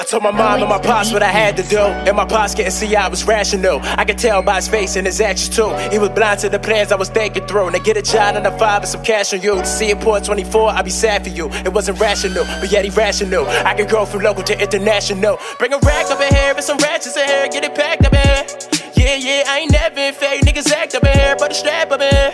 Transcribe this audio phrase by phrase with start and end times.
[0.00, 1.80] I told my mom and my pops what I had to do.
[1.80, 3.80] And my pops couldn't see I was rational.
[3.82, 5.74] I could tell by his face and his actions too.
[5.90, 7.72] He was blind to the plans I was thinking through.
[7.72, 9.56] Now get a job and a five and some cash on you.
[9.56, 11.50] To see it pour 24, I'd be sad for you.
[11.50, 13.44] It wasn't rational, but yet irrational.
[13.48, 15.36] I could go from local to international.
[15.58, 17.48] Bring a rack up in here and some ratchets in here.
[17.48, 18.46] Get it packed up in here.
[18.94, 20.42] Yeah, yeah, I ain't never been fake.
[20.42, 22.32] Niggas act up in here, but a strap up in here.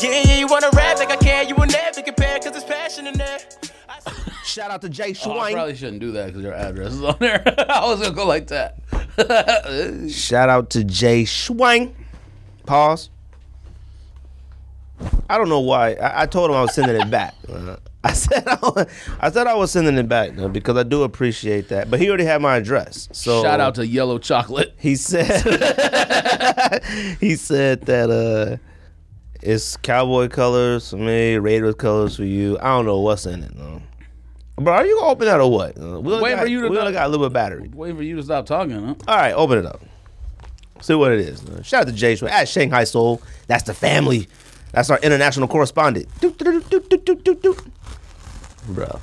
[0.00, 1.48] Yeah, yeah, you wanna rap like I can.
[1.48, 3.38] You will never compare, cause there's passion in there.
[4.44, 7.16] Shout out to Jay Oh, I probably shouldn't do that because your address is on
[7.18, 7.42] there.
[7.68, 8.76] I was gonna go like that.
[10.10, 11.94] Shout out to Jay Schwein.
[12.66, 13.10] Pause.
[15.28, 15.94] I don't know why.
[15.94, 17.34] I, I told him I was sending it back.
[18.04, 18.86] I said I, was,
[19.18, 21.90] I said I was sending it back uh, because I do appreciate that.
[21.90, 23.08] But he already had my address.
[23.12, 24.74] So Shout out to Yellow Chocolate.
[24.78, 25.40] he said
[27.18, 28.58] he said that uh
[29.42, 32.58] it's cowboy colors for me, Raiders colors for you.
[32.58, 33.80] I don't know what's in it though.
[34.56, 35.76] Bro, are you gonna open that or what?
[35.76, 37.70] Uh, we only Wait got, for you to we got a little bit of battery.
[37.74, 38.94] Wait for you to stop talking, huh?
[39.08, 39.82] All right, open it up.
[40.80, 41.44] See what it is.
[41.44, 43.20] Uh, Shout out to Jay Schway at Shanghai Soul.
[43.48, 44.28] That's the family.
[44.72, 46.06] That's our international correspondent.
[48.68, 49.00] Bro,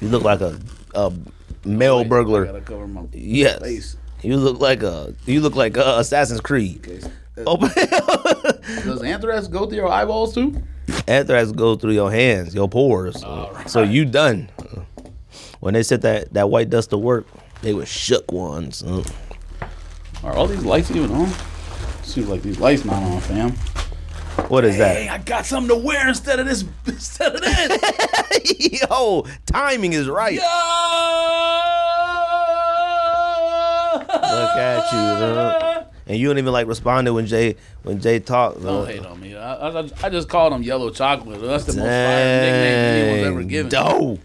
[0.00, 0.58] you look like a,
[0.94, 1.12] a
[1.64, 2.44] male Wait, I burglar.
[2.46, 3.60] gotta cover my Yes.
[3.60, 3.96] face.
[4.22, 6.86] You look like a you look like uh, Assassin's Creed.
[6.88, 7.00] Okay.
[7.46, 7.68] Open
[8.84, 10.62] Does anthrax go through your eyeballs too?
[11.06, 13.22] Anthrax go through your hands, your pores.
[13.66, 14.48] So you done.
[15.60, 17.26] When they said that, that white dust to work,
[17.62, 18.82] they were shook ones.
[18.82, 19.02] Uh,
[20.22, 21.30] Are all these lights even on?
[22.02, 23.50] Seems like these lights not on, fam.
[24.48, 25.20] What is Hey, that?
[25.20, 26.62] I got something to wear instead of this.
[26.86, 28.82] Instead of this.
[28.90, 30.34] Yo, timing is right.
[30.34, 30.40] Yo!
[33.98, 35.84] Look at you, huh?
[36.06, 38.62] And you don't even like responding when Jay when Jay talks.
[38.62, 39.36] Don't hate on me.
[39.36, 41.40] I, I, I just called him Yellow Chocolate.
[41.40, 43.70] That's the most fire nickname anyone's ever given.
[43.70, 44.20] Dope.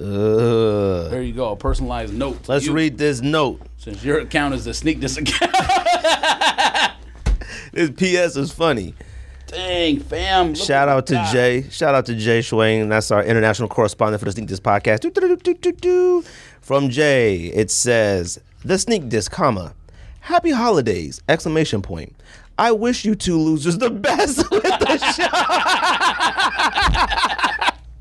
[0.00, 1.52] Uh, There you go.
[1.52, 2.48] A personalized note.
[2.48, 3.60] let's you, read this note.
[3.78, 5.52] Since your account is the sneak this account.
[7.72, 8.94] This PS is funny.
[9.46, 10.54] Dang, fam.
[10.54, 11.32] Shout out to got.
[11.32, 11.68] Jay.
[11.70, 12.88] Shout out to Jay Schwain.
[12.88, 15.04] That's our international correspondent for the Sneak Diss podcast.
[16.60, 19.74] From Jay, it says the Sneak Diss, comma,
[20.22, 21.20] Happy Holidays!
[21.28, 22.14] Exclamation point.
[22.56, 25.28] I wish you two losers the best with the show.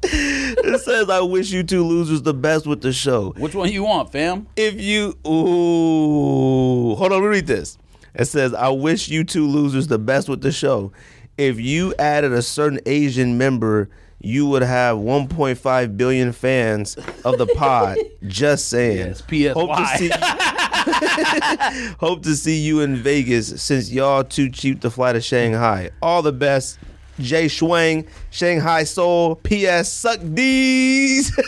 [0.03, 3.31] it says I wish you two losers the best with the show.
[3.37, 4.45] Which one you want, fam?
[4.55, 7.79] If you ooh, hold on, let me read this.
[8.13, 10.91] It says, "I wish you two losers the best with the show.
[11.39, 13.89] If you added a certain Asian member,
[14.19, 17.97] you would have 1.5 billion fans of the pod.
[18.27, 18.97] Just saying.
[18.97, 19.53] Yes, PSY.
[19.53, 20.11] Hope to see.
[21.99, 25.91] hope to see you in Vegas since y'all too cheap to fly to Shanghai.
[26.01, 26.79] All the best."
[27.19, 31.31] Jay Schwang, Shanghai Soul, PS Suck D's.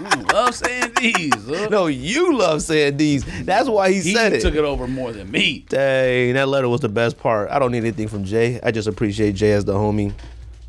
[0.00, 1.34] Mm, love saying these.
[1.46, 1.68] huh?
[1.70, 3.22] No, you love saying these.
[3.44, 4.36] That's why he, he said it.
[4.36, 5.66] He took it over more than me.
[5.68, 7.50] Dang, that letter was the best part.
[7.50, 8.58] I don't need anything from Jay.
[8.62, 10.14] I just appreciate Jay as the homie.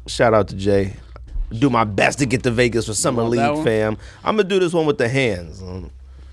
[0.06, 0.98] Shout out to Jay.
[1.50, 3.98] Do my best to get to Vegas for Summer League, fam.
[4.22, 5.64] I'm gonna do this one with the hands.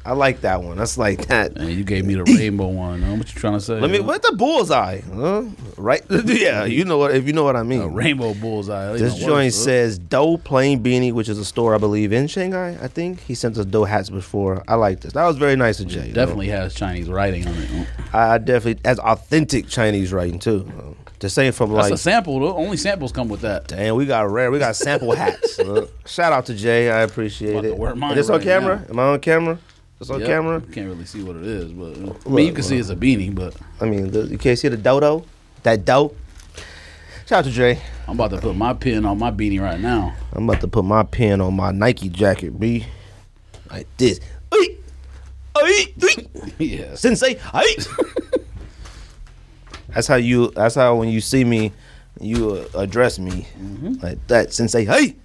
[0.04, 0.78] I like that one.
[0.78, 1.56] That's like that.
[1.56, 3.02] Man, you gave me the rainbow one.
[3.02, 3.14] Huh?
[3.16, 3.78] What you trying to say?
[3.78, 3.98] Let me.
[3.98, 4.04] huh?
[4.04, 5.00] What the bullseye?
[5.00, 5.44] Huh?
[5.76, 6.02] Right?
[6.24, 7.14] yeah, you know what?
[7.14, 7.82] If you know what I mean.
[7.82, 8.92] A rainbow bullseye.
[8.96, 12.78] This joint says Doe Plain Beanie, which is a store I believe in Shanghai.
[12.80, 14.64] I think he sent us Doe hats before.
[14.66, 15.12] I like this.
[15.12, 16.10] That was very nice of Jay.
[16.12, 17.86] definitely has Chinese writing on it.
[18.14, 20.96] I definitely as authentic Chinese writing too.
[21.20, 22.38] The same from That's like, a sample.
[22.38, 22.56] though.
[22.56, 23.66] Only samples come with that.
[23.66, 25.58] damn, we got rare, we got sample hats.
[26.06, 27.96] Shout out to Jay, I appreciate to it.
[27.96, 28.76] mine Is this on camera?
[28.76, 28.90] now.
[28.90, 29.58] Am I on camera?
[30.00, 30.28] It's on Yep.
[30.28, 30.62] camera.
[30.66, 32.96] You can't really see what it is, but I mean, you can see it's a
[32.96, 33.34] beanie.
[33.34, 35.24] But I mean, the, you can't see the dodo,
[35.64, 36.16] that dope.
[37.26, 37.80] Shout out to Jay.
[38.06, 40.14] I'm about to put my pin on my beanie right now.
[40.32, 42.86] I'm about to put my pin on my Nike jacket, B.
[43.70, 44.20] Like this.
[46.58, 46.94] Yeah.
[46.94, 47.34] Sensei.
[49.88, 50.50] That's how you.
[50.52, 51.72] That's how when you see me,
[52.20, 53.46] you uh, address me
[54.00, 54.52] like that.
[54.52, 54.84] Sensei.
[54.84, 55.16] Hey.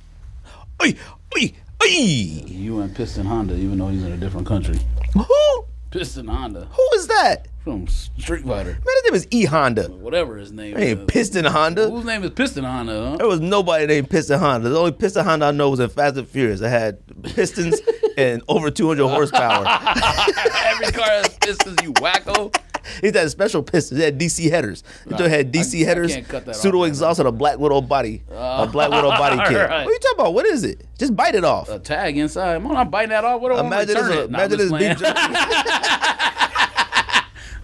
[0.80, 0.96] Ay,
[1.36, 1.54] ay,
[1.86, 2.44] ay.
[2.48, 4.80] You and Piston Honda, even though he's in a different country.
[5.13, 5.66] Who?
[5.92, 7.48] Piston Honda Who is that?
[7.63, 9.84] from Street Fighter, Man, his name is E Honda.
[9.90, 10.84] whatever his name is.
[10.84, 11.06] Hey, is.
[11.07, 11.90] Piston Honda.
[11.90, 13.12] Whose name is Piston Honda?
[13.12, 13.18] Huh?
[13.18, 14.68] There was nobody named Piston Honda.
[14.69, 16.62] The only Piston Honda I know was in Fast and Furious.
[16.62, 17.80] I had pistons
[18.18, 19.66] and over 200 horsepower.
[20.66, 21.78] Every car has pistons.
[21.84, 22.54] You wacko.
[23.01, 24.00] He had special pistons.
[24.00, 24.83] He had DC headers.
[25.07, 25.30] He Right.
[25.30, 28.24] had DC I- I headers, that pseudo exhaust, and a Black Widow body.
[28.31, 29.57] a Black Widow body kit.
[29.57, 29.85] Right.
[29.85, 30.33] What are you talking about?
[30.33, 30.85] What is it?
[30.97, 31.69] Just bite it off.
[31.69, 32.56] A tag inside.
[32.56, 33.41] I'm not biting that off.
[33.41, 34.31] What do I to imagine this, it?
[34.31, 35.00] Nah, imagine this beef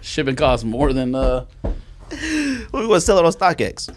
[0.02, 1.44] Shipping costs more than uh.
[2.72, 3.94] we was selling on StockX.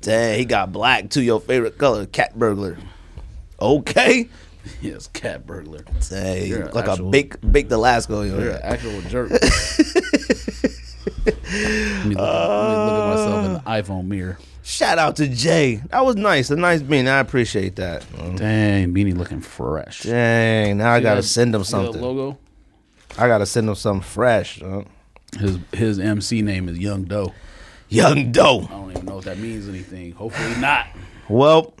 [0.00, 1.22] Dang, he got black too.
[1.22, 2.76] Your favorite color, cat burglar.
[3.60, 4.28] Okay,
[4.82, 5.84] Yes, cat burglar.
[6.00, 8.26] Say You're like actual- a bake bake Alaska.
[8.26, 9.30] You're an actual jerk.
[9.30, 13.82] let, me look at, let me look at myself in the uh.
[13.82, 14.38] iPhone mirror.
[14.62, 15.76] Shout out to Jay.
[15.90, 16.50] That was nice.
[16.50, 17.06] A nice bean.
[17.06, 18.04] I appreciate that.
[18.36, 20.02] Dang, Beanie looking fresh.
[20.02, 20.78] Dang.
[20.78, 22.00] Now I gotta that- send him something.
[22.02, 22.38] Logo.
[23.16, 24.60] I gotta send him something fresh.
[24.60, 24.82] huh?
[25.38, 27.32] His his MC name is Young Doe.
[27.88, 28.62] Young Doe.
[28.68, 30.12] I don't even know if that means anything.
[30.12, 30.86] Hopefully not.
[31.28, 31.74] Well,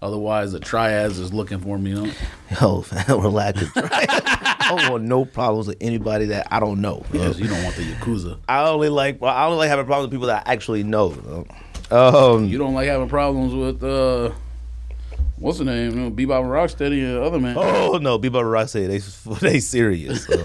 [0.00, 1.90] Otherwise, the triads is looking for me.
[1.90, 2.12] You know?
[3.08, 3.62] yo, relax.
[3.76, 7.04] I don't want no problems with anybody that I don't know.
[7.10, 8.38] Because you don't want the yakuza.
[8.48, 11.46] I only like I only like having problems with people that I actually know.
[11.90, 14.30] Um, You don't like having problems with uh,
[15.36, 15.90] what's the name?
[15.90, 17.56] You know, Bebop and Rocksteady and other man.
[17.58, 18.86] Oh no, Bebop and Rocksteady,
[19.40, 20.26] they they serious.
[20.26, 20.44] so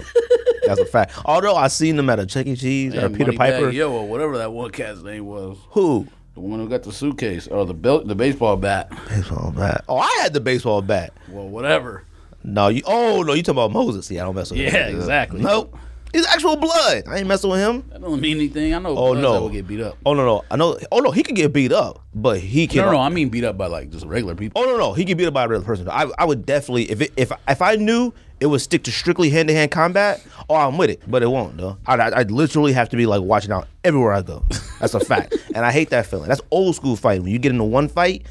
[0.66, 1.12] that's a fact.
[1.24, 2.56] Although I seen them at a Chuck E.
[2.56, 3.70] Cheese or Peter Piper.
[3.70, 5.58] Yo, or whatever that one cat's name was.
[5.70, 6.08] Who?
[6.34, 8.90] The one who got the suitcase or the belt, the baseball bat.
[9.08, 9.84] Baseball bat.
[9.88, 11.12] Oh, I had the baseball bat.
[11.28, 12.04] Well, whatever.
[12.42, 12.82] No, you.
[12.86, 14.10] Oh no, you talking about Moses?
[14.10, 14.74] Yeah, I don't mess with him.
[14.74, 15.40] Yeah, exactly.
[15.40, 15.78] Nope.
[16.12, 17.04] He's actual blood.
[17.08, 17.84] I ain't messing with him.
[17.90, 18.72] That don't mean anything.
[18.72, 18.96] I know.
[18.96, 19.32] Oh no.
[19.32, 19.96] that will get beat up.
[20.06, 20.44] Oh no, no.
[20.50, 20.78] I know.
[20.92, 22.78] Oh no, he could get beat up, but he can.
[22.78, 24.60] No, no, no, I mean beat up by like just regular people.
[24.60, 25.88] Oh no, no, he can be beat up by a regular person.
[25.88, 29.30] I, I would definitely if it, if if I knew it would stick to strictly
[29.30, 30.22] hand to hand combat.
[30.48, 31.78] Oh, I'm with it, but it won't though.
[31.86, 34.44] I I literally have to be like watching out everywhere I go.
[34.80, 36.28] That's a fact, and I hate that feeling.
[36.28, 37.22] That's old school fighting.
[37.24, 38.26] When you get into one fight,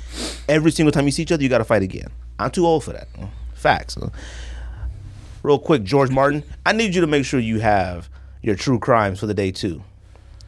[0.47, 2.07] every single time you see each other, you got to fight again.
[2.39, 3.07] I'm too old for that.
[3.53, 3.97] Facts.
[5.41, 8.09] Real quick, George Martin, I need you to make sure you have
[8.41, 9.83] your true crimes for the day too.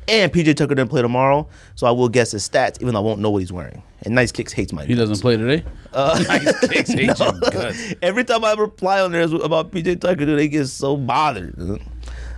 [0.08, 3.04] And PJ Tucker didn't play tomorrow, so I will guess his stats, even though I
[3.04, 3.82] won't know what he's wearing.
[4.06, 5.64] And Nice Kicks hates my He doesn't play today.
[5.92, 7.94] Uh, Nice kicks hate your guts.
[8.02, 11.82] Every time I reply on there about PJ Tucker, dude, they get so bothered.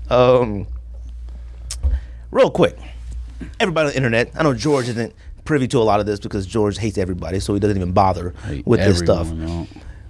[0.10, 0.66] Um,
[2.32, 2.78] real quick,
[3.60, 4.32] everybody on the internet.
[4.36, 7.54] I know George isn't privy to a lot of this because George hates everybody, so
[7.54, 8.34] he doesn't even bother
[8.66, 9.30] with this stuff.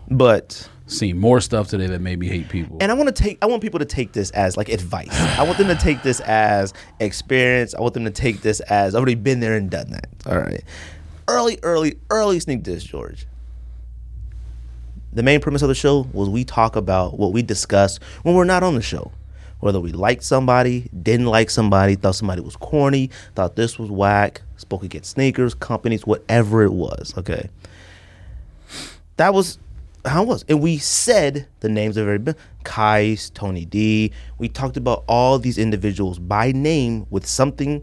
[0.09, 2.77] But Seen more stuff today that made me hate people.
[2.79, 5.11] and I want to take, I want people to take this as like advice.
[5.11, 7.75] I want them to take this as experience.
[7.75, 10.07] I want them to take this as I've already been there and done that.
[10.25, 10.63] All right,
[11.27, 13.27] early, early, early sneak diss, George.
[15.13, 18.43] The main premise of the show was we talk about what we discuss when we're
[18.43, 19.11] not on the show.
[19.59, 24.41] Whether we liked somebody, didn't like somebody, thought somebody was corny, thought this was whack,
[24.57, 27.17] spoke against sneakers, companies, whatever it was.
[27.17, 27.49] Okay.
[29.15, 29.57] That was
[30.05, 30.45] how it was.
[30.47, 34.11] And we said the names of everybody Kais, Tony D.
[34.37, 37.81] We talked about all these individuals by name with something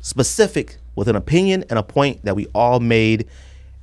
[0.00, 3.26] specific, with an opinion and a point that we all made.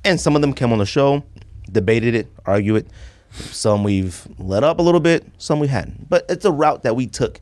[0.04, 1.22] And some of them came on the show,
[1.70, 2.88] debated it, argued it.
[3.32, 6.08] Some we've let up a little bit, some we hadn't.
[6.08, 7.40] But it's a route that we took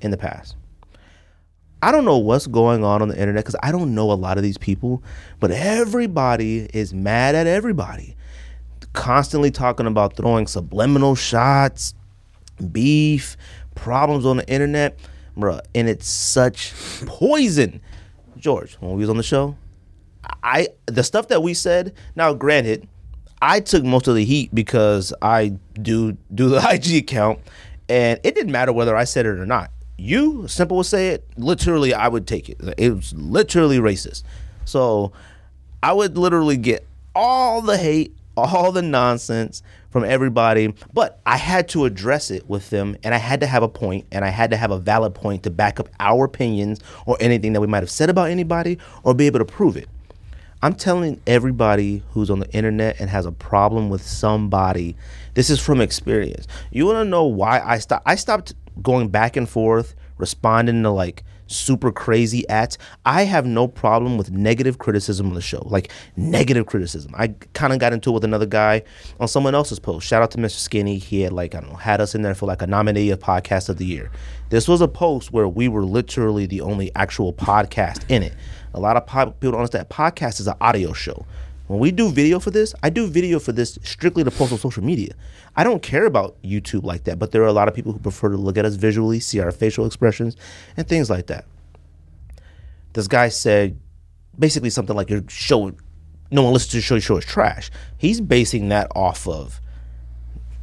[0.00, 0.56] in the past.
[1.82, 4.38] I don't know what's going on on the internet because I don't know a lot
[4.38, 5.02] of these people,
[5.40, 8.16] but everybody is mad at everybody.
[8.92, 11.94] Constantly talking about throwing subliminal shots,
[12.72, 13.36] beef,
[13.74, 14.98] problems on the internet,
[15.36, 16.72] bruh, and it's such
[17.04, 17.80] poison.
[18.46, 19.56] George, when we was on the show,
[20.40, 21.94] I the stuff that we said.
[22.14, 22.86] Now, granted,
[23.42, 27.40] I took most of the heat because I do do the IG account,
[27.88, 29.72] and it didn't matter whether I said it or not.
[29.98, 31.24] You, simple would say it.
[31.36, 32.58] Literally, I would take it.
[32.78, 34.22] It was literally racist.
[34.64, 35.10] So,
[35.82, 39.60] I would literally get all the hate, all the nonsense
[39.96, 43.62] from everybody, but I had to address it with them and I had to have
[43.62, 46.80] a point and I had to have a valid point to back up our opinions
[47.06, 49.88] or anything that we might have said about anybody or be able to prove it.
[50.60, 54.96] I'm telling everybody who's on the internet and has a problem with somebody,
[55.32, 56.46] this is from experience.
[56.70, 58.02] You want to know why I stopped?
[58.04, 62.76] I stopped going back and forth, responding to like super crazy at.
[63.04, 67.12] I have no problem with negative criticism on the show, like negative criticism.
[67.16, 68.82] I kind of got into it with another guy
[69.20, 70.06] on someone else's post.
[70.06, 70.58] Shout out to Mr.
[70.58, 70.98] Skinny.
[70.98, 73.18] He had like I don't know had us in there for like a nominee of
[73.18, 74.10] podcast of the year.
[74.48, 78.34] This was a post where we were literally the only actual podcast in it.
[78.74, 81.26] A lot of people don't understand podcast is an audio show.
[81.66, 84.58] When we do video for this, I do video for this strictly to post on
[84.58, 85.14] social media.
[85.56, 87.98] I don't care about YouTube like that, but there are a lot of people who
[87.98, 90.36] prefer to look at us visually, see our facial expressions,
[90.76, 91.44] and things like that.
[92.92, 93.78] This guy said
[94.38, 95.72] basically something like your show,
[96.30, 97.70] no one listens to your show, your show is trash.
[97.98, 99.60] He's basing that off of,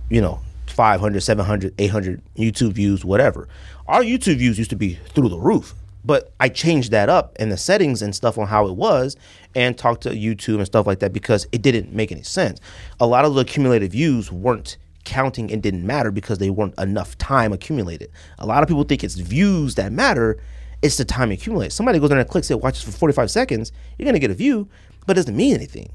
[0.10, 3.50] you know, 500, 700, 800 YouTube views, whatever.
[3.88, 7.50] Our YouTube views used to be through the roof, but I changed that up in
[7.50, 9.15] the settings and stuff on how it was
[9.55, 12.60] and talked to YouTube and stuff like that because it didn't make any sense.
[13.00, 17.17] A lot of the accumulated views weren't counting and didn't matter because they weren't enough
[17.17, 18.10] time accumulated.
[18.39, 20.41] A lot of people think it's views that matter.
[20.81, 21.74] It's the time accumulated.
[21.74, 24.67] Somebody goes in and clicks it, watches for 45 seconds, you're gonna get a view,
[25.05, 25.89] but it doesn't mean anything.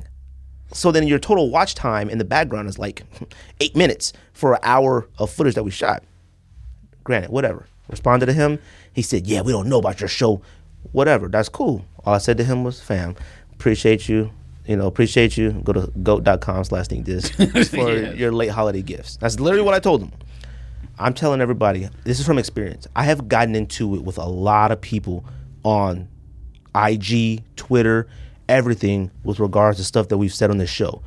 [0.73, 3.03] So then your total watch time in the background is like
[3.61, 6.03] eight minutes for an hour of footage that we shot.
[7.05, 7.67] Granted, whatever.
[7.89, 8.59] Responded to him.
[8.93, 10.43] He said, Yeah, we don't know about your show.
[10.93, 11.29] Whatever.
[11.29, 11.85] That's cool.
[12.05, 13.15] All I said to him was, Fam,
[13.53, 14.31] appreciate you.
[14.67, 15.53] You know, appreciate you.
[15.65, 17.31] Go to goat.com slash sneak diss
[17.71, 18.13] for Yeah.
[18.13, 19.17] your late holiday gifts.
[19.17, 20.13] That's literally what I told him.
[20.99, 22.87] I'm telling everybody, this is from experience.
[22.95, 25.25] I have gotten into it with a lot of people
[25.65, 26.09] on
[26.75, 28.09] IG, Twitter,
[28.49, 31.03] everything with regards to stuff that we've said on this show.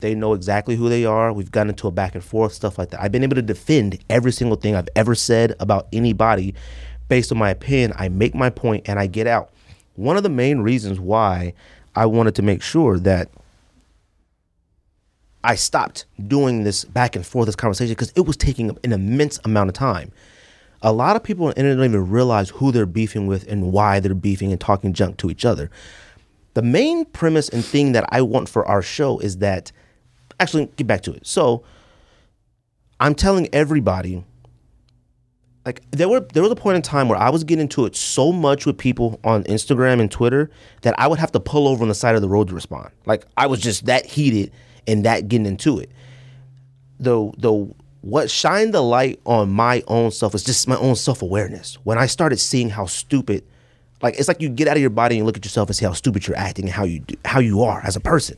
[0.00, 1.32] They know exactly who they are.
[1.32, 3.02] We've gotten into a back and forth, stuff like that.
[3.02, 6.54] I've been able to defend every single thing I've ever said about anybody
[7.08, 7.92] based on my opinion.
[7.96, 9.50] I make my point and I get out.
[9.96, 11.54] One of the main reasons why
[11.94, 13.28] I wanted to make sure that
[15.42, 19.38] I stopped doing this back and forth, this conversation, because it was taking an immense
[19.44, 20.12] amount of time.
[20.82, 24.00] A lot of people on the don't even realize who they're beefing with and why
[24.00, 25.70] they're beefing and talking junk to each other.
[26.54, 29.72] The main premise and thing that I want for our show is that,
[30.40, 31.26] actually, get back to it.
[31.26, 31.64] So,
[32.98, 34.24] I'm telling everybody,
[35.64, 37.94] like there were there was a point in time where I was getting into it
[37.94, 40.50] so much with people on Instagram and Twitter
[40.82, 42.90] that I would have to pull over on the side of the road to respond.
[43.06, 44.52] Like I was just that heated
[44.86, 45.90] and that getting into it.
[46.98, 51.22] The the what shined the light on my own self is just my own self
[51.22, 51.78] awareness.
[51.84, 53.44] When I started seeing how stupid,
[54.02, 55.76] like it's like you get out of your body and you look at yourself and
[55.76, 58.36] see how stupid you're acting and how you do, how you are as a person.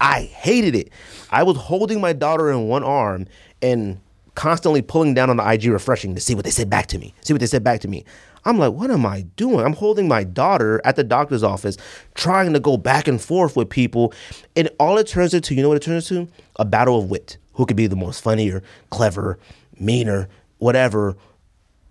[0.00, 0.90] I hated it.
[1.30, 3.26] I was holding my daughter in one arm
[3.62, 4.00] and
[4.34, 7.14] constantly pulling down on the IG refreshing to see what they said back to me.
[7.22, 8.04] See what they said back to me.
[8.44, 9.64] I'm like, what am I doing?
[9.64, 11.78] I'm holding my daughter at the doctor's office,
[12.14, 14.12] trying to go back and forth with people.
[14.54, 16.30] And all it turns into, you know what it turns into?
[16.56, 17.38] A battle of wit.
[17.54, 19.38] Who could be the most funnier, clever,
[19.78, 21.16] meaner, whatever,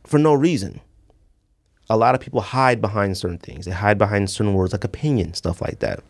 [0.05, 0.81] for no reason.
[1.89, 3.65] A lot of people hide behind certain things.
[3.65, 6.03] They hide behind certain words like opinion, stuff like that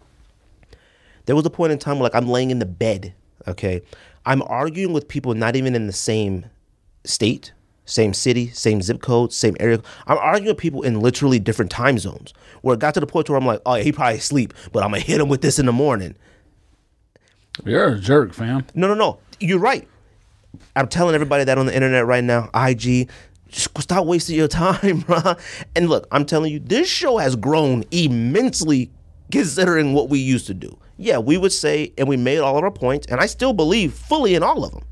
[1.25, 3.13] there was a point in time where like I'm laying in the bed,
[3.47, 3.81] okay?
[4.25, 6.45] I'm arguing with people not even in the same
[7.03, 7.53] state,
[7.85, 9.81] same city, same zip code, same area.
[10.07, 12.33] I'm arguing with people in literally different time zones.
[12.61, 14.83] Where it got to the point where I'm like, oh, yeah, he probably asleep, but
[14.83, 16.15] I'm gonna hit him with this in the morning.
[17.65, 18.65] You're a jerk, fam.
[18.73, 19.19] No, no, no.
[19.39, 19.87] You're right.
[20.75, 23.09] I'm telling everybody that on the internet right now, IG,
[23.49, 25.35] just stop wasting your time, bro.
[25.75, 28.91] And look, I'm telling you, this show has grown immensely
[29.31, 30.77] considering what we used to do.
[30.97, 33.93] Yeah, we would say, and we made all of our points, and I still believe
[33.93, 34.83] fully in all of them.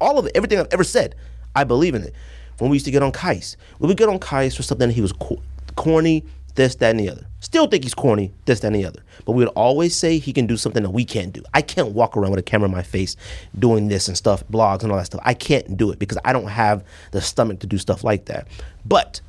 [0.00, 1.14] All of it, everything I've ever said,
[1.56, 2.14] I believe in it.
[2.58, 5.00] When we used to get on Kais, we would get on Kais for something he
[5.00, 5.42] was co-
[5.76, 6.24] corny,
[6.54, 7.26] this, that, and the other.
[7.40, 9.02] Still think he's corny, this, that, and the other.
[9.24, 11.42] But we would always say he can do something that we can't do.
[11.54, 13.16] I can't walk around with a camera in my face
[13.58, 15.20] doing this and stuff, blogs and all that stuff.
[15.24, 18.48] I can't do it because I don't have the stomach to do stuff like that.
[18.84, 19.20] But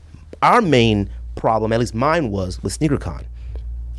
[0.42, 3.26] our main problem, at least mine was with SneakerCon.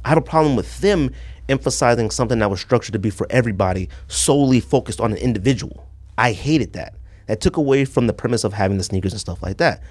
[0.05, 1.13] I have a problem with them
[1.51, 5.87] emphasizing something that was structured to be for everybody, solely focused on an individual.
[6.17, 6.95] I hated that.
[7.27, 9.83] That took away from the premise of having the sneakers and stuff like that.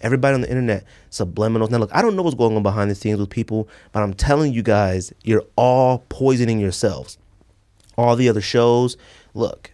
[0.00, 1.70] Everybody on the internet, subliminals.
[1.70, 4.14] Now, look, I don't know what's going on behind the scenes with people, but I'm
[4.14, 7.18] telling you guys, you're all poisoning yourselves.
[7.98, 8.96] All the other shows,
[9.34, 9.72] look,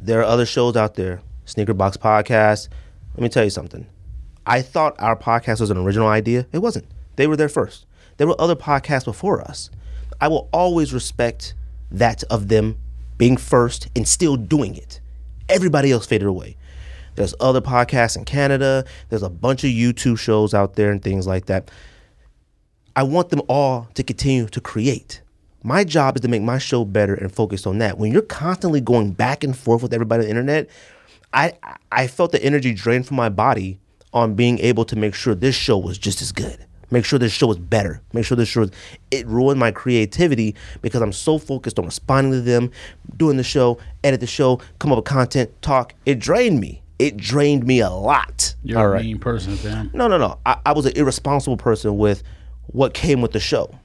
[0.00, 2.68] there are other shows out there, Sneaker Box Podcast.
[3.14, 3.86] Let me tell you something.
[4.46, 6.46] I thought our podcast was an original idea.
[6.52, 6.86] It wasn't.
[7.16, 7.86] They were there first.
[8.16, 9.70] There were other podcasts before us.
[10.20, 11.54] I will always respect
[11.90, 12.76] that of them
[13.18, 15.00] being first and still doing it.
[15.48, 16.56] Everybody else faded away.
[17.14, 18.84] There's other podcasts in Canada.
[19.08, 21.70] There's a bunch of YouTube shows out there and things like that.
[22.96, 25.20] I want them all to continue to create.
[25.62, 27.98] My job is to make my show better and focus on that.
[27.98, 30.68] When you're constantly going back and forth with everybody on the internet,
[31.32, 31.54] I
[31.90, 33.78] I felt the energy drain from my body
[34.12, 36.66] on being able to make sure this show was just as good.
[36.94, 38.00] Make sure this show was better.
[38.12, 38.70] Make sure this show was,
[39.10, 42.70] it ruined my creativity because I'm so focused on responding to them,
[43.16, 45.92] doing the show, edit the show, come up with content, talk.
[46.06, 46.82] It drained me.
[47.00, 48.54] It drained me a lot.
[48.62, 49.04] You're All a right.
[49.04, 49.90] mean person, fam.
[49.92, 50.38] No, no, no.
[50.46, 52.22] I, I was an irresponsible person with
[52.68, 53.76] what came with the show.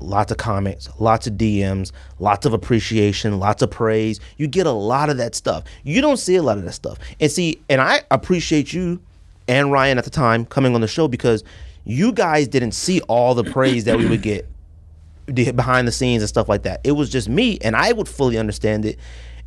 [0.00, 4.18] Lots of comments, lots of DMs, lots of appreciation, lots of praise.
[4.36, 5.62] You get a lot of that stuff.
[5.84, 6.98] You don't see a lot of that stuff.
[7.20, 9.00] And see, and I appreciate you
[9.46, 11.44] and Ryan at the time coming on the show because
[11.90, 14.48] you guys didn't see all the praise that we would get
[15.26, 16.80] behind the scenes and stuff like that.
[16.84, 18.98] It was just me, and I would fully understand it,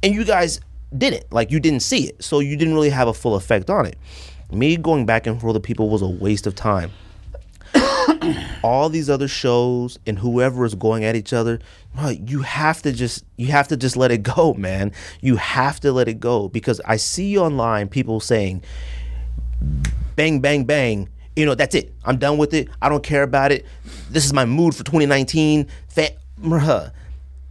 [0.02, 0.60] and you guys
[0.98, 1.32] didn't.
[1.32, 3.98] Like you didn't see it, so you didn't really have a full effect on it.
[4.52, 6.92] Me going back and forth with people was a waste of time.
[8.64, 11.60] All these other shows and whoever is going at each other
[12.12, 14.92] you have to just you have to just let it go, man.
[15.22, 18.64] You have to let it go because I see online people saying,
[20.16, 21.10] bang, bang, bang.
[21.36, 21.94] You know, that's it.
[22.06, 22.70] I'm done with it.
[22.82, 23.66] I don't care about it.
[24.10, 25.68] This is my mood for 2019.
[25.88, 26.10] Fa-
[26.42, 26.92] bruh.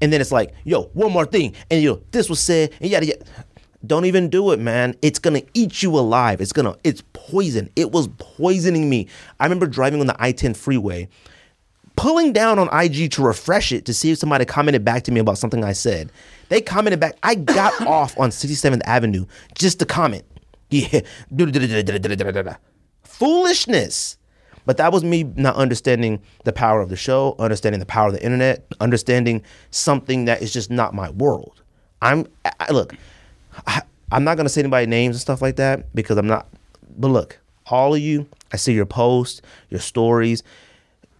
[0.00, 2.90] and then it's like, yo, one more thing, and you know, this was said, and
[2.90, 3.24] yada yada.
[3.84, 4.94] Don't even do it, man.
[5.02, 6.40] It's gonna eat you alive.
[6.40, 7.68] It's gonna, it's poison.
[7.74, 9.08] It was poisoning me.
[9.40, 11.08] I remember driving on the I-10 freeway,
[11.96, 15.18] pulling down on IG to refresh it to see if somebody commented back to me
[15.18, 16.12] about something I said.
[16.48, 17.16] They commented back.
[17.24, 20.24] I got off on 67th Avenue just to comment.
[20.70, 21.00] Yeah.
[23.22, 24.16] Foolishness.
[24.66, 28.14] But that was me not understanding the power of the show, understanding the power of
[28.14, 31.62] the internet, understanding something that is just not my world.
[32.00, 32.94] I'm I, look,
[33.66, 36.48] I, I'm not gonna say anybody names and stuff like that because I'm not.
[36.96, 40.42] But look, all of you, I see your posts, your stories.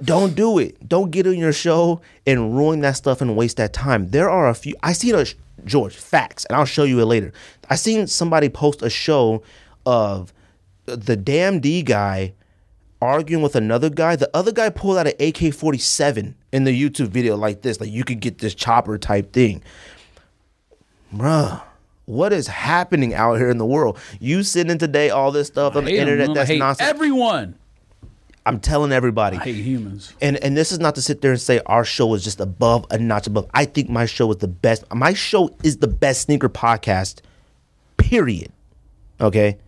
[0.03, 0.89] Don't do it.
[0.89, 4.11] Don't get on your show and ruin that stuff and waste that time.
[4.11, 4.75] There are a few.
[4.83, 5.25] I seen a
[5.65, 7.33] George facts, and I'll show you it later.
[7.71, 9.45] I seen somebody post a show
[9.87, 10.33] of
[10.97, 12.35] the damn D guy
[13.03, 14.17] arguing with another guy.
[14.17, 17.91] The other guy pulled out an AK 47 in the YouTube video like this, like
[17.91, 19.63] you could get this chopper type thing.
[21.13, 21.63] Bruh,
[22.07, 23.99] what is happening out here in the world?
[24.21, 26.89] You sitting today, all this stuff on the internet I that's hate nonsense.
[26.89, 27.57] Everyone.
[28.45, 29.37] I'm telling everybody.
[29.37, 30.15] I hate humans.
[30.21, 32.87] And and this is not to sit there and say our show is just above
[32.91, 33.49] a notch above.
[33.55, 34.85] I think my show is the best.
[34.93, 37.21] My show is the best sneaker podcast.
[37.99, 38.51] Period.
[39.21, 39.59] Okay.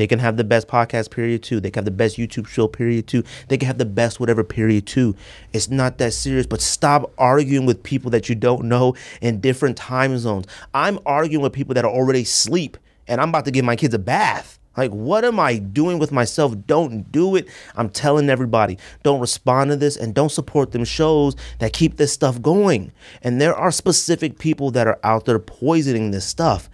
[0.00, 1.60] They can have the best podcast period too.
[1.60, 3.22] They can have the best YouTube show period too.
[3.48, 5.14] They can have the best whatever period too.
[5.52, 9.76] It's not that serious, but stop arguing with people that you don't know in different
[9.76, 10.46] time zones.
[10.72, 12.78] I'm arguing with people that are already asleep
[13.08, 14.58] and I'm about to give my kids a bath.
[14.74, 16.54] Like, what am I doing with myself?
[16.66, 17.46] Don't do it.
[17.76, 22.14] I'm telling everybody, don't respond to this and don't support them shows that keep this
[22.14, 22.90] stuff going.
[23.20, 26.70] And there are specific people that are out there poisoning this stuff.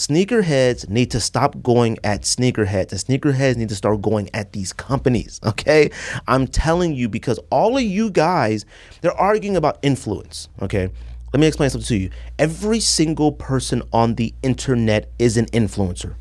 [0.00, 4.72] Sneakerheads need to stop going at sneakerheads, and sneakerheads need to start going at these
[4.72, 5.40] companies.
[5.50, 5.90] Okay,
[6.28, 8.64] I'm telling you because all of you guys,
[9.00, 10.48] they're arguing about influence.
[10.62, 10.88] Okay,
[11.32, 12.10] let me explain something to you.
[12.38, 16.14] Every single person on the internet is an influencer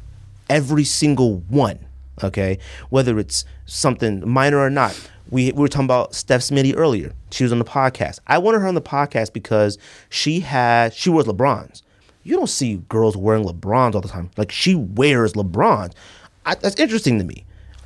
[0.49, 1.79] every single one.
[2.21, 2.57] Okay,
[2.89, 4.99] whether it's something minor or not.
[5.29, 7.13] We, we were talking about Steph Smitty earlier.
[7.29, 8.19] She was on the podcast.
[8.25, 9.77] I wanted her on the podcast because
[10.09, 11.83] she had she wears LeBrons.
[12.23, 14.29] You don't see girls wearing LeBrons all the time.
[14.37, 15.93] Like she wears LeBrons.
[16.45, 17.45] I, that's interesting to me.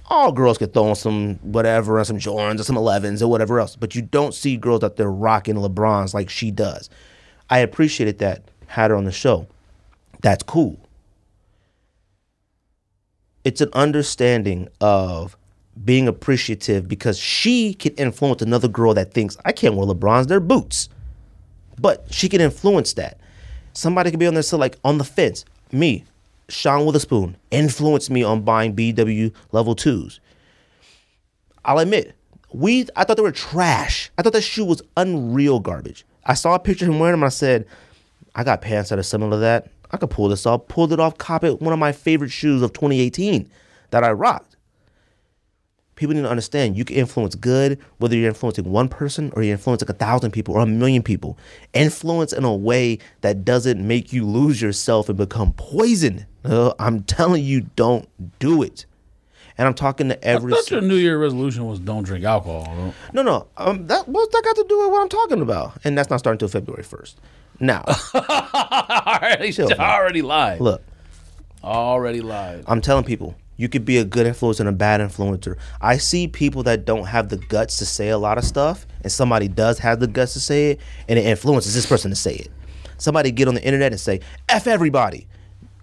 [0.10, 3.60] All girls could throw on some whatever, and some Jordans or some 11s or whatever
[3.60, 6.90] else, but you don't see girls out there rocking LeBrons like she does.
[7.50, 8.44] I appreciated that.
[8.68, 9.48] Had her on the show.
[10.22, 10.84] That's cool
[13.44, 15.38] it's an understanding of
[15.84, 20.40] being appreciative because she can influence another girl that thinks I can't wear LeBrons, they're
[20.40, 20.90] boots.
[21.80, 23.20] But she can influence that.
[23.74, 25.46] Somebody could be on there so like on the fence.
[25.72, 26.04] Me,
[26.50, 30.20] Sean Wotherspoon, influenced me on buying BW level twos.
[31.66, 32.16] I'll admit,
[32.52, 34.12] we I thought they were trash.
[34.18, 36.06] I thought that shoe was unreal garbage.
[36.26, 37.66] I saw a picture of him wearing them and I said,
[38.36, 39.70] I got pants that are similar to that.
[39.92, 40.68] I could pull this off.
[40.68, 43.50] Pulled it off, cop it, one of my favorite shoes of 2018
[43.92, 44.53] that I rocked.
[45.96, 49.54] People need to understand you can influence good, whether you're influencing one person or you're
[49.54, 51.38] influencing a thousand people or a million people.
[51.74, 56.26] Influence in a way that doesn't make you lose yourself and become poison.
[56.44, 58.08] Uh, I'm telling you, don't
[58.40, 58.86] do it.
[59.56, 62.74] And I'm talking to every I thought your New Year resolution was don't drink alcohol.
[62.76, 62.94] though.
[63.14, 63.48] No, no.
[63.58, 65.74] Um, that what's that got to do with what I'm talking about?
[65.84, 67.16] And that's not starting until February 1st.
[67.60, 67.84] Now,
[68.16, 70.60] already, Chill, already lied.
[70.60, 70.82] look,
[71.64, 72.64] Already lied.
[72.68, 75.58] I'm telling people, you could be a good influencer and a bad influencer.
[75.82, 79.12] I see people that don't have the guts to say a lot of stuff, and
[79.12, 82.36] somebody does have the guts to say it, and it influences this person to say
[82.36, 82.52] it.
[82.98, 85.28] Somebody get on the internet and say, F everybody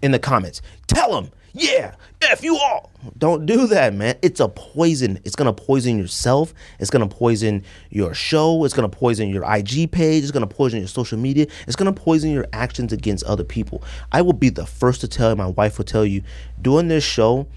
[0.01, 0.61] in the comments.
[0.87, 2.91] Tell them, yeah, F you all.
[3.17, 4.15] Don't do that, man.
[4.21, 5.19] It's a poison.
[5.23, 6.53] It's going to poison yourself.
[6.79, 8.63] It's going to poison your show.
[8.63, 10.23] It's going to poison your IG page.
[10.23, 11.47] It's going to poison your social media.
[11.67, 13.83] It's going to poison your actions against other people.
[14.11, 16.23] I will be the first to tell you, my wife will tell you,
[16.61, 17.47] doing this show,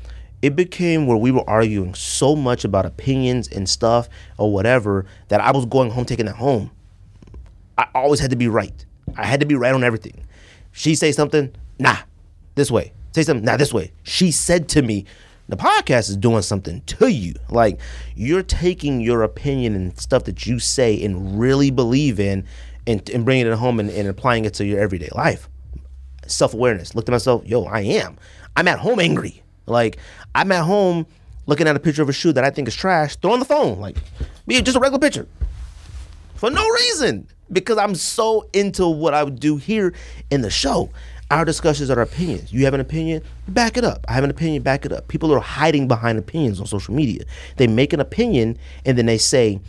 [0.43, 5.41] it became where we were arguing so much about opinions and stuff or whatever that
[5.41, 6.71] I was going home taking it home.
[7.79, 8.85] I always had to be right.
[9.17, 10.25] I had to be right on everything.
[10.73, 11.97] She say something, nah,
[12.57, 12.93] this way.
[13.15, 13.93] Say something, Now, this way.
[14.03, 15.05] She said to me,
[15.49, 17.35] the podcast is doing something to you.
[17.49, 17.79] Like
[18.17, 22.45] you're taking your opinion and stuff that you say and really believe in
[22.89, 25.49] and, and bringing it home and, and applying it to your everyday life.
[26.27, 26.97] Self awareness.
[26.97, 28.17] Looked at myself, yo, I am.
[28.57, 29.43] I'm at home angry.
[29.67, 29.99] Like
[30.35, 31.07] I'm at home
[31.47, 33.79] looking at a picture of a shoe that I think is trash, throwing the phone.
[33.79, 33.97] Like,
[34.47, 35.29] be just a regular picture
[36.35, 39.95] for no reason because I'm so into what I would do here
[40.31, 40.91] in the show.
[41.31, 42.53] Our discussions are opinions.
[42.53, 44.05] You have an opinion, back it up.
[44.09, 45.09] I have an opinion, back it up.
[45.09, 47.25] People are hiding behind opinions on social media.
[47.57, 49.61] They make an opinion and then they say,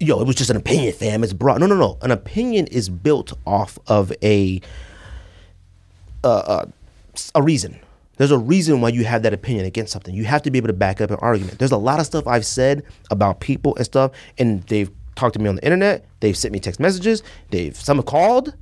[0.00, 1.22] yo, it was just an opinion, fam.
[1.22, 1.60] It's broad.
[1.60, 1.98] No, no, no.
[2.02, 4.60] An opinion is built off of a
[6.22, 6.66] uh, uh,
[7.34, 7.78] a reason.
[8.16, 10.14] There's a reason why you have that opinion against something.
[10.14, 11.58] You have to be able to back up an argument.
[11.58, 15.40] There's a lot of stuff I've said about people and stuff, and they've talked to
[15.40, 16.06] me on the internet.
[16.20, 17.22] They've sent me text messages.
[17.50, 18.54] They've some have called.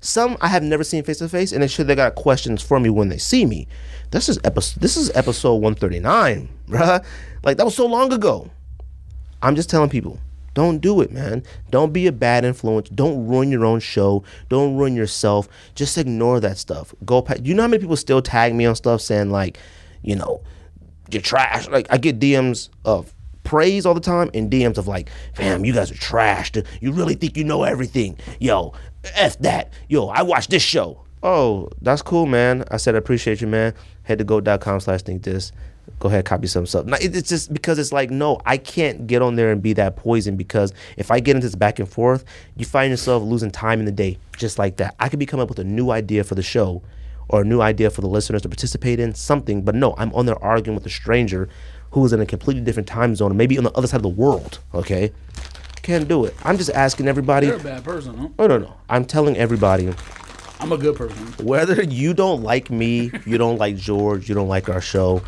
[0.00, 2.78] Some I have never seen face to face, and they sure they got questions for
[2.78, 3.66] me when they see me.
[4.10, 4.80] This is episode.
[4.80, 7.04] This is episode 139, bruh.
[7.42, 8.50] Like that was so long ago.
[9.42, 10.18] I'm just telling people,
[10.54, 11.42] don't do it, man.
[11.70, 12.88] Don't be a bad influence.
[12.88, 14.24] Don't ruin your own show.
[14.48, 15.48] Don't ruin yourself.
[15.74, 16.94] Just ignore that stuff.
[17.04, 17.44] Go past.
[17.44, 19.58] You know how many people still tag me on stuff saying like,
[20.02, 20.42] you know,
[21.10, 21.68] you're trash.
[21.68, 25.74] Like I get DMs of praise all the time and DMs of like, fam, you
[25.74, 26.52] guys are trash.
[26.80, 28.18] You really think you know everything.
[28.40, 28.72] Yo,
[29.14, 29.72] F that.
[29.88, 31.02] Yo, I watched this show.
[31.22, 32.64] Oh, that's cool, man.
[32.70, 33.74] I said I appreciate you, man.
[34.04, 35.52] Head to goat.com slash think this.
[35.98, 36.84] Go ahead, copy some stuff.
[36.84, 39.96] No, It's just because it's like, no, I can't get on there and be that
[39.96, 42.24] poison because if I get into this back and forth,
[42.56, 44.94] you find yourself losing time in the day just like that.
[45.00, 46.82] I could be coming up with a new idea for the show
[47.28, 50.26] or a new idea for the listeners to participate in, something, but no, I'm on
[50.26, 51.48] there arguing with a stranger
[51.90, 54.08] who is in a completely different time zone, maybe on the other side of the
[54.08, 54.58] world.
[54.74, 55.12] Okay,
[55.86, 56.34] can't do it.
[56.44, 57.46] I'm just asking everybody.
[57.46, 58.28] You're a bad person, huh?
[58.40, 58.74] Oh no, no.
[58.90, 59.94] I'm telling everybody
[60.58, 61.16] I'm a good person.
[61.46, 65.22] whether you don't like me, you don't like George, you don't like our show.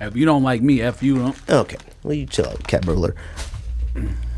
[0.00, 1.16] If you don't like me, F you.
[1.16, 1.50] Don't.
[1.50, 3.16] Okay, well you chill out, cat burglar.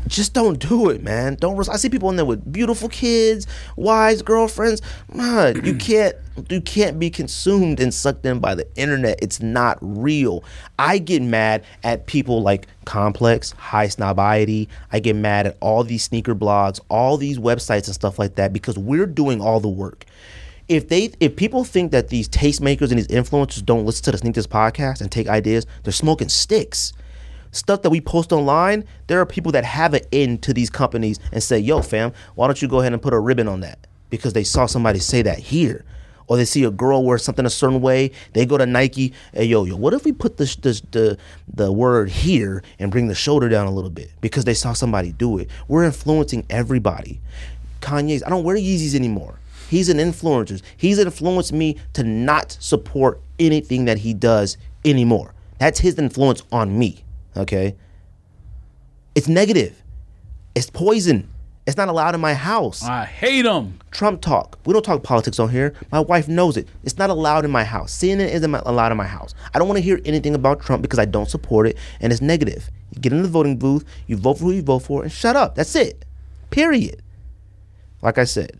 [0.07, 1.35] Just don't do it, man.
[1.35, 1.55] Don't.
[1.55, 4.81] res- I see people in there with beautiful kids, wives, girlfriends.
[5.13, 6.15] Man, you can't.
[6.49, 9.19] You can't be consumed and sucked in by the internet.
[9.21, 10.43] It's not real.
[10.79, 14.67] I get mad at people like Complex, Highsnobiety.
[14.91, 18.53] I get mad at all these sneaker blogs, all these websites and stuff like that
[18.53, 20.05] because we're doing all the work
[20.71, 24.17] if they if people think that these tastemakers and these influencers don't listen to the
[24.17, 26.93] Sneak Diss podcast and take ideas, they're smoking sticks.
[27.51, 31.19] Stuff that we post online, there are people that have an in to these companies
[31.31, 33.87] and say, "Yo, fam, why don't you go ahead and put a ribbon on that?"
[34.09, 35.83] Because they saw somebody say that here,
[36.27, 38.11] or they see a girl wear something a certain way.
[38.33, 41.17] They go to Nike, "Hey, yo, yo, what if we put the
[41.53, 45.11] the word here and bring the shoulder down a little bit?" Because they saw somebody
[45.11, 45.49] do it.
[45.67, 47.19] We're influencing everybody.
[47.81, 48.23] Kanye's.
[48.23, 49.39] I don't wear Yeezys anymore.
[49.69, 50.61] He's an influencer.
[50.77, 55.33] He's influenced me to not support anything that he does anymore.
[55.59, 57.03] That's his influence on me.
[57.35, 57.75] Okay.
[59.15, 59.81] It's negative.
[60.55, 61.29] It's poison.
[61.67, 62.83] It's not allowed in my house.
[62.83, 63.79] I hate them.
[63.91, 64.57] Trump talk.
[64.65, 65.73] We don't talk politics on here.
[65.91, 66.67] My wife knows it.
[66.83, 67.95] It's not allowed in my house.
[67.95, 69.35] CNN isn't allowed in my house.
[69.53, 72.21] I don't want to hear anything about Trump because I don't support it and it's
[72.21, 72.69] negative.
[72.93, 75.35] You get in the voting booth, you vote for who you vote for, and shut
[75.35, 75.55] up.
[75.55, 76.03] That's it.
[76.49, 77.01] Period.
[78.01, 78.59] Like I said,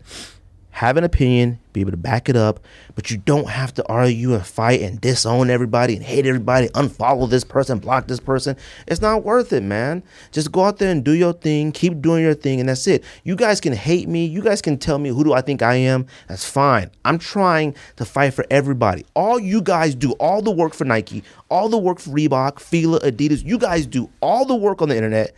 [0.72, 2.58] have an opinion, be able to back it up,
[2.94, 7.28] but you don't have to argue and fight and disown everybody and hate everybody, unfollow
[7.28, 8.56] this person, block this person.
[8.86, 10.02] It's not worth it, man.
[10.32, 13.04] Just go out there and do your thing, keep doing your thing, and that's it.
[13.22, 15.74] You guys can hate me, you guys can tell me who do I think I
[15.74, 16.06] am.
[16.28, 16.90] That's fine.
[17.04, 19.04] I'm trying to fight for everybody.
[19.14, 22.98] All you guys do all the work for Nike, all the work for Reebok, Fila,
[23.00, 23.44] Adidas.
[23.44, 25.34] You guys do all the work on the internet,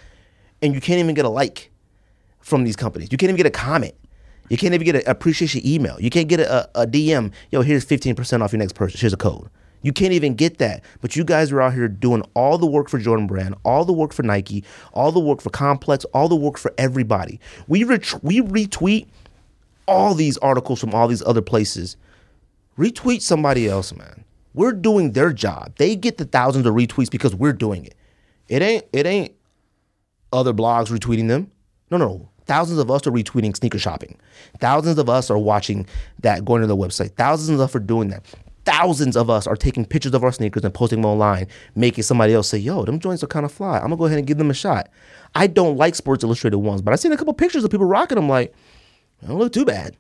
[0.63, 1.73] and you can't even get a like
[2.39, 3.09] from these companies.
[3.11, 3.95] You can't even get a comment.
[4.49, 5.99] You can't even get an appreciation email.
[6.01, 7.33] You can't get a, a, DM.
[7.51, 9.01] Yo, here's 15% off your next purchase.
[9.01, 9.49] Here's a code.
[9.83, 10.83] You can't even get that.
[11.01, 13.93] But you guys are out here doing all the work for Jordan Brand, all the
[13.93, 17.39] work for Nike, all the work for Complex, all the work for everybody.
[17.69, 19.07] We ret- we retweet
[19.87, 21.97] all these articles from all these other places.
[22.79, 24.25] Retweet somebody else, man.
[24.55, 25.75] We're doing their job.
[25.77, 27.95] They get the thousands of retweets because we're doing it.
[28.49, 29.33] It ain't it ain't
[30.33, 31.51] other blogs retweeting them.
[31.91, 32.29] No, no.
[32.47, 34.19] Thousands of us are retweeting sneaker shopping.
[34.61, 35.87] Thousands of us are watching
[36.21, 37.13] that, going to the website.
[37.13, 38.23] Thousands of us are doing that.
[38.65, 42.33] Thousands of us are taking pictures of our sneakers and posting them online, making somebody
[42.33, 43.77] else say, yo, them joints are kind of fly.
[43.77, 44.89] I'm gonna go ahead and give them a shot.
[45.35, 48.17] I don't like Sports Illustrated ones, but I've seen a couple pictures of people rocking
[48.17, 48.55] them like,
[49.21, 49.97] they don't look too bad.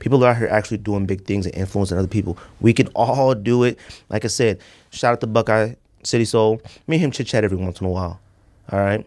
[0.00, 2.36] People are out here actually doing big things and influencing other people.
[2.60, 3.78] We can all do it.
[4.10, 6.60] Like I said, shout out to Buckeye City Soul.
[6.86, 8.20] Me and him chit chat every once in a while.
[8.70, 9.06] All right.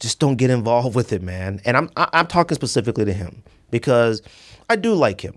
[0.00, 1.60] Just don't get involved with it, man.
[1.64, 4.22] And I'm I- I'm talking specifically to him because
[4.68, 5.36] I do like him.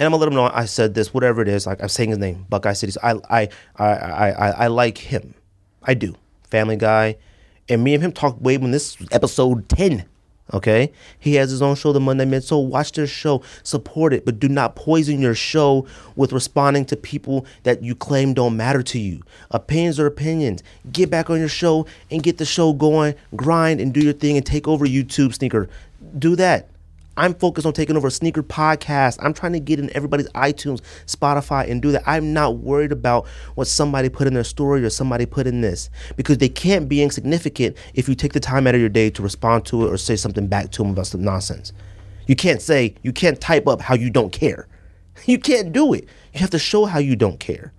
[0.00, 1.66] And I'm gonna let him know I said this, whatever it is.
[1.66, 2.92] Like I'm saying his name, Buckeye City.
[3.02, 5.34] I I I I I, I like him.
[5.82, 6.16] I do.
[6.50, 7.16] Family guy.
[7.68, 10.04] And me and him talked way when this episode 10.
[10.52, 10.92] Okay?
[11.18, 12.44] He has his own show, The Monday Mid.
[12.44, 15.86] So watch their show, support it, but do not poison your show
[16.16, 19.22] with responding to people that you claim don't matter to you.
[19.50, 20.62] Opinions are opinions.
[20.90, 24.36] Get back on your show and get the show going, grind and do your thing
[24.36, 25.68] and take over YouTube sneaker.
[26.18, 26.68] Do that.
[27.16, 29.18] I'm focused on taking over a sneaker podcast.
[29.20, 32.02] I'm trying to get in everybody's iTunes, Spotify, and do that.
[32.06, 35.90] I'm not worried about what somebody put in their story or somebody put in this
[36.16, 39.22] because they can't be insignificant if you take the time out of your day to
[39.22, 41.72] respond to it or say something back to them about some nonsense.
[42.26, 44.66] You can't say, you can't type up how you don't care.
[45.26, 46.08] You can't do it.
[46.32, 47.74] You have to show how you don't care.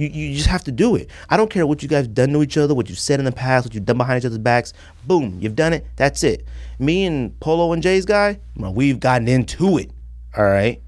[0.00, 1.10] You, you just have to do it.
[1.28, 3.32] I don't care what you guys done to each other, what you said in the
[3.32, 4.72] past, what you've done behind each other's backs.
[5.06, 5.84] Boom, you've done it.
[5.96, 6.46] That's it.
[6.78, 9.90] Me and Polo and Jay's guy, well, we've gotten into it.
[10.34, 10.80] All right.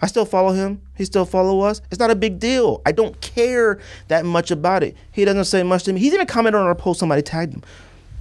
[0.00, 0.82] I still follow him.
[0.96, 1.82] He still follow us.
[1.92, 2.82] It's not a big deal.
[2.84, 3.78] I don't care
[4.08, 4.96] that much about it.
[5.12, 6.00] He doesn't say much to me.
[6.00, 6.98] He's even commented on our post.
[6.98, 7.62] Somebody tagged him.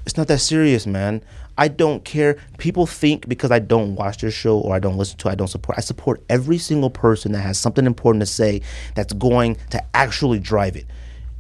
[0.06, 1.24] It's not that serious, man.
[1.62, 2.40] I don't care.
[2.58, 5.36] People think because I don't watch their show or I don't listen to, it, I
[5.36, 5.78] don't support.
[5.78, 8.64] I support every single person that has something important to say
[8.96, 10.88] that's going to actually drive it.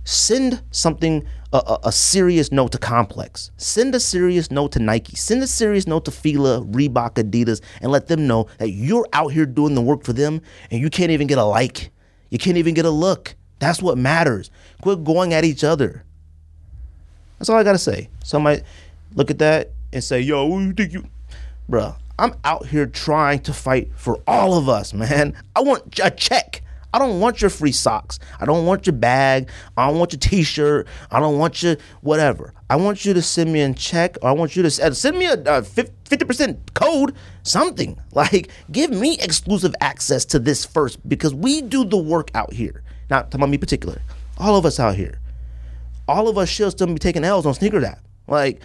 [0.03, 3.49] Send something a, a, a serious note to Complex.
[3.57, 5.15] Send a serious note to Nike.
[5.15, 9.29] Send a serious note to Fila, Reebok, Adidas, and let them know that you're out
[9.29, 11.89] here doing the work for them and you can't even get a like.
[12.29, 13.33] You can't even get a look.
[13.57, 14.51] That's what matters.
[14.83, 16.05] Quit going at each other.
[17.39, 18.07] That's all I gotta say.
[18.23, 18.61] Somebody
[19.15, 21.05] look at that and say, "Yo, who you think you?"
[21.69, 25.35] Bruh, I'm out here trying to fight for all of us, man.
[25.55, 26.61] I want a check.
[26.93, 28.19] I don't want your free socks.
[28.41, 29.49] I don't want your bag.
[29.77, 30.87] I don't want your T-shirt.
[31.09, 32.53] I don't want your whatever.
[32.69, 35.17] I want you to send me a check, or I want you to uh, send
[35.17, 41.07] me a uh, fifty percent code, something like give me exclusive access to this first
[41.07, 42.83] because we do the work out here.
[43.09, 44.01] Not talking about me particular.
[44.37, 45.21] All of us out here
[46.11, 47.99] all of us should still be taking L's on sneaker that.
[48.27, 48.61] Like,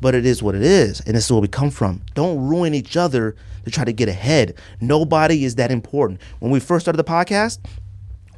[0.00, 2.02] but it is what it is, and this is where we come from.
[2.14, 4.54] Don't ruin each other to try to get ahead.
[4.80, 6.20] Nobody is that important.
[6.38, 7.58] When we first started the podcast,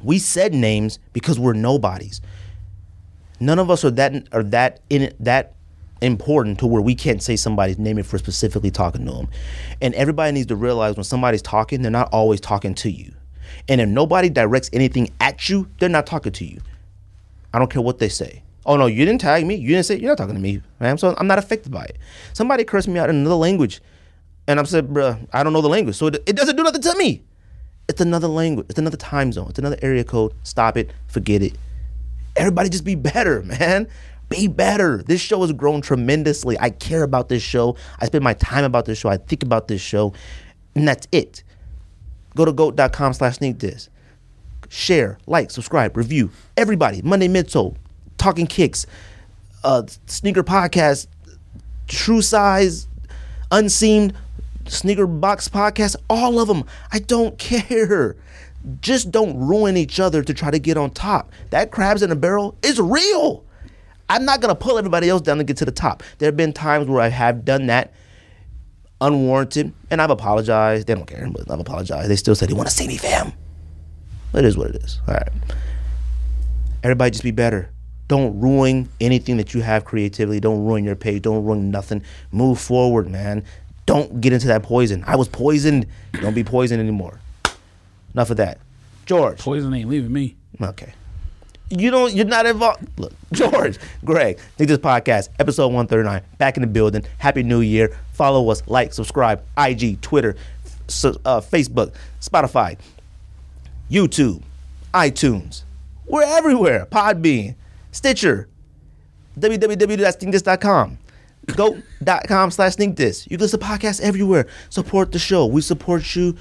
[0.01, 2.21] we said names because we're nobodies.
[3.39, 5.55] None of us are that are that in that
[6.01, 9.29] important to where we can't say somebody's name if we're specifically talking to them.
[9.81, 13.13] And everybody needs to realize when somebody's talking, they're not always talking to you.
[13.69, 16.61] And if nobody directs anything at you, they're not talking to you.
[17.53, 18.42] I don't care what they say.
[18.65, 19.55] Oh no, you didn't tag me.
[19.55, 20.97] You didn't say you're not talking to me, man.
[20.97, 21.97] So I'm not affected by it.
[22.33, 23.81] Somebody cursed me out in another language,
[24.47, 26.81] and I'm said, bruh, I don't know the language, so it, it doesn't do nothing
[26.81, 27.23] to me.
[27.89, 28.67] It's another language.
[28.69, 29.47] It's another time zone.
[29.49, 30.33] It's another area code.
[30.43, 30.91] Stop it.
[31.07, 31.57] Forget it.
[32.35, 33.87] Everybody just be better, man.
[34.29, 35.03] Be better.
[35.03, 36.57] This show has grown tremendously.
[36.59, 37.75] I care about this show.
[37.99, 39.09] I spend my time about this show.
[39.09, 40.13] I think about this show.
[40.75, 41.43] And that's it.
[42.35, 43.89] Go to goat.com slash sneak diss
[44.73, 46.31] share, like, subscribe, review.
[46.57, 47.75] Everybody, Monday Midsole,
[48.17, 48.85] Talking Kicks,
[49.63, 51.07] uh, Sneaker Podcast,
[51.87, 52.87] True Size,
[53.51, 54.13] Unseen,
[54.67, 56.63] Sneaker Box Podcast, all of them.
[56.91, 58.15] I don't care.
[58.79, 61.31] Just don't ruin each other to try to get on top.
[61.49, 63.43] That crabs in a barrel is real.
[64.09, 66.03] I'm not gonna pull everybody else down to get to the top.
[66.17, 67.93] There have been times where I have done that
[69.01, 70.87] unwarranted, and I've apologized.
[70.87, 72.09] They don't care, but I've apologized.
[72.09, 73.33] They still said they want to see me, fam.
[74.33, 75.01] It is what it is.
[75.07, 75.29] All right.
[76.83, 77.69] Everybody just be better.
[78.07, 80.39] Don't ruin anything that you have creatively.
[80.39, 81.23] Don't ruin your page.
[81.23, 82.03] Don't ruin nothing.
[82.31, 83.43] Move forward, man.
[83.85, 85.03] Don't get into that poison.
[85.07, 85.87] I was poisoned.
[86.21, 87.19] Don't be poisoned anymore.
[88.13, 88.59] Enough of that.
[89.05, 89.39] George.
[89.39, 90.35] Poison ain't leaving me.
[90.61, 90.93] Okay.
[91.69, 92.13] You don't.
[92.13, 92.87] You're not involved.
[92.99, 97.03] Look, George, Greg, think this podcast, episode 139, back in the building.
[97.17, 97.97] Happy New Year.
[98.11, 102.77] Follow us, like, subscribe, IG, Twitter, uh, Facebook, Spotify.
[103.89, 104.43] YouTube,
[104.93, 105.63] iTunes.
[106.05, 106.85] We're everywhere.
[106.85, 107.55] Podbean,
[107.93, 108.49] Stitcher,
[109.39, 110.97] www.sneakthis.com,
[111.55, 113.25] goat.com slash sneakdiss.
[113.29, 114.47] You can listen to podcasts everywhere.
[114.69, 115.45] Support the show.
[115.45, 116.35] We support you.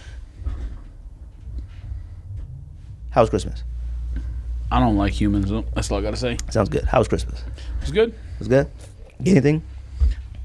[3.11, 3.63] How was Christmas?
[4.71, 5.53] I don't like humans.
[5.75, 6.39] That's all I gotta say.
[6.51, 6.85] Sounds good.
[6.85, 7.45] How was Christmas?
[7.83, 8.09] It's good.
[8.09, 8.69] It was good.
[9.23, 9.63] Get anything?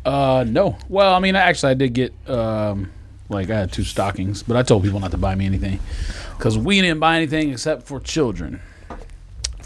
[0.04, 0.78] Uh, no.
[0.90, 2.92] Well, I mean, actually, I did get um,
[3.30, 5.80] like I had two stockings, but I told people not to buy me anything
[6.38, 8.60] because we didn't buy anything except for children.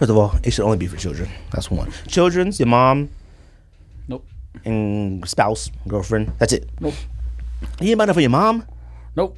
[0.01, 1.29] First of all, it should only be for children.
[1.51, 1.91] That's one.
[2.07, 3.11] Children's, your mom,
[4.07, 4.25] Nope.
[4.65, 6.33] and spouse, girlfriend.
[6.39, 6.67] That's it.
[6.79, 6.95] Nope.
[7.79, 8.65] You didn't buy enough for your mom?
[9.15, 9.37] Nope.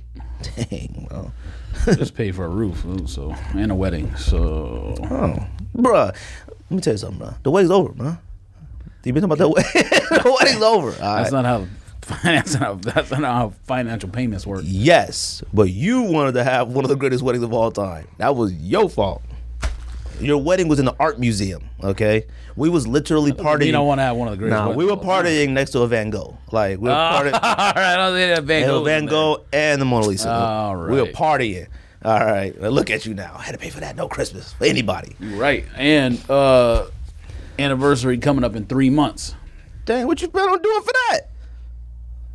[0.56, 1.34] Dang, well.
[1.86, 4.16] Just paid for a roof, uh, so and a wedding.
[4.16, 5.46] So Oh,
[5.76, 6.16] bruh.
[6.16, 7.44] Let me tell you something, bruh.
[7.44, 8.18] The wedding's over, bruh.
[9.04, 9.90] You been talking about that wedding?
[10.24, 10.92] the wedding's over.
[11.04, 11.42] All that's right.
[11.42, 11.68] not how
[12.04, 12.54] finance.
[12.56, 14.62] That's not how financial payments work.
[14.64, 18.08] Yes, but you wanted to have one of the greatest weddings of all time.
[18.18, 19.22] That was your fault.
[20.20, 21.70] Your wedding was in the art museum.
[21.84, 23.66] Okay, we was literally partying.
[23.68, 24.58] You don't want to have one of the greatest.
[24.58, 25.26] Nah, we were of all time.
[25.26, 26.38] partying next to a Van Gogh.
[26.52, 27.34] Like we were partying.
[27.44, 28.84] All right, I'll say that Van Gogh.
[28.84, 30.32] Van Gogh and the Mona Lisa.
[30.32, 31.68] All We were partying.
[32.06, 33.34] All right, look at you now.
[33.38, 33.96] I had to pay for that.
[33.96, 35.16] No Christmas for anybody.
[35.20, 36.88] Right, and uh,
[37.58, 39.36] anniversary coming up in three months.
[39.86, 41.22] Dang, what you plan on doing for that?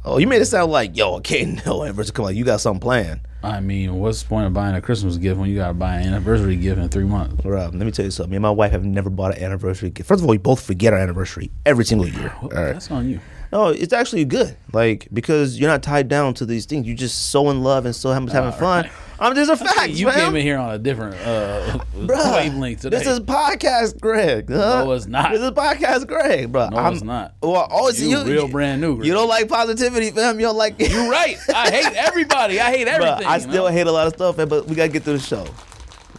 [0.04, 2.12] Oh, you made it sound like yo, okay, no anniversary.
[2.14, 3.20] Come you got something planned.
[3.42, 5.96] I mean, what's the point of buying a Christmas gift when you got to buy
[5.96, 7.40] an anniversary gift in three months?
[7.42, 8.30] Bro, let me tell you something.
[8.30, 10.08] Me and my wife have never bought an anniversary gift.
[10.08, 12.34] First of all, we both forget our anniversary every single year.
[12.42, 12.72] All right.
[12.72, 13.20] That's on you.
[13.52, 14.56] No, it's actually good.
[14.72, 16.86] Like because you're not tied down to these things.
[16.86, 18.84] You're just so in love and so having, having fun.
[18.84, 18.92] right.
[19.20, 19.90] I'm just a fact.
[19.90, 22.98] you came in here on a different uh, Bruh, wavelength today.
[22.98, 24.48] This is podcast Greg.
[24.48, 24.84] huh?
[24.84, 25.32] No, it's not.
[25.32, 26.68] This is podcast Greg, bro.
[26.68, 27.34] No, it's not.
[27.42, 28.24] Well, oh, it's You you.
[28.24, 30.38] real brand new, You don't like positivity, fam.
[30.38, 30.76] You don't like.
[30.78, 31.36] You're right.
[31.52, 32.60] I hate everybody.
[32.60, 33.26] I hate Bruh, everything.
[33.26, 33.72] I still know?
[33.72, 35.44] hate a lot of stuff, man, but we gotta get through the show.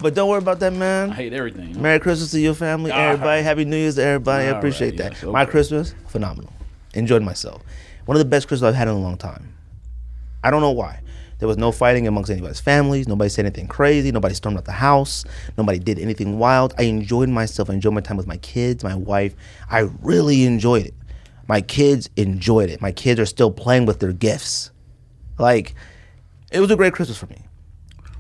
[0.02, 1.12] But don't worry about that, man.
[1.12, 1.82] I hate everything.
[1.82, 3.28] Merry Christmas to your family, everybody.
[3.30, 3.44] right.
[3.44, 4.46] Happy New Year's to everybody.
[4.46, 5.12] I appreciate right, that.
[5.14, 5.46] yes, My.
[5.46, 6.52] Christmas, phenomenal.
[6.94, 7.62] Enjoyed myself.
[8.06, 9.54] One of the best Christmas I've had in a long time.
[10.44, 11.02] I don't know why.
[11.40, 13.08] There was no fighting amongst anybody's families.
[13.08, 14.12] Nobody said anything crazy.
[14.12, 15.24] Nobody stormed out the house.
[15.58, 16.74] Nobody did anything wild.
[16.78, 17.70] I enjoyed myself.
[17.70, 19.36] I enjoyed my time with my kids, my wife.
[19.70, 20.94] I really enjoyed it.
[21.48, 22.82] My kids enjoyed it.
[22.82, 24.72] My kids are still playing with their gifts.
[25.38, 25.76] Like,
[26.52, 27.38] it was a great Christmas for me.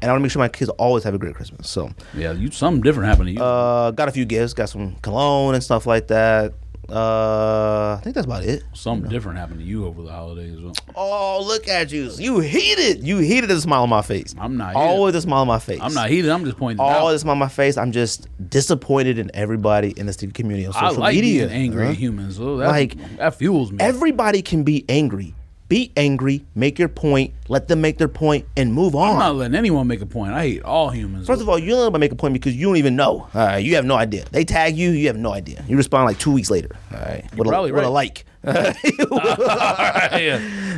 [0.02, 1.70] And I want to make sure my kids always have a great Christmas.
[1.70, 3.42] So, Yeah, you something different happened to you.
[3.44, 6.54] uh, got a few gifts, got some cologne and stuff like that.
[6.92, 8.64] Uh, I think that's about it.
[8.74, 10.58] something different happened to you over the holidays.
[10.62, 12.10] Well, Oh, look at you!
[12.18, 13.04] You heated.
[13.06, 14.36] You heated a smile on my face.
[14.40, 14.88] I'm not heated.
[14.88, 15.80] Always a smile on my face.
[15.82, 16.30] I'm not heated.
[16.32, 16.98] I'm just pointing it out.
[17.00, 17.78] Always a smile on my face.
[17.78, 21.48] I'm just disappointed in everybody in this community on I social like media.
[21.48, 21.92] being angry huh?
[21.94, 22.38] humans.
[22.38, 23.78] That, Like, that fuels me.
[23.80, 25.36] Everybody can be angry.
[25.70, 26.44] Be angry.
[26.56, 27.36] Make your point.
[27.48, 29.12] Let them make their point and move on.
[29.12, 30.34] I'm not letting anyone make a point.
[30.34, 31.28] I hate all humans.
[31.28, 33.30] First of all, you don't let me make a point because you don't even know.
[33.34, 34.26] All right, you have no idea.
[34.32, 35.64] They tag you, you have no idea.
[35.68, 36.76] You respond like two weeks later.
[36.92, 37.92] All right, with, a, probably with a right.
[37.92, 38.26] like.
[38.44, 38.74] yeah.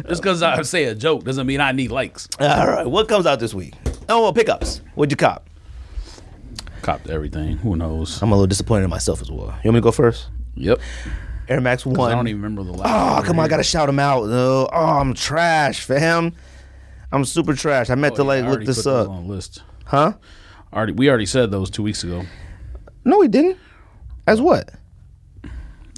[0.10, 2.27] Just because I say a joke doesn't mean I need likes.
[2.38, 3.75] All right, what comes out this week?
[4.10, 4.82] Oh, well, pickups.
[4.95, 5.47] What'd you cop?
[6.82, 7.58] Copped everything.
[7.58, 8.21] Who knows?
[8.21, 9.58] I'm a little disappointed in myself as well.
[9.63, 10.27] You want me to go first?
[10.56, 10.82] Yep.
[11.47, 11.99] Air Max 1.
[12.12, 13.21] I don't even remember the last.
[13.21, 14.25] Oh come on, I gotta shout him out.
[14.27, 14.69] though.
[14.71, 16.34] Oh, I'm trash, fam.
[17.12, 17.89] I'm super trash.
[17.89, 19.10] I meant Oh, to like I look this up.
[19.10, 19.63] on list.
[19.86, 20.13] Huh?
[20.71, 22.23] Already, we already said those two weeks ago
[23.04, 23.58] No, we didn't.
[24.27, 24.69] As what?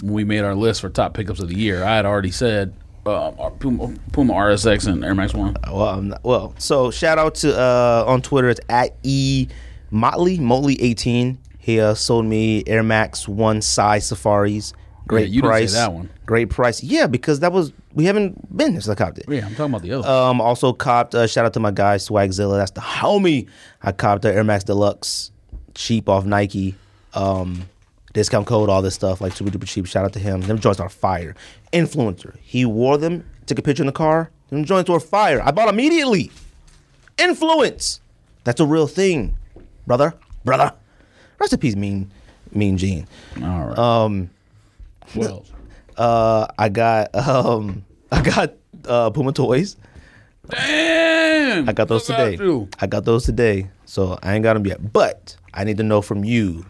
[0.02, 1.84] when we made our list for top pickups of the year.
[1.84, 2.74] I had already said
[3.06, 5.56] our Puma, Puma RSX and Air Max One.
[5.66, 8.50] Well, I'm not, well, so shout out to uh on Twitter.
[8.50, 9.48] It's at e
[9.92, 11.38] motley motley 18.
[11.60, 14.74] He uh, sold me Air Max One size Safaris.
[15.14, 15.74] Great Yeah, you didn't say price.
[15.74, 16.10] that one.
[16.26, 16.84] Great price.
[16.84, 19.26] Yeah, because that was we haven't been since I copped it.
[19.28, 20.08] Yeah, I'm talking about the other.
[20.08, 21.16] Um, also copped.
[21.16, 22.58] Uh, shout out to my guy Swagzilla.
[22.58, 23.48] That's the homie.
[23.82, 25.32] I copped the Air Max Deluxe,
[25.76, 26.76] cheap off Nike.
[27.14, 27.70] Um,
[28.14, 29.86] discount code, all this stuff like super duper cheap.
[29.88, 30.42] Shout out to him.
[30.42, 31.36] Them joints are fire.
[31.72, 32.36] Influencer.
[32.42, 33.24] He wore them.
[33.46, 34.32] Took a picture in the car.
[34.50, 35.42] Them joints were fire.
[35.44, 36.32] I bought immediately.
[37.18, 38.02] Influence.
[38.44, 39.38] That's a real thing,
[39.88, 40.14] brother.
[40.44, 40.74] Brother.
[41.40, 42.12] Recipes mean
[42.54, 43.08] mean Gene.
[43.42, 43.78] All right.
[43.78, 44.30] Um,
[45.16, 45.46] well,
[45.98, 48.54] uh, I got um, I got
[48.88, 49.76] uh, Puma toys.
[50.50, 51.70] damn.
[51.70, 52.44] I got those Look at today.
[52.44, 52.68] you.
[52.80, 53.70] I got those today.
[53.86, 54.92] So I ain't got them yet.
[54.94, 56.66] But I need to know from you.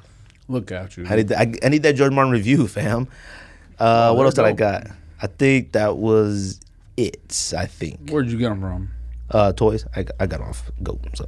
[0.47, 1.05] Look at you.
[1.09, 3.07] I need, I, I need that George Martin review, fam.
[3.79, 4.57] Uh, what else did I dope.
[4.57, 4.87] got?
[5.21, 6.59] I think that was
[6.97, 7.53] it.
[7.57, 8.91] I think Where'd you get them from?
[9.31, 9.85] uh, toys.
[9.95, 10.99] I, I got off Goat.
[11.15, 11.25] So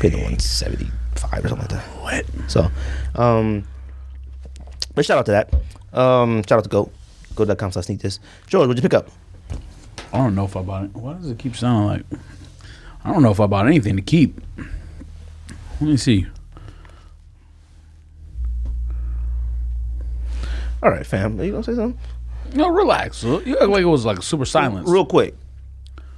[0.00, 1.84] paid the one seventy five or something like that.
[2.02, 2.26] What?
[2.50, 2.70] So,
[3.14, 3.66] um,
[4.94, 5.54] but shout out to that.
[5.98, 6.92] Um, shout out to Goat.
[7.34, 8.18] goat.com slash sneakdiss.
[8.46, 9.08] George, what'd you pick up?
[10.12, 10.94] I don't know if I bought it.
[10.94, 12.20] Why does it keep sounding like?
[13.04, 14.40] I don't know if I bought anything to keep.
[15.80, 16.26] Let me see.
[20.82, 21.40] All right, fam.
[21.40, 21.98] You gonna say something?
[22.54, 23.22] No, relax.
[23.24, 24.88] You act like it was like super silence.
[24.88, 25.34] Real quick.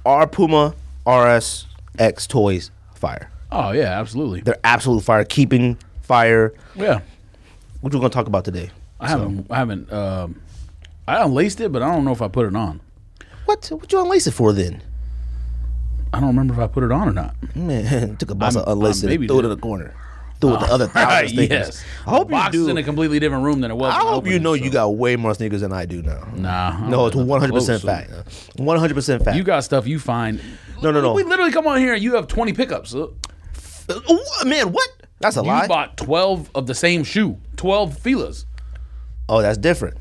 [0.05, 0.75] Our Puma
[1.07, 1.65] RS
[1.97, 3.31] X toys fire.
[3.51, 4.41] Oh yeah, absolutely.
[4.41, 5.23] They're absolute fire.
[5.23, 6.53] Keeping fire.
[6.75, 6.99] Yeah,
[7.81, 8.71] What you gonna talk about today?
[8.99, 9.47] I haven't.
[9.51, 9.91] I haven't.
[9.91, 10.41] Um,
[11.07, 12.81] I unlaced it, but I don't know if I put it on.
[13.45, 13.67] What?
[13.67, 14.81] What you unlace it for then?
[16.13, 17.35] I don't remember if I put it on or not.
[17.55, 19.93] Man, took a box I'm- of unlaced I'm it, baby threw it in the corner.
[20.39, 21.49] Threw it the other thousand Right, sneakers.
[21.49, 21.85] yes.
[22.05, 22.71] I hope Box you is do.
[22.71, 23.91] in a completely different room than it was.
[23.91, 24.63] I when hope opened you it, know so.
[24.63, 26.27] you got way more sneakers than I do now.
[26.35, 28.59] Nah, I No, don't it's one hundred percent close, fact.
[28.59, 29.35] One hundred percent fact.
[29.37, 30.39] You got stuff you find.
[30.83, 31.13] No, no, no.
[31.13, 32.93] We literally come on here and you have twenty pickups.
[32.93, 33.15] Look,
[33.89, 34.89] Uh, what- man, what?
[35.19, 35.65] That's a lie.
[35.67, 37.37] Bought twelve of the same shoe.
[37.57, 38.45] Twelve feelers.
[39.27, 39.97] oh, that's different.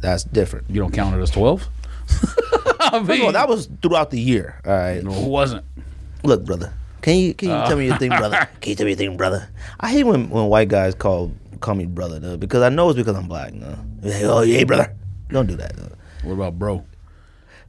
[0.00, 0.68] That's different.
[0.68, 1.66] You don't count it as twelve.
[2.80, 4.60] I mean, that was throughout the year.
[4.64, 5.02] All right.
[5.02, 5.64] no, it wasn't.
[6.22, 6.72] Look, brother.
[7.02, 8.48] Can you can you tell me your thing, brother?
[8.60, 9.48] Can you tell me your thing, brother?
[9.78, 12.96] I hate when, when white guys call call me brother, though, because I know it's
[12.98, 13.54] because I'm black.
[13.54, 13.78] No.
[14.02, 14.94] Like, oh, yeah, brother.
[15.28, 15.76] Don't do that.
[15.76, 15.92] Though.
[16.24, 16.84] What about bro?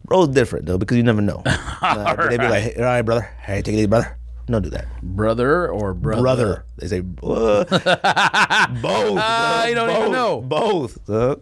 [0.06, 1.44] Bro's different though, because you never know.
[1.80, 3.22] Uh, but They be like, hey, all right, brother.
[3.44, 4.18] Hey, take it easy, brother.
[4.48, 4.86] Don't do that.
[5.04, 6.22] Brother or brother?
[6.22, 6.66] Brother.
[6.78, 7.72] They say uh, both.
[7.74, 10.42] I bro, don't even know.
[10.42, 11.10] Both.
[11.10, 11.36] uh.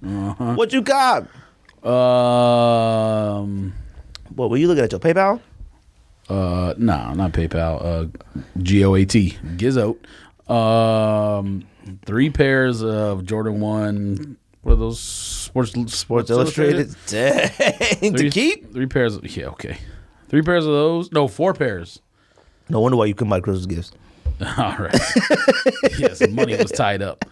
[0.00, 1.26] What you got?
[4.34, 5.40] What were you looking at your PayPal?
[6.28, 7.84] Uh, no, not PayPal.
[7.84, 8.06] Uh,
[8.58, 9.36] G O A T.
[9.56, 9.96] Gizzo.
[10.50, 11.66] Um,
[12.06, 14.36] three pairs of Jordan One.
[14.62, 15.00] What are those?
[15.00, 16.94] Sports Sports, Illustrated.
[17.06, 17.48] Dang.
[17.58, 18.72] to Three, keep?
[18.72, 19.16] three pairs.
[19.16, 19.78] Of, yeah, okay.
[20.28, 21.10] Three pairs of those.
[21.10, 22.00] No, four pairs.
[22.70, 23.92] No wonder why you couldn't buy Christmas gifts.
[24.58, 24.98] All right.
[25.98, 27.24] yes, money was tied up.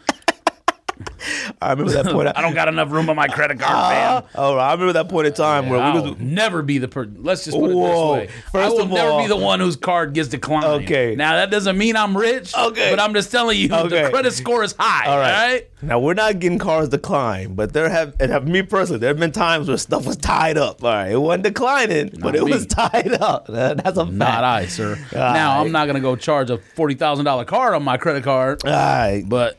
[1.60, 2.28] I remember that point.
[2.36, 4.24] I don't got enough room on my credit card, man.
[4.34, 6.18] Oh, I remember that point in time where we I'll was.
[6.20, 7.16] never be the person.
[7.20, 8.14] let's just put Whoa.
[8.14, 8.36] it this way.
[8.46, 10.84] I First will of never all- be the one whose card gets declined.
[10.84, 11.14] Okay.
[11.16, 12.54] Now that doesn't mean I'm rich.
[12.56, 12.90] Okay.
[12.90, 14.02] But I'm just telling you Okay.
[14.04, 15.06] the credit score is high.
[15.06, 15.32] All All right.
[15.52, 15.70] right.
[15.80, 18.98] Now we're not getting cars declined, but there have and have me personally.
[18.98, 20.82] There have been times where stuff was tied up.
[20.82, 22.50] All right, it wasn't declining, but it me.
[22.50, 23.46] was tied up.
[23.48, 24.10] That's a fact.
[24.10, 24.96] Not I, sir.
[25.12, 25.60] now right.
[25.60, 28.62] I'm not gonna go charge a forty thousand dollar card on my credit card.
[28.64, 29.56] All right, But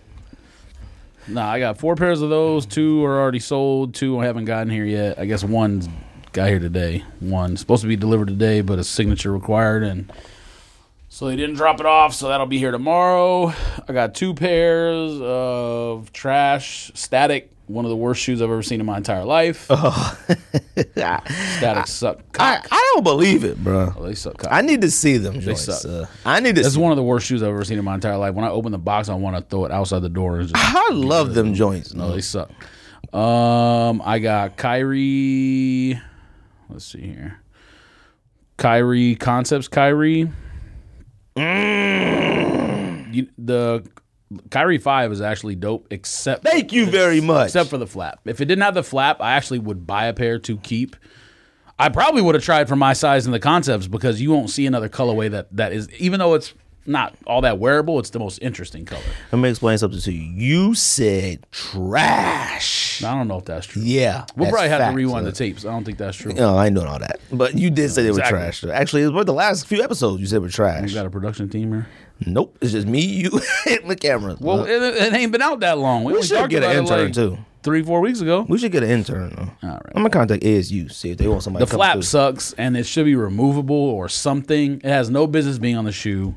[1.29, 2.65] nah, I got four pairs of those.
[2.65, 3.93] Two are already sold.
[3.93, 5.19] Two I haven't gotten here yet.
[5.19, 5.87] I guess one's
[6.33, 7.03] got here today.
[7.19, 10.11] One supposed to be delivered today, but a signature required, and
[11.09, 12.13] so they didn't drop it off.
[12.13, 13.53] So that'll be here tomorrow.
[13.87, 17.51] I got two pairs of trash static.
[17.69, 19.67] One of the worst shoes I've ever seen in my entire life.
[20.87, 22.17] Static suck.
[22.39, 22.67] I, Cock.
[22.71, 23.93] I don't believe it, bro.
[23.95, 24.39] Oh, they suck.
[24.39, 24.51] Cock.
[24.51, 25.65] I need to see them joints.
[25.65, 25.85] suck.
[25.85, 26.63] uh, I need to.
[26.63, 26.81] That's See.
[26.81, 28.33] one of the worst shoes I've ever seen in my entire life.
[28.33, 30.39] When I open the box, I want to throw it outside the door.
[30.39, 31.93] And just, I love them joints.
[31.93, 32.49] no, they suck.
[33.13, 36.01] Um, I got Kyrie.
[36.69, 37.39] Let's see here.
[38.57, 39.67] Kyrie concepts.
[39.67, 40.31] Kyrie.
[41.37, 43.87] You, the
[44.51, 47.47] Kyrie Five is actually dope, except Thank you very much.
[47.47, 48.19] except for the flap.
[48.25, 50.95] If it didn't have the flap, I actually would buy a pair to keep.
[51.79, 54.65] I probably would have tried for my size in the concepts because you won't see
[54.65, 56.53] another colorway that that is even though it's
[56.85, 59.01] not all that wearable, it's the most interesting color.
[59.31, 60.21] Let me explain something to you.
[60.67, 63.03] You said trash.
[63.03, 63.81] I don't know if that's true.
[63.83, 65.65] Yeah, We'll probably have fact, to rewind the tapes.
[65.65, 66.33] I don't think that's true.
[66.33, 67.19] No, I ain't doing all that.
[67.31, 68.63] But you did say they were trash.
[68.63, 70.93] Actually, it was the last few episodes you said were You trash.
[70.93, 71.87] got a production team here.
[72.25, 73.29] Nope, it's just me, you,
[73.67, 74.35] and the camera.
[74.39, 76.03] Well, it, it ain't been out that long.
[76.03, 77.37] We, we should get an intern like, too.
[77.61, 78.45] Three, four weeks ago.
[78.47, 79.33] We should get an intern.
[79.35, 79.67] Though.
[79.67, 79.81] All right.
[79.95, 81.65] I'm gonna contact ASU see if they want somebody.
[81.65, 82.01] The flap through.
[82.03, 84.75] sucks, and it should be removable or something.
[84.77, 86.35] It has no business being on the shoe.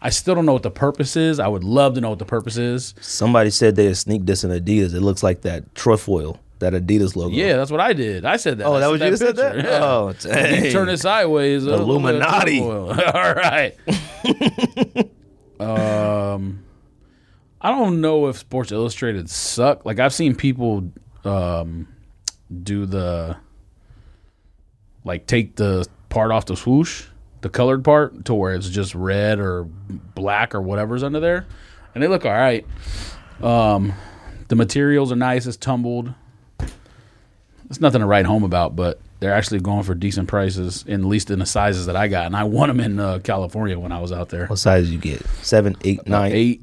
[0.00, 1.38] I still don't know what the purpose is.
[1.38, 2.94] I would love to know what the purpose is.
[3.00, 4.94] Somebody said they had sneak this in Adidas.
[4.94, 7.34] It looks like that trefoil, that Adidas logo.
[7.36, 8.24] Yeah, that's what I did.
[8.24, 8.66] I said that.
[8.66, 9.56] Oh, I that was you that said that?
[9.58, 9.78] Yeah.
[9.84, 10.64] Oh, dang.
[10.64, 11.66] You turn it sideways.
[11.68, 12.60] uh, Illuminati.
[12.62, 13.76] All right.
[15.62, 16.64] Um,
[17.60, 19.84] I don't know if Sports Illustrated suck.
[19.84, 20.90] Like I've seen people
[21.24, 21.88] um,
[22.62, 23.36] do the
[25.04, 27.06] like take the part off the swoosh,
[27.40, 31.46] the colored part, to where it's just red or black or whatever's under there,
[31.94, 32.66] and they look all right.
[33.40, 33.92] Um,
[34.48, 35.46] the materials are nice.
[35.46, 36.12] It's tumbled.
[37.70, 41.06] It's nothing to write home about, but they're actually going for decent prices, in, at
[41.06, 42.26] least in the sizes that I got.
[42.26, 44.48] And I won them in uh, California when I was out there.
[44.48, 45.24] What size you get?
[45.42, 46.62] Seven, eight, nine, Eight.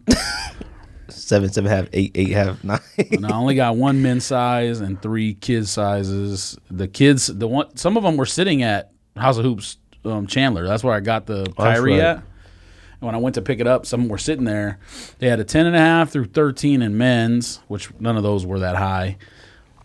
[1.07, 2.79] seven, seven, half, eight, eight, half, nine.
[2.97, 6.57] and I only got one men's size and three kids sizes.
[6.69, 10.67] The kids, the one, some of them were sitting at House of Hoops um, Chandler.
[10.67, 12.01] That's where I got the Oh, Kyrie right.
[12.01, 12.15] at.
[12.17, 14.79] And when I went to pick it up, some were sitting there.
[15.19, 18.45] They had a 10 and a half through 13 in men's, which none of those
[18.45, 19.17] were that high.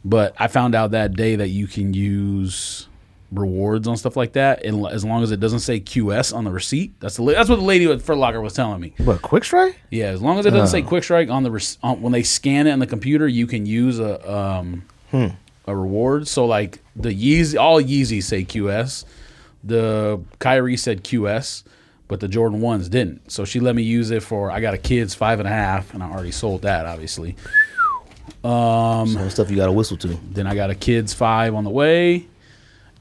[0.05, 2.89] But I found out that day that you can use
[3.33, 6.51] rewards on stuff like that, and as long as it doesn't say QS on the
[6.51, 6.99] receipt.
[7.01, 8.93] That's the that's what the lady at Foot Locker was telling me.
[8.99, 9.23] what?
[9.23, 9.81] Quick strike?
[9.91, 12.23] Yeah, as long as it doesn't say Quick Strike on the rec- on, when they
[12.23, 14.85] scan it on the computer, you can use a um
[15.67, 16.29] a reward.
[16.29, 19.05] So like the Yeezy, all Yeezys say QS.
[19.67, 21.65] The Kyrie said QS,
[22.07, 23.33] but the Jordan ones didn't.
[23.33, 24.51] So she let me use it for.
[24.51, 27.35] I got a kid's five and a half, and I already sold that, obviously.
[28.43, 30.09] Some stuff you got to whistle to.
[30.31, 32.27] Then I got a kid's five on the way,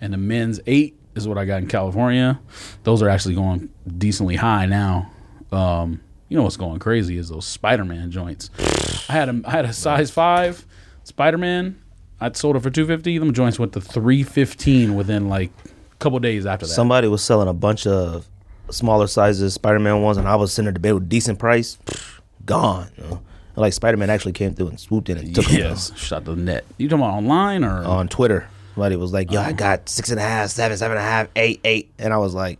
[0.01, 2.39] and the men's eight is what I got in California.
[2.83, 5.11] Those are actually going decently high now.
[5.51, 8.49] Um, you know what's going crazy is those Spider Man joints.
[9.09, 10.65] I had a I had a size five
[11.03, 11.79] Spider Man.
[12.19, 13.17] I sold it for two fifty.
[13.17, 16.73] Them joints went to three fifteen within like a couple days after that.
[16.73, 18.27] Somebody was selling a bunch of
[18.71, 21.77] smaller sizes Spider Man ones, and I was sending to bed with decent price.
[22.45, 22.89] Gone.
[22.97, 23.21] you know.
[23.55, 26.65] Like Spider Man actually came through and swooped in and took yes, shot the net.
[26.77, 28.47] You talking about online or on Twitter.
[28.73, 31.27] Somebody was like, "Yo, I got six and a half, seven, seven and a half,
[31.35, 32.59] eight, eight," and I was like,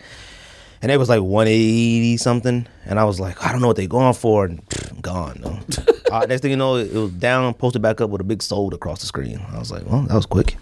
[0.83, 3.77] and it was like one eighty something, and I was like, I don't know what
[3.77, 5.41] they going for, and pfft, gone.
[6.11, 8.75] uh, next thing you know, it was down, posted back up with a big sold
[8.75, 9.43] across the screen.
[9.51, 10.55] I was like, well, that was quick,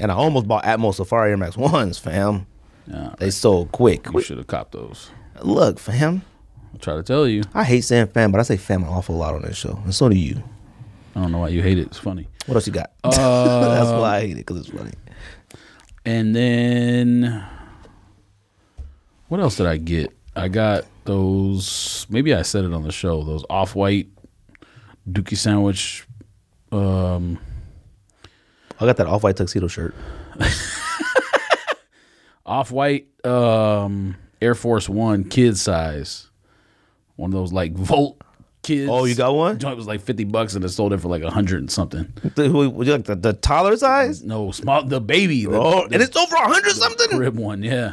[0.00, 2.46] and I almost bought Atmos Safari Air Max ones, fam.
[2.86, 4.06] Yeah, They sold quick.
[4.10, 5.10] you should have copped those.
[5.42, 6.22] Look, fam,
[6.72, 7.42] I'll try to tell you.
[7.54, 9.94] I hate saying fam, but I say fam an awful lot on this show, and
[9.94, 10.42] so do you.
[11.14, 11.88] I don't know why you hate it.
[11.88, 12.28] It's funny.
[12.46, 12.92] What else you got?
[13.04, 13.10] Uh,
[13.74, 14.92] That's why I hate it because it's funny.
[16.04, 17.46] And then
[19.28, 20.16] what else did I get?
[20.34, 22.06] I got those.
[22.08, 23.22] Maybe I said it on the show.
[23.22, 24.08] Those off white
[25.08, 26.06] Dookie sandwich.
[26.70, 27.38] Um,
[28.80, 29.94] I got that off white tuxedo shirt.
[32.46, 36.28] off white um, Air Force One kid size.
[37.16, 38.20] One of those like Volt
[38.62, 38.88] kids.
[38.90, 39.58] Oh, you got one?
[39.58, 42.12] Joint was like fifty bucks and it sold it for like a hundred and something.
[42.34, 44.22] The- who- Would you like the, the toddler size?
[44.22, 45.44] No, small the baby.
[45.46, 47.08] The, Oh, the and it's over a hundred something.
[47.10, 47.92] crib one, yeah.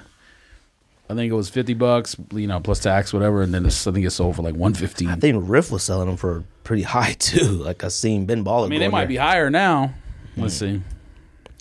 [1.11, 4.05] I think it was fifty bucks, you know, plus tax, whatever, and then I think
[4.05, 5.09] it sold for like one fifteen.
[5.09, 7.45] I think Riff was selling them for pretty high too.
[7.47, 8.65] Like I seen Ben Baller.
[8.65, 9.93] I mean, they might be higher now.
[10.37, 10.81] Let's see.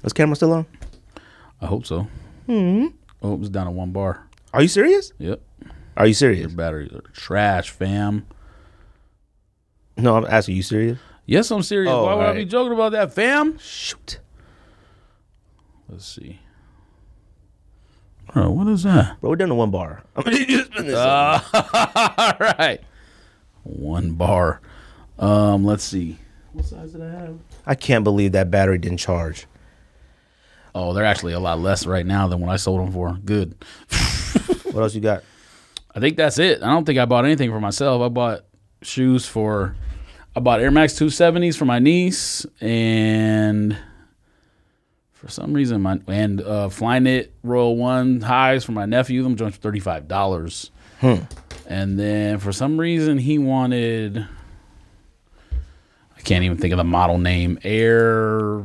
[0.04, 0.66] Is camera still on?
[1.62, 2.06] I hope so.
[2.46, 2.88] Hmm.
[3.22, 4.26] Oh, it was down to one bar.
[4.52, 5.12] Are you serious?
[5.18, 5.40] Yep.
[5.98, 6.52] Are you serious?
[6.52, 8.26] Batteries are trash, fam.
[9.96, 10.98] No, I'm asking you serious.
[11.26, 11.90] Yes, I'm serious.
[11.92, 13.58] Oh, Why would I be joking about that, fam?
[13.58, 14.20] Shoot,
[15.88, 16.38] Let's see.
[18.32, 19.20] Bro, what is that?
[19.20, 20.04] bro, we're down to one bar.
[20.16, 20.96] I'm gonna need you spin this.
[20.96, 21.42] All
[22.40, 22.78] right.
[23.64, 24.60] One bar.
[25.18, 26.16] Um, let's see.
[26.52, 27.38] What size did I have?
[27.66, 29.46] I can't believe that battery didn't charge.
[30.74, 33.18] Oh, they're actually a lot less right now than what I sold them for.
[33.24, 33.56] Good.
[34.72, 35.24] What else you got?
[35.94, 36.62] I think that's it.
[36.62, 38.02] I don't think I bought anything for myself.
[38.02, 38.44] I bought
[38.82, 39.74] shoes for
[40.36, 43.76] I bought Air Max 270s for my niece and
[45.12, 49.22] for some reason my and uh Flyknit Royal One highs for my nephew.
[49.22, 50.70] Them joints for $35.
[51.66, 54.26] And then for some reason he wanted
[56.16, 57.58] I can't even think of the model name.
[57.62, 58.62] Air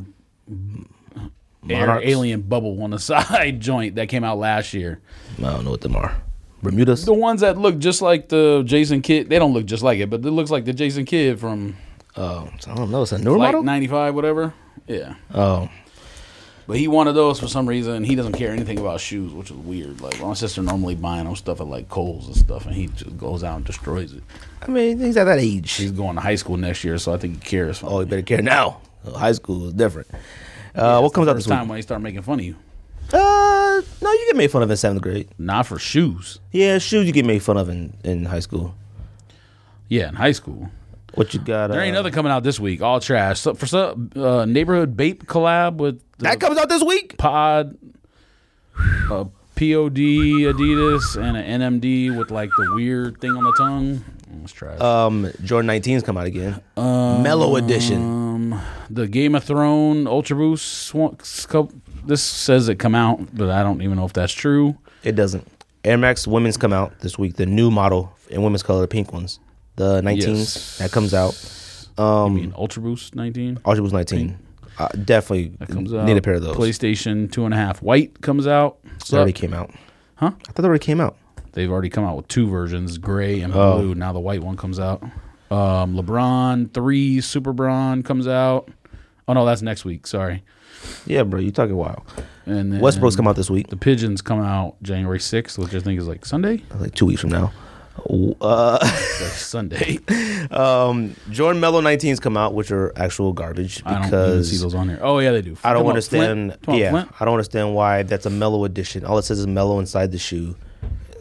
[1.69, 5.01] Air Alien Bubble on the side joint that came out last year.
[5.39, 6.21] I don't know what them are.
[6.63, 7.05] Bermudas.
[7.05, 10.09] The ones that look just like the Jason Kidd, they don't look just like it,
[10.09, 11.75] but it looks like the Jason Kidd from
[12.15, 13.01] Oh, I don't know.
[13.01, 13.63] It's a newer like model.
[13.63, 14.53] 95, whatever.
[14.87, 15.15] Yeah.
[15.33, 15.69] Oh,
[16.67, 18.03] But he wanted those for some reason.
[18.03, 19.99] He doesn't care anything about shoes, which is weird.
[19.99, 23.17] Like, my sister normally buying him stuff at like Kohl's and stuff, and he just
[23.17, 24.23] goes out and destroys it.
[24.61, 25.71] I mean, he's at that age.
[25.73, 27.81] He's going to high school next year, so I think he cares.
[27.83, 28.79] Oh, you better care now.
[29.15, 30.07] High school is different.
[30.75, 31.53] Uh, what comes out this week?
[31.55, 32.55] time when he start making fun of you.
[34.13, 35.27] You get made fun of in seventh grade.
[35.37, 36.39] Not for shoes.
[36.51, 38.75] Yeah, shoes you get made fun of in, in high school.
[39.89, 40.69] Yeah, in high school.
[41.15, 41.67] What you got?
[41.67, 42.81] There ain't uh, nothing coming out this week.
[42.81, 43.39] All trash.
[43.39, 47.17] So, for some uh, neighborhood Bape collab with that comes out this week.
[47.17, 47.77] Pod,
[49.11, 49.97] a POD
[50.49, 54.03] Adidas, and an NMD with like the weird thing on the tongue.
[54.41, 54.73] Let's try.
[54.73, 54.81] it.
[54.81, 56.59] Um, Jordan 19's come out again.
[56.75, 58.01] Melo edition.
[58.01, 60.65] um, the Game of Thrones Ultra Boost.
[61.21, 61.69] sco-
[62.05, 64.77] This says it come out, but I don't even know if that's true.
[65.03, 65.47] It doesn't.
[65.83, 67.35] Air Max women's come out this week.
[67.35, 69.39] The new model in women's color, the pink ones.
[69.75, 70.77] The 19s Yes.
[70.79, 71.33] that comes out.
[71.97, 74.37] I mean, Ultra Boost 19 Ultra Boost 19.
[74.79, 76.05] Uh, definitely comes out.
[76.05, 76.55] need a pair of those.
[76.55, 78.79] PlayStation two and a half white comes out.
[79.09, 79.71] They already came out.
[80.15, 80.31] Huh?
[80.47, 81.15] I thought they already came out.
[81.53, 83.77] they've already come out with two versions, gray and Oh.
[83.77, 83.93] blue.
[83.95, 85.03] Now the white one comes out.
[85.51, 88.69] Um, LeBron three Super Bron comes out.
[89.27, 90.07] Oh no, that's next week.
[90.07, 90.43] Sorry.
[91.05, 92.01] Yeah, bro, you talking wild.
[92.45, 95.79] And then Westbrook's come out this week, The pigeons come out January sixth, which I
[95.79, 96.61] think is like Sunday.
[96.79, 97.51] like two weeks from now.
[98.41, 99.99] Uh, Sunday.
[100.51, 104.57] um, Jordan Melo 19s come out, which are actual garbage I don't even because see
[104.57, 104.99] those on here.
[105.01, 105.55] Oh yeah, they do.
[105.63, 106.57] I don't understand.
[106.63, 106.79] Flint?
[106.79, 107.09] Yeah, Flint?
[107.19, 109.05] I don't understand why that's a Melo edition.
[109.05, 110.55] All it says is Melo inside the shoe.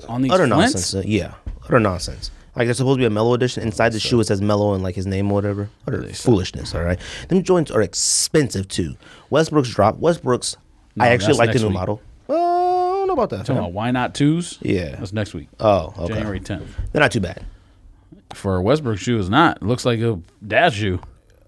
[0.09, 0.75] on these Utter Flints?
[0.75, 0.95] nonsense.
[0.95, 1.35] Uh, yeah,
[1.65, 2.31] utter nonsense.
[2.57, 4.21] Like there's supposed to be a Melo edition inside the shoe.
[4.21, 5.69] It says Melo and like his name or whatever.
[5.87, 6.75] Utter foolishness.
[6.75, 6.99] All right,
[7.29, 8.97] them joints are expensive too.
[9.33, 9.97] Westbrook's drop.
[9.99, 10.57] Westbrook's.
[10.95, 11.75] No, I actually that's like the next new week.
[11.75, 12.01] model.
[12.29, 13.39] Uh, I don't know about that.
[13.39, 13.65] Talking fam.
[13.65, 14.59] about why not twos?
[14.63, 14.97] Yeah.
[14.97, 15.49] That's next week.
[15.59, 16.15] Oh, okay.
[16.15, 16.69] January tenth.
[16.93, 17.45] They're not too bad.
[18.35, 19.57] For a Westbrook shoe is not.
[19.57, 21.01] It looks like a dad shoe.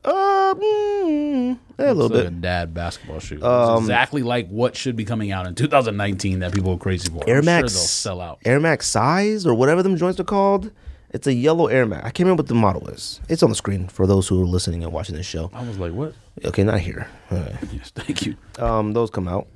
[0.05, 2.27] Uh, mm, yeah, a little It's like bit.
[2.27, 3.37] a dad basketball shoe.
[3.37, 7.09] It's Um, exactly like what should be coming out in 2019 that people are crazy
[7.11, 7.23] for.
[7.29, 8.39] Air I'm Max Sure they'll sell out.
[8.45, 10.71] Air Max size or whatever them joints are called.
[11.15, 12.01] It's a yellow Air Max.
[12.05, 13.21] I can't remember what the model is.
[13.29, 15.49] It's on the screen for those who are listening and watching this show.
[15.55, 16.13] I was like, what?
[16.45, 17.07] Okay, not here.
[17.31, 17.55] All right.
[17.73, 18.37] Yes, thank you.
[18.59, 19.47] Um, those come out.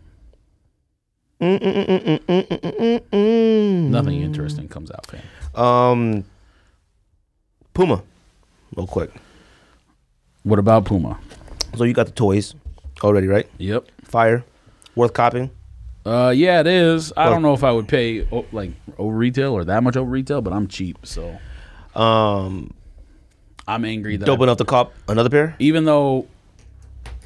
[3.91, 5.61] Nothing interesting comes out, fam.
[5.61, 6.25] Um,
[7.75, 8.05] Puma,
[8.77, 9.11] real quick.
[10.45, 11.19] What about Puma?
[11.77, 12.55] So you got the toys
[13.03, 13.49] already, right?
[13.59, 13.85] Yep.
[14.05, 14.45] Fire,
[14.95, 15.51] worth copying.
[16.09, 17.13] Uh, yeah, it is.
[17.17, 19.97] I Well- don't know if I would pay oh, like over retail or that much
[19.97, 21.37] over retail, but I'm cheap, so
[21.95, 22.73] Um,
[23.67, 25.55] I'm angry that dope enough to cop another pair.
[25.59, 26.27] even though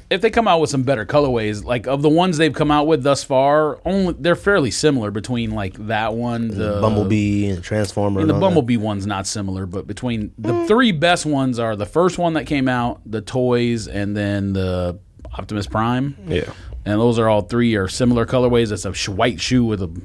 [0.09, 2.85] if they come out with some better colorways, like of the ones they've come out
[2.85, 8.19] with thus far, only they're fairly similar between like that one, the Bumblebee and Transformer.
[8.21, 8.55] and the and all that.
[8.55, 12.45] Bumblebee one's not similar, but between the three best ones are the first one that
[12.45, 14.99] came out, the toys, and then the
[15.37, 16.15] Optimus Prime.
[16.27, 16.43] Yeah.
[16.85, 18.71] And those are all three are similar colorways.
[18.71, 20.01] It's a white shoe with a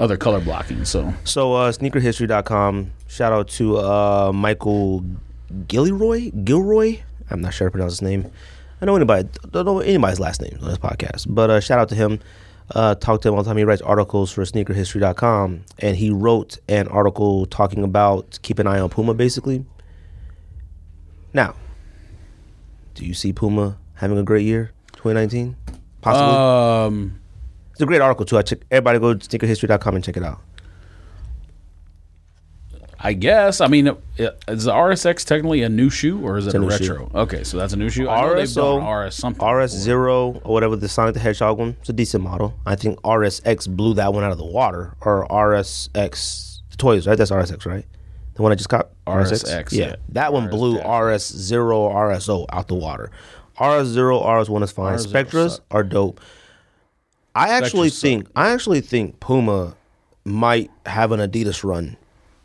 [0.00, 0.84] other color blocking.
[0.84, 2.92] So So uh, sneakerhistory.com.
[3.08, 5.04] Shout out to uh, Michael
[5.68, 6.30] Gilroy.
[6.44, 7.00] Gilroy.
[7.30, 8.30] I'm not sure how to pronounce his name.
[8.80, 9.28] I know anybody.
[9.50, 11.26] Don't know anybody's last name on this podcast.
[11.28, 12.20] But uh, shout out to him.
[12.74, 13.56] Uh, talk to him all the time.
[13.58, 18.80] He writes articles for sneakerhistory.com, and he wrote an article talking about keep an eye
[18.80, 19.64] on Puma, basically.
[21.34, 21.54] Now,
[22.94, 25.56] do you see Puma having a great year, 2019?
[26.02, 26.34] Possibly.
[26.36, 27.20] um,
[27.70, 28.36] it's a great article too.
[28.36, 28.58] I check.
[28.70, 30.40] Everybody go to sneakerhistory.com and check it out.
[33.04, 33.60] I guess.
[33.60, 33.94] I mean, uh,
[34.46, 37.10] is the RSX technically a new shoe or is it a retro?
[37.14, 38.04] Okay, so that's a new shoe.
[38.06, 39.44] RSO, RS something.
[39.44, 39.72] RS.
[39.72, 41.76] Zero or whatever the Sonic the Hedgehog one.
[41.80, 42.54] It's a decent model.
[42.64, 44.94] I think RSX blew that one out of the water.
[45.00, 47.18] Or RSX the toys, right?
[47.18, 47.84] That's RSX, right?
[48.34, 48.90] The one I just got.
[49.06, 49.96] RSX, Yeah, yeah.
[50.10, 50.78] that one RS blew.
[50.80, 53.10] RS Zero or RSO out the water.
[53.60, 54.94] RS Zero, RS One is fine.
[54.96, 55.64] RS0 Spectras suck.
[55.70, 56.20] are dope.
[57.34, 58.02] I actually Spectras suck.
[58.02, 59.74] think I actually think Puma
[60.24, 61.96] might have an Adidas run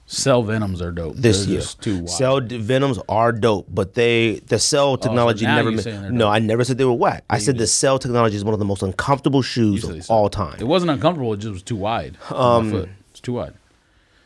[0.09, 1.15] Cell Venoms are dope.
[1.17, 1.59] this They're year.
[1.61, 2.09] just too wide.
[2.09, 5.69] Cell venoms are dope, but they the cell technology never.
[5.69, 6.29] ma- saying they're no.
[6.29, 7.25] I never said they were whack.
[7.29, 10.13] I said the cell technology is one of the most uncomfortable shoes of so.
[10.13, 10.55] all time.
[10.59, 11.33] It wasn't uncomfortable.
[11.33, 12.17] It just was too wide.
[12.31, 12.87] Um.
[13.11, 13.53] It's too wide.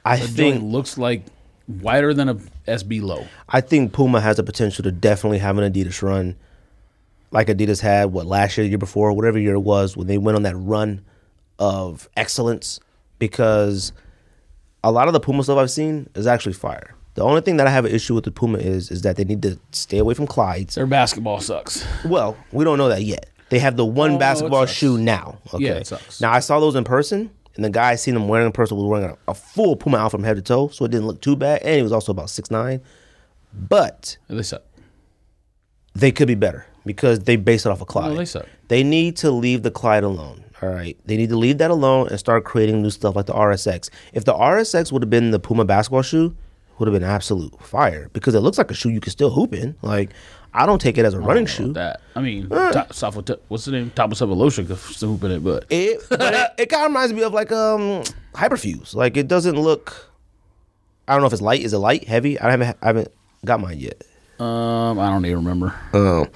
[0.06, 1.24] I think looks like
[1.68, 2.36] wider than a
[2.68, 3.26] SB low.
[3.50, 6.36] I think Puma has the potential to definitely have an Adidas run,
[7.32, 10.18] like Adidas had what last year, the year before, whatever year it was, when they
[10.18, 11.04] went on that run
[11.60, 12.80] of excellence.
[13.20, 13.94] Because
[14.84, 16.96] a lot of the Puma stuff I've seen is actually fire.
[17.14, 19.24] The only thing that I have an issue with the Puma is is that they
[19.26, 20.74] need to stay away from Clydes.
[20.76, 21.86] Their basketball sucks.
[22.06, 23.28] Well, we don't know that yet.
[23.50, 25.40] They have the one Oh, basketball shoe now.
[25.54, 25.66] Okay.
[25.66, 26.22] Yeah, it sucks.
[26.22, 28.78] Now I saw those in person, and the guy I seen him wearing in person
[28.78, 31.22] was wearing a, a full Puma outfit from head to toe, so it didn't look
[31.22, 32.82] too bad, and he was also about six nine.
[33.54, 34.64] But They suck.
[35.94, 38.12] they could be better because they base it off of Clyde.
[38.12, 38.46] No, they suck.
[38.68, 40.44] They need to leave the Clyde alone.
[40.62, 43.34] All right, they need to leave that alone and start creating new stuff like the
[43.34, 43.90] RSX.
[44.14, 46.36] If the RSX would have been the Puma basketball shoe,
[46.78, 49.54] would have been absolute fire because it looks like a shoe you can still hoop
[49.54, 49.76] in.
[49.82, 50.12] Like
[50.54, 51.74] I don't take it as a running I don't know shoe.
[51.74, 53.92] That I mean, top, Safo, T- what's the name?
[53.96, 56.90] Top of Lotion could still hoop in it, but It, but it, it kind of
[56.90, 58.04] reminds me of like um
[58.34, 58.94] hyperfuse.
[58.96, 60.12] Like it doesn't look.
[61.08, 61.62] I don't know if it's light.
[61.62, 62.40] Is it light, heavy?
[62.40, 63.08] I haven't I haven't
[63.46, 64.04] got mine yet.
[64.40, 65.74] um, I don't even remember.
[65.94, 66.28] Um,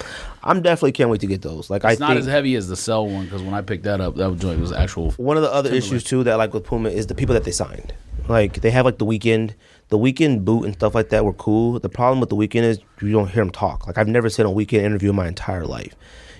[0.46, 1.70] I'm definitely can't wait to get those.
[1.72, 4.00] Like It's I not as heavy as the Cell one because when I picked that
[4.00, 5.12] up, that joint was actual.
[5.14, 7.52] one of the other issues too that like with Puma is the people that they
[7.52, 7.94] signed.
[8.30, 9.56] Like they have like the Weeknd,
[9.90, 11.80] the Weeknd boot and stuff like that were cool.
[11.80, 13.88] The problem with the Weeknd is you don't hear them talk.
[13.88, 15.96] Like I've never seen a Weeknd interview in my entire life.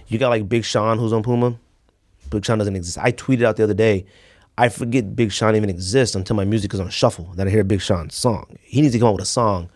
[0.08, 1.58] You got like Big Sean who's on Puma.
[2.30, 3.00] Big Sean doesn't exist.
[3.00, 4.06] I tweeted out the other day.
[4.58, 7.32] I forget Big Sean even exists until my music is on shuffle.
[7.36, 8.58] Then I hear Big Sean's song.
[8.62, 9.70] He needs to come up with a song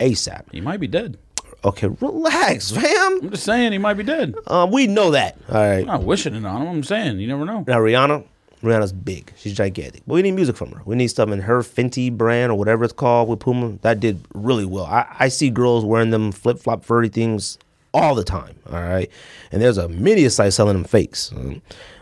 [0.00, 0.50] ASAP.
[0.50, 1.18] He might be dead.
[1.64, 3.20] Okay, relax, fam.
[3.22, 4.34] I'm just saying he might be dead.
[4.46, 5.38] Um, we know that.
[5.48, 5.78] All right.
[5.80, 6.68] I'm not wishing it on him.
[6.68, 7.64] I'm saying you never know.
[7.66, 8.22] Now Rihanna,
[8.62, 9.32] Rihanna's big.
[9.36, 10.02] She's gigantic.
[10.06, 10.82] But we need music from her.
[10.84, 13.78] We need stuff in her Fenty brand or whatever it's called with Puma.
[13.80, 14.84] That did really well.
[14.84, 17.58] I, I see girls wearing them flip flop furry things
[17.94, 18.56] all the time.
[18.70, 19.10] All right,
[19.50, 21.32] and there's a media site selling them fakes.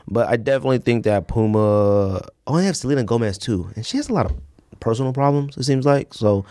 [0.08, 2.26] But I definitely think that Puma.
[2.48, 4.32] Oh, they have Selena Gomez too, and she has a lot of
[4.80, 5.56] personal problems.
[5.56, 6.44] It seems like so.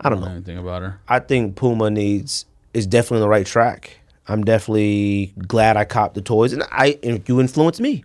[0.00, 1.00] I don't I don't know anything about her.
[1.08, 3.98] I think Puma needs is definitely on the right track.
[4.28, 8.04] I'm definitely glad I copped the toys, and I and you influenced me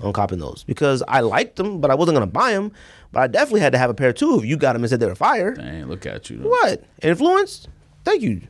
[0.00, 2.72] on copping those because I liked them, but I wasn't gonna buy them.
[3.12, 4.38] But I definitely had to have a pair too.
[4.38, 6.38] If you got them and said they were fire, Dang, look at you.
[6.38, 6.48] Though.
[6.48, 7.68] what influenced?
[8.04, 8.40] Thank you,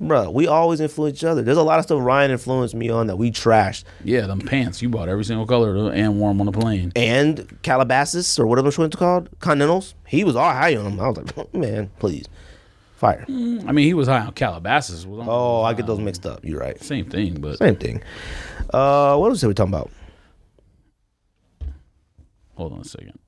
[0.00, 0.30] bro.
[0.30, 1.42] We always influence each other.
[1.42, 4.82] There's a lot of stuff Ryan influenced me on that we trashed, Yeah, them pants
[4.82, 6.90] you bought every single color and wore them on the plane.
[6.96, 9.94] and Calabasas or whatever it's called, Continentals.
[10.08, 10.98] He was all high on them.
[11.00, 12.26] I was like, man, please,
[12.96, 13.24] fire.
[13.28, 15.06] I mean, he was high on Calabasas.
[15.08, 16.44] Oh, I get those mixed up.
[16.44, 16.82] You're right.
[16.82, 18.02] Same thing, but Same thing.
[18.72, 19.90] Uh, what else are we talking about?
[22.56, 23.18] hold on a second.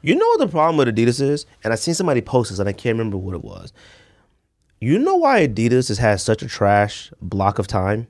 [0.00, 1.44] You know what the problem with Adidas is?
[1.64, 3.72] And I seen somebody post this and I can't remember what it was.
[4.80, 8.06] You know why Adidas has had such a trash block of time,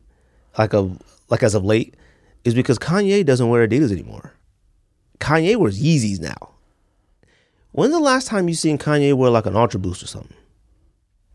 [0.59, 0.91] like a
[1.29, 1.97] like as of late,
[2.45, 4.35] is because Kanye doesn't wear Adidas anymore.
[5.19, 6.51] Kanye wears Yeezys now.
[7.73, 10.37] When's the last time you seen Kanye wear like an Ultra Boost or something?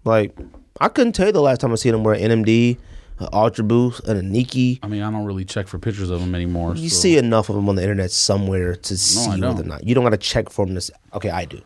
[0.08, 0.36] Like,
[0.80, 2.78] I couldn't tell you the last time I seen him wear an NMD,
[3.20, 4.80] an Ultra Boost, and a Nike.
[4.82, 6.76] I mean, I don't really check for pictures of him anymore.
[6.76, 9.68] You so- see enough of them on the internet somewhere to see whether or don't.
[9.68, 9.84] not.
[9.84, 10.82] You don't got to check for them to.
[10.82, 10.94] See.
[11.14, 11.62] Okay, I do.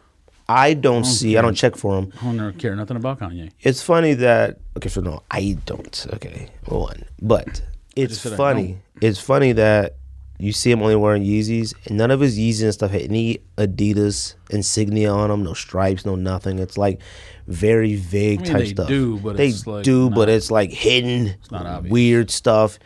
[0.49, 1.37] I don't see.
[1.37, 2.11] I don't check for him.
[2.21, 3.51] I don't care nothing about Kanye.
[3.61, 4.57] It's funny that.
[4.75, 6.07] Okay, so no, I don't.
[6.13, 7.61] Okay, one, but
[7.95, 8.79] it's just said I funny.
[9.01, 9.95] It's funny that
[10.41, 13.39] you see him only wearing Yeezys, and none of his Yeezys and stuff had any
[13.57, 16.59] Adidas insignia on them, no stripes, no nothing.
[16.59, 16.99] It's like
[17.47, 18.87] very vague I mean, type they stuff.
[18.87, 21.91] do, but they it's, like, do, but not- it's like hidden, obvious.
[21.91, 22.79] weird stuff.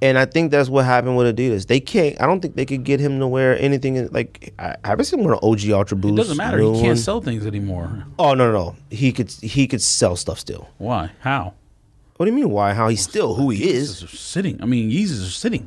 [0.00, 1.66] And I think that's what happened with Adidas.
[1.66, 2.20] They can't.
[2.20, 4.54] I don't think they could get him to wear anything like.
[4.56, 6.12] I, haven't seen him wear an OG Ultra Boost.
[6.14, 6.58] It doesn't matter.
[6.58, 6.96] He can't one.
[6.96, 8.04] sell things anymore.
[8.16, 8.76] Oh no, no, no.
[8.90, 9.28] He could.
[9.30, 10.68] He could sell stuff still.
[10.78, 11.10] Why?
[11.18, 11.54] How?
[12.16, 12.50] What do you mean?
[12.50, 12.74] Why?
[12.74, 12.86] How?
[12.86, 14.02] He's still who he is.
[14.02, 14.62] Yeezys are sitting.
[14.62, 15.66] I mean, Yeezys are sitting.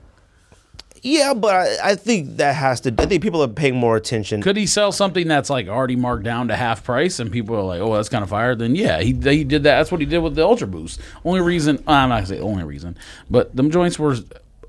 [1.03, 2.93] Yeah, but I, I think that has to.
[2.99, 4.41] I think people are paying more attention.
[4.41, 7.63] Could he sell something that's like already marked down to half price and people are
[7.63, 8.53] like, oh, that's kind of fire?
[8.55, 9.77] Then yeah, he, he did that.
[9.77, 10.99] That's what he did with the Ultra Boost.
[11.25, 12.97] Only reason, I'm not gonna say only reason,
[13.31, 14.15] but them joints were,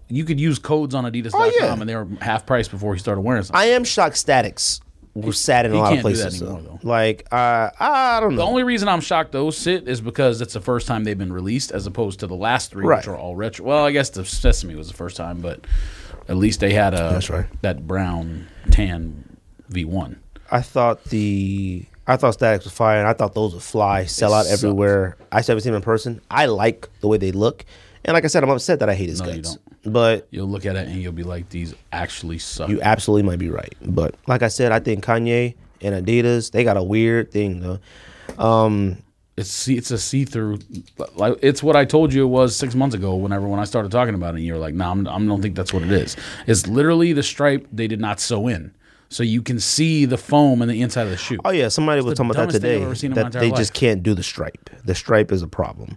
[0.09, 1.73] you could use codes on Adidas.com Oh, yeah.
[1.75, 3.61] and they were half price before he started wearing something.
[3.61, 4.17] I am shocked.
[4.17, 4.81] Statics
[5.15, 6.43] were sat in a lot of can't do that places.
[6.43, 6.79] anymore.
[6.83, 8.37] Like, uh, I don't know.
[8.39, 11.35] The only reason I'm shocked those sit is because it's the first time they've been
[11.35, 13.01] released, as opposed to the last three, Right.
[13.01, 13.67] which are all retro.
[13.67, 15.61] Well, I guess the Sesame was the first time, but
[16.29, 17.47] at least they had a That's right.
[17.63, 19.37] that brown tan
[19.71, 20.17] V1.
[20.51, 24.35] I thought the I thought Statics was fire, and I thought those would fly, sell
[24.35, 24.65] out sucked.
[24.65, 25.17] everywhere.
[25.31, 26.21] I still haven't seen them in person.
[26.31, 27.65] I like the way they look,
[28.05, 29.59] and like I said, I'm upset that I hate his No, you guts.
[29.85, 32.69] But You'll look at it and you'll be like, these actually suck.
[32.69, 33.75] you absolutely might be right.
[33.85, 37.79] But like I said, I think Kanye and Adidas they got a weird thing though.
[38.39, 39.03] Um,
[39.37, 40.59] It's see, it's a see through.
[41.17, 43.15] Like it's what I told you it was six months ago.
[43.15, 45.41] Whenever when I started talking about it, and you were like, "No, nah, I'm, don't
[45.41, 46.17] think that's what it is."
[46.47, 48.75] It's literally the stripe they did not sew in,
[49.09, 51.39] so you can see the foam in the inside of the shoe.
[51.47, 52.85] oh yeah, somebody was talking about that dumbest thing I've today.
[52.85, 53.59] ever seen in my That they life.
[53.59, 54.69] just can't do the stripe.
[54.85, 55.97] The stripe is a problem.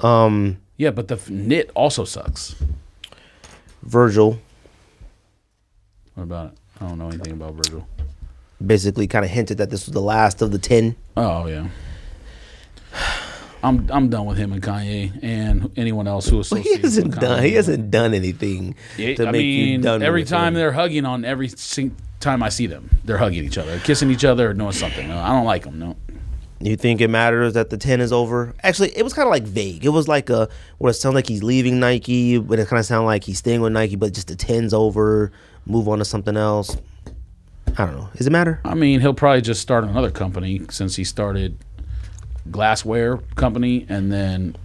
[0.00, 2.56] Um, Yeah, but the f- knit also sucks.
[3.82, 4.40] Virgil
[6.14, 6.58] What about it?
[6.80, 7.86] I don't know anything about Virgil.
[8.64, 10.96] basically kind of hinted that this was the last of the ten.
[11.16, 11.68] Oh yeah.
[13.64, 16.68] I'm I'm done with him and Kanye and anyone else who associates.
[16.68, 16.94] He associates.
[16.96, 17.42] hasn't done.
[17.42, 20.02] He hasn't done anything Yeah, to I make mean, you done.
[20.02, 20.54] every time him.
[20.54, 21.48] they're hugging on every
[22.20, 25.08] time I see them, they're hugging each other, kissing each other, or doing something.
[25.08, 25.78] No, I don't like them.
[25.78, 25.96] No.
[26.60, 28.54] You think it matters that the ten is over?
[28.62, 29.84] Actually, it was kind of like vague.
[29.84, 30.48] It was like a
[30.78, 33.60] where it sounded like he's leaving Nike, but it kind of sounded like he's staying
[33.60, 35.32] with Nike, but just the ten's over.
[35.66, 36.76] Move on to something else.
[37.76, 38.08] I don't know.
[38.16, 38.60] Does it matter?
[38.64, 41.58] I mean, he'll probably just start another company since he started
[42.50, 44.56] glassware company and then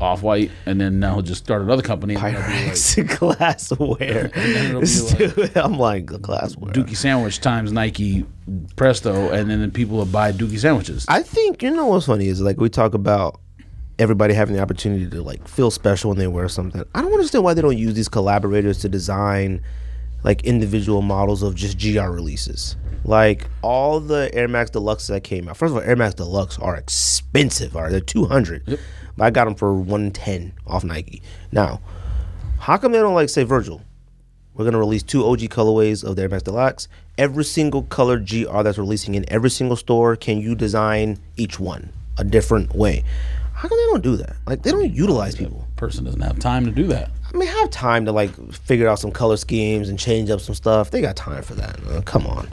[0.00, 2.14] off white, and then now he'll just start another company.
[2.14, 4.30] And it'll be like Pyrex glassware.
[4.34, 6.72] it'll be like- I'm like glassware.
[6.72, 8.24] Dookie sandwich times Nike
[8.76, 11.04] Presto, and then the people will buy Dookie sandwiches.
[11.08, 13.40] I think you know what's funny is like we talk about
[13.98, 16.84] everybody having the opportunity to like feel special when they wear something.
[16.94, 19.60] I don't understand why they don't use these collaborators to design
[20.22, 22.76] like individual models of just GR releases.
[23.08, 25.56] Like all the Air Max Deluxe that came out.
[25.56, 27.74] First of all, Air Max Deluxe are expensive.
[27.74, 28.78] Are they're two hundred?
[29.16, 31.22] But I got them for one ten off Nike.
[31.50, 31.80] Now,
[32.58, 33.80] how come they don't like say Virgil?
[34.52, 36.86] We're gonna release two OG colorways of the Air Max Deluxe.
[37.16, 41.88] Every single color GR that's releasing in every single store, can you design each one
[42.18, 43.04] a different way?
[43.54, 44.36] How come they don't do that?
[44.46, 45.66] Like they don't utilize people.
[45.76, 47.10] Person doesn't have time to do that.
[47.32, 50.54] I mean, have time to like figure out some color schemes and change up some
[50.54, 50.90] stuff.
[50.90, 51.80] They got time for that.
[51.88, 52.48] Uh, come on,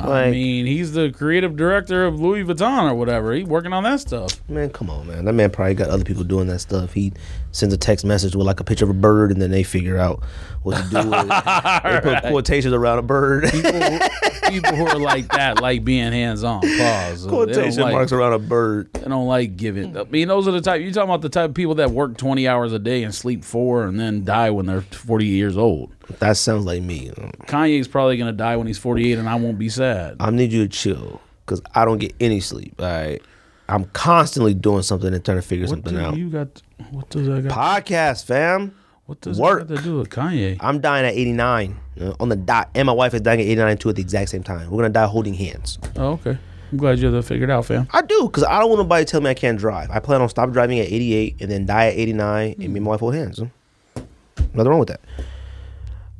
[0.00, 3.32] I mean, he's the creative director of Louis Vuitton or whatever.
[3.32, 4.40] He's working on that stuff.
[4.48, 5.24] man, come on, man.
[5.24, 6.92] That man probably got other people doing that stuff.
[6.92, 7.12] He
[7.52, 9.98] sends a text message with like a picture of a bird, and then they figure
[9.98, 10.22] out
[10.62, 10.96] what to do.
[11.10, 11.82] with it.
[11.88, 13.44] They put quotations around a bird.
[13.50, 13.70] People,
[14.50, 16.60] people who are like that like being hands on.
[16.60, 17.26] Pause.
[17.26, 18.92] Quotation like- marks around a bird.
[18.92, 19.96] They don't like giving.
[19.96, 20.80] I mean, those are the type.
[20.82, 23.44] You talking about the type of people that work twenty hours a day and sleep
[23.44, 25.92] four, and then die when they're forty years old.
[26.20, 27.10] That sounds like me.
[27.46, 30.16] Kanye's probably gonna die when he's forty eight, and I won't be sad.
[30.20, 32.74] I need you to chill because I don't get any sleep.
[32.78, 33.20] All right,
[33.68, 36.16] I'm constantly doing something and trying to figure What something do out.
[36.16, 36.62] you got?
[36.90, 37.84] What does that got?
[37.84, 38.74] Podcast, fam.
[39.06, 39.60] What does work.
[39.68, 40.58] that got to do with Kanye?
[40.60, 43.78] I'm dying at 89 uh, on the dot, and my wife is dying at 89
[43.78, 44.70] too at the exact same time.
[44.70, 45.78] We're gonna die holding hands.
[45.96, 46.36] Oh, okay.
[46.70, 47.88] I'm glad you have that figured out, fam.
[47.92, 49.90] I do because I don't want nobody to tell me I can't drive.
[49.90, 52.82] I plan on stop driving at 88 and then die at 89 and me and
[52.84, 53.40] my wife hold hands.
[53.40, 55.00] Nothing wrong with that.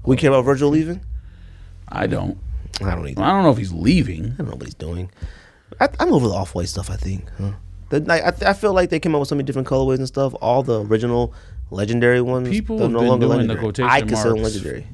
[0.09, 1.03] We care about Virgil leaving.
[1.87, 2.39] I don't.
[2.83, 3.23] I don't either.
[3.23, 4.33] I don't know if he's leaving.
[4.33, 5.11] I don't know what he's doing.
[5.79, 6.91] I, I'm over the off white stuff.
[6.91, 7.29] I think.
[7.37, 7.53] Huh?
[7.91, 10.07] The, like, I, I feel like they came up with so many different colorways and
[10.09, 10.35] stuff.
[10.41, 11.35] All the original
[11.71, 12.49] legendary ones.
[12.49, 13.61] People have no been longer doing the legendary.
[13.61, 14.43] quotation I consider marks.
[14.55, 14.87] legendary.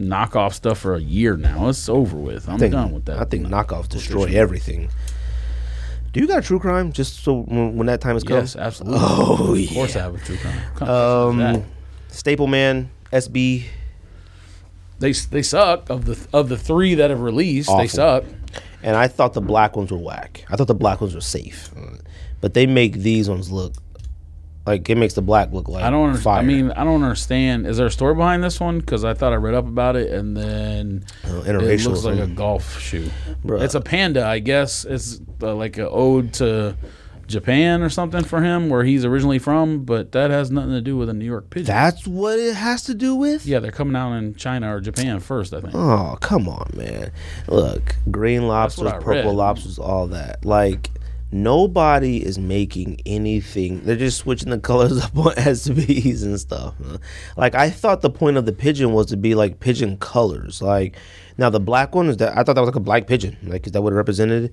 [0.00, 1.68] Knockoff stuff for a year now.
[1.68, 2.48] It's over with.
[2.48, 3.18] I'm think, done with that.
[3.18, 4.88] I think knockoffs destroy everything.
[6.14, 6.92] Do you got a true crime?
[6.92, 8.38] Just so when, when that time is come.
[8.38, 8.98] Yes, absolutely.
[9.02, 10.58] Oh Of course, I have a true crime.
[10.76, 11.64] Come Um.
[12.08, 13.64] Staple Man, SB.
[15.02, 15.90] They they suck.
[15.90, 18.24] Of the of the three that have released, they suck.
[18.82, 20.44] And I thought the black ones were whack.
[20.48, 21.70] I thought the black ones were safe,
[22.40, 23.74] but they make these ones look
[24.66, 26.10] like it makes the black look like I don't.
[26.10, 26.38] Under, Fire.
[26.40, 27.66] I mean, I don't understand.
[27.66, 28.78] Is there a story behind this one?
[28.78, 31.52] Because I thought I read up about it, and then Uh, it
[31.84, 33.10] looks like a golf shoe.
[33.44, 33.62] Bruh.
[33.62, 34.84] It's a panda, I guess.
[34.84, 36.76] It's uh, like an ode to
[37.32, 40.96] Japan or something for him, where he's originally from, but that has nothing to do
[40.96, 41.66] with a New York pigeon.
[41.66, 43.44] That's what it has to do with.
[43.46, 45.74] yeah, they're coming out in China or Japan first, I think.
[45.74, 47.10] Oh, come on, man.
[47.48, 49.36] Look, green lobsters, purple read.
[49.36, 50.44] lobsters, all that.
[50.44, 50.90] Like,
[51.32, 53.80] nobody is making anything.
[53.84, 56.74] They're just switching the colors up on SBs and stuff.
[57.36, 60.60] Like, I thought the point of the pigeon was to be like pigeon colors.
[60.62, 60.96] Like,
[61.38, 63.36] now the black one is that I thought that was like a black pigeon.
[63.42, 64.52] Like, is that what it represented?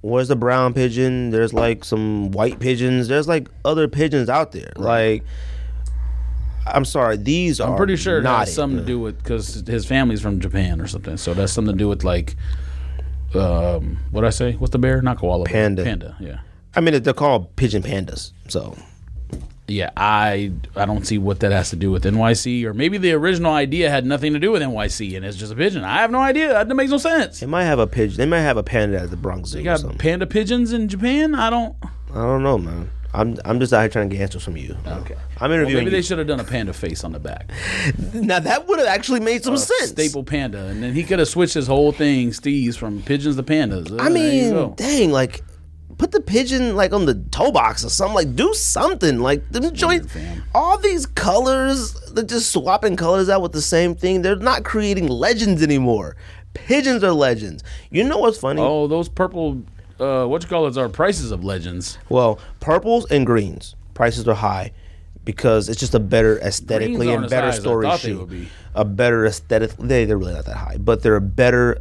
[0.00, 1.30] Where's the brown pigeon?
[1.30, 3.08] There's like some white pigeons.
[3.08, 4.72] There's like other pigeons out there.
[4.76, 5.24] Like,
[6.66, 9.64] I'm sorry, these are I'm pretty sure it not has something to do with because
[9.66, 11.16] his family's from Japan or something.
[11.16, 12.36] So that's something to do with like,
[13.34, 14.52] um, what I say?
[14.52, 15.02] What's the bear?
[15.02, 15.46] Not koala.
[15.46, 15.82] Panda.
[15.82, 16.16] Panda.
[16.20, 16.40] Yeah.
[16.76, 18.32] I mean, they're called pigeon pandas.
[18.48, 18.76] So
[19.68, 23.12] Yeah, I I don't see what that has to do with NYC, or maybe the
[23.12, 25.84] original idea had nothing to do with NYC, and it's just a pigeon.
[25.84, 26.48] I have no idea.
[26.64, 27.40] That makes no sense.
[27.40, 28.16] they might have a pigeon.
[28.16, 29.98] They might have a panda at the Bronx Zoo You or got something.
[29.98, 31.34] panda pigeons in Japan.
[31.34, 31.76] I don't.
[32.10, 32.90] I don't know, man.
[33.14, 34.76] I'm I'm just out here trying to get answers from you.
[34.86, 35.14] Okay.
[35.38, 36.02] I'm Well, interviewing maybe they you.
[36.02, 37.50] should have done a panda face on the back.
[38.14, 39.90] Now that would have actually made some sense.
[39.90, 43.42] Staple panda, and then he could have switched his whole thing, Steve's from pigeons to
[43.42, 43.94] pandas.
[44.00, 45.42] I mean, dang, like
[45.98, 48.14] put the pigeon like on the toe box or something.
[48.14, 49.18] Like do something.
[49.18, 50.16] Like them joints.
[50.54, 54.22] All these colors, they're just swapping colors out with the same thing.
[54.22, 56.16] They're not creating legends anymore.
[56.54, 57.62] Pigeons are legends.
[57.90, 58.62] You know what's funny?
[58.62, 59.62] oh, those purple,
[60.00, 61.98] uh, what you call it, are prices of legends.
[62.08, 64.72] Well, purples and greens prices are high
[65.24, 68.26] because it's just a better aesthetically and better high as I story shoe.
[68.26, 68.48] be.
[68.74, 69.72] A better aesthetic.
[69.76, 71.78] They they're really not that high, but they're a better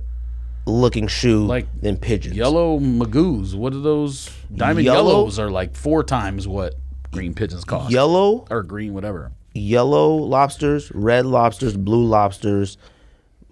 [0.67, 2.35] looking shoe Like than pigeons.
[2.35, 3.55] Yellow magoos.
[3.55, 4.29] What are those?
[4.53, 6.75] Diamond Yellow- yellows are like four times what
[7.11, 7.91] green pigeons cost.
[7.91, 9.31] yellow, or green, whatever.
[9.53, 12.77] yellow lobsters, red lobsters, blue lobsters,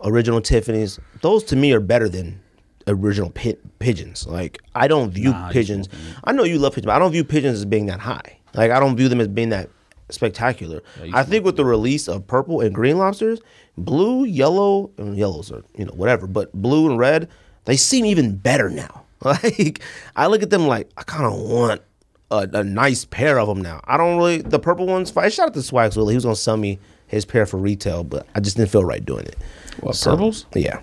[0.03, 0.99] original Tiffany's.
[1.21, 2.41] Those to me are better than
[2.87, 4.27] original pi- pigeons.
[4.27, 5.89] Like I don't view Nah, pigeons.
[6.23, 8.37] I know you love pigeons, but I don't view pigeons as being that high.
[8.53, 9.69] Like I don't view them as being that
[10.09, 10.81] spectacular.
[11.13, 13.39] I think with the release of purple and green lobsters,
[13.77, 17.29] blue, yellow, and yellows are you know whatever, but blue and red,
[17.65, 19.01] they seem even better now.
[19.23, 19.79] Like
[20.15, 21.81] I look at them like I kind of want
[22.29, 23.81] a, a nice pair of them now.
[23.85, 25.09] I don't really the purple ones.
[25.09, 25.31] Fine.
[25.31, 26.09] Shout out to Swagzilla.
[26.11, 26.77] He was gonna sell me
[27.07, 29.35] his pair for retail, but I just didn't feel right doing it.
[29.79, 30.45] What, So, purples?
[30.53, 30.79] Yeah,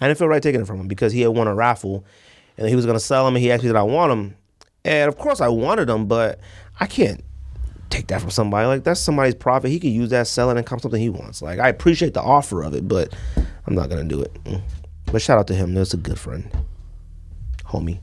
[0.00, 2.04] I didn't feel right taking it from him because he had won a raffle,
[2.58, 4.34] and he was gonna sell them, and he asked me did I want them,
[4.84, 6.40] and of course I wanted them, but
[6.80, 7.22] I can't
[7.90, 8.66] take that from somebody.
[8.66, 9.70] Like that's somebody's profit.
[9.70, 11.42] He could use that, sell it, and come something he wants.
[11.42, 13.14] Like I appreciate the offer of it, but
[13.66, 14.32] I'm not gonna do it.
[14.44, 14.62] Mm.
[15.06, 15.74] But shout out to him.
[15.74, 16.50] That's a good friend,
[17.64, 18.00] homie.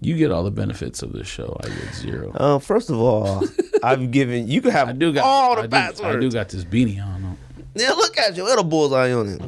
[0.00, 1.56] You get all the benefits of this show.
[1.64, 2.30] I get zero.
[2.32, 3.42] Uh, first of all,
[3.82, 6.16] I've given you can have I do got all the I do, passwords.
[6.16, 7.36] I do got this beanie on.
[7.74, 9.42] Yeah, look at you, little bullseye on it.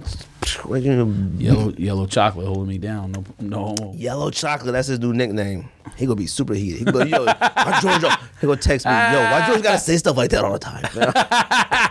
[0.65, 3.13] Right in the Yellow yellow chocolate holding me down.
[3.13, 3.93] No no homo.
[3.95, 5.69] Yellow chocolate, that's his new nickname.
[5.97, 6.79] He gonna be super heated.
[6.81, 8.03] He gonna, yo, why George,
[8.41, 10.85] he gonna text me, yo, why George gotta say stuff like that all the time?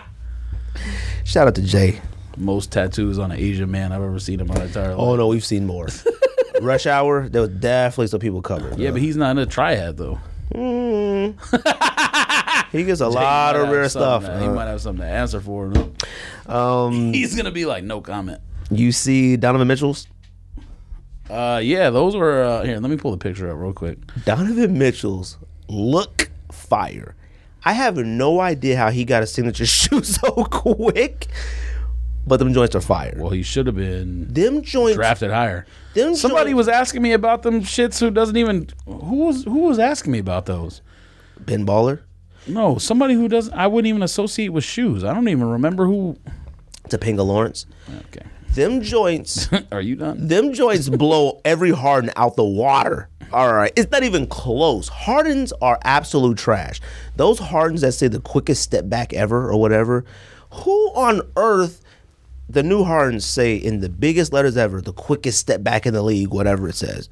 [1.24, 2.00] Shout out to Jay.
[2.36, 4.98] Most tattoos on an Asian man I've ever seen in my entire life.
[4.98, 5.88] Oh no, we've seen more.
[6.62, 8.78] Rush Hour, there was definitely some people covered.
[8.78, 10.18] Yeah, but he's not in a triad though.
[12.72, 14.24] he gets a He lot of rare stuff.
[14.26, 15.68] to- he Uh, might have something to answer for.
[15.68, 15.92] No?
[16.52, 18.40] um, He's gonna be like, no comment.
[18.70, 20.06] You see Donovan Mitchell's?
[21.28, 22.78] Uh, yeah, those were uh, here.
[22.80, 23.98] Let me pull the picture up real quick.
[24.24, 25.36] Donovan Mitchell's
[25.68, 27.14] look fire.
[27.64, 31.28] I have no idea how he got a signature shoe so quick,
[32.26, 33.14] but them joints are fire.
[33.16, 35.66] Well, he should have been Them joints, drafted higher.
[35.94, 39.60] them Somebody joints- was asking me about them shits who doesn't even who was who
[39.60, 40.80] was asking me about those.
[41.38, 42.00] Ben Baller,
[42.46, 43.54] No, somebody who doesn't.
[43.54, 45.04] I wouldn't even associate with shoes.
[45.04, 46.16] I don't even remember who.
[46.88, 47.66] Topanga Lawrence.
[48.06, 50.26] Okay, Them joints, are you done?
[50.26, 53.08] them joints blow every Harden out the water.
[53.32, 54.88] All right, it's not even close.
[54.88, 56.80] Hardens are absolute trash.
[57.14, 60.04] Those Hardens that say the quickest step back ever or whatever.
[60.50, 61.80] Who on earth?
[62.48, 66.02] The new Hardens say in the biggest letters ever, the quickest step back in the
[66.02, 67.08] league, whatever it says.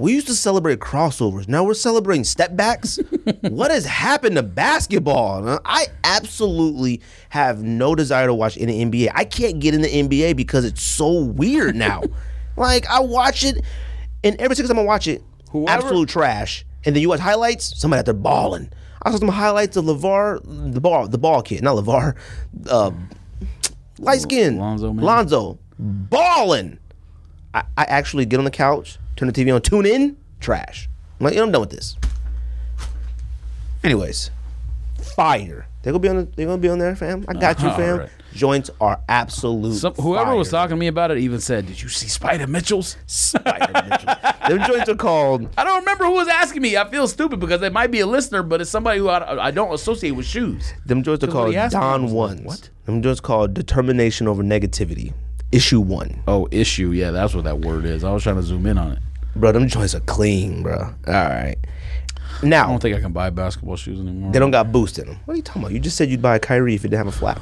[0.00, 1.48] We used to celebrate crossovers.
[1.48, 2.98] Now we're celebrating step backs.
[3.42, 5.60] what has happened to basketball?
[5.64, 9.10] I absolutely have no desire to watch any NBA.
[9.14, 12.02] I can't get in the NBA because it's so weird now.
[12.56, 13.64] like I watch it,
[14.24, 16.64] and every single time I watch it, Whoever- absolute trash.
[16.84, 18.70] And then you watch highlights, somebody out there balling.
[19.02, 22.16] I saw some highlights of LaVar, the ball, the ball kid, not LaVar,
[22.68, 22.90] uh,
[23.98, 25.04] light skin, Lonzo man.
[25.04, 26.78] Lonzo, balling.
[27.54, 30.88] I, I actually get on the couch, turn the TV on, tune in, trash.
[31.20, 31.96] I'm like, you I'm done with this.
[33.84, 34.30] Anyways,
[35.14, 35.66] fire.
[35.82, 36.16] They're gonna be on.
[36.16, 37.24] The, they're gonna be on there, fam.
[37.28, 37.98] I got you, fam.
[37.98, 38.08] right.
[38.34, 39.74] Joints are absolute.
[39.76, 42.96] Some, whoever was talking to me about it even said, "Did you see Spider Mitchell's?"
[43.06, 44.14] Spider Mitchell.
[44.48, 45.48] Them joints are called.
[45.56, 46.76] I don't remember who was asking me.
[46.76, 49.50] I feel stupid because it might be a listener, but it's somebody who I, I
[49.50, 50.72] don't associate with shoes.
[50.84, 52.40] Them joints are called he asked me, I Don ones.
[52.42, 52.70] what?
[52.84, 55.12] Them joints are called determination over negativity.
[55.52, 56.90] Issue one, Oh, issue.
[56.90, 58.04] Yeah, that's what that word is.
[58.04, 58.98] I was trying to zoom in on it.
[59.36, 59.52] Bro.
[59.52, 60.78] Them joints are clean, bro.
[60.78, 61.56] All right.
[62.42, 64.30] Now, I don't think I can buy basketball shoes anymore.
[64.32, 65.18] they don't got boost in them.
[65.24, 65.72] What are you talking about?
[65.72, 67.40] You just said you'd buy a Kyrie if it didn't have a flap.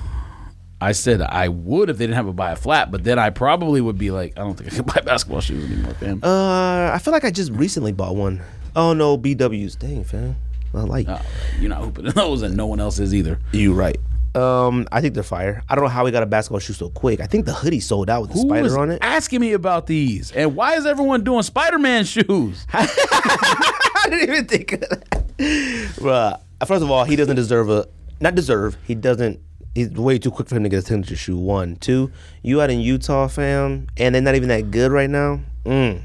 [0.80, 3.30] I said I would if they didn't have a buy a flat, but then I
[3.30, 6.20] probably would be like, I don't think I can buy basketball shoes anymore, fam.
[6.22, 8.43] Uh, I feel like I just recently bought one.
[8.74, 9.76] Oh no, BW's.
[9.76, 10.37] Dang, fam.
[10.74, 11.20] I like Oh,
[11.59, 13.39] you're not hooping in those, and no one else is either.
[13.53, 13.72] you.
[13.72, 13.97] Right.
[14.37, 15.62] Um, I think they're fire.
[15.68, 17.20] I don't know how we got a basketball shoe so quick.
[17.20, 18.99] I think the hoodie sold out with the Who spider on it.
[19.01, 20.30] asking me about these?
[20.32, 22.66] And why is everyone doing Spider-Man shoes?
[22.72, 25.11] I didn't even think of that.
[25.39, 27.87] Bruh, first of all, he doesn't deserve a
[28.20, 28.76] not deserve.
[28.87, 29.41] He doesn't.
[29.74, 31.37] He's way too quick for him to get a signature shoe.
[31.37, 32.11] One, two.
[32.43, 35.41] You out in Utah, fam, and they're not even that good right now.
[35.64, 36.03] Mm.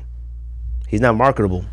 [0.88, 1.66] He's not marketable.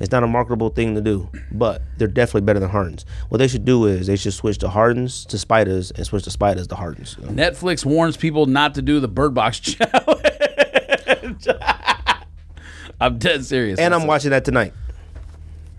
[0.00, 3.04] It's not a marketable thing to do, but they're definitely better than Hardens.
[3.28, 6.30] What they should do is they should switch the Hardens to Spiders and switch the
[6.30, 7.16] Spiders to Hardens.
[7.20, 7.32] you know?
[7.32, 11.46] Netflix warns people not to do the Bird Box challenge.
[13.00, 13.78] I'm dead serious.
[13.78, 14.72] And I'm watching that tonight,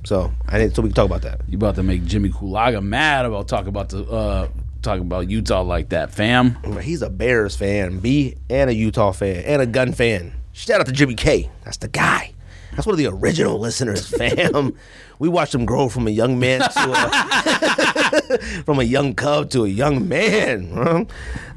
[0.04, 1.42] so I need so we can talk about that.
[1.48, 4.48] You about to make Jimmy Kulaga mad about talking about the uh
[4.82, 6.58] talking about Utah like that, fam.
[6.82, 10.34] He's a Bears fan, B, and a Utah fan, and a gun fan.
[10.52, 11.50] Shout out to Jimmy K.
[11.64, 12.33] That's the guy.
[12.76, 14.74] That's one of the original listeners, fam.
[15.20, 19.64] we watched him grow from a young man to a, from a young cub to
[19.66, 20.72] a young man.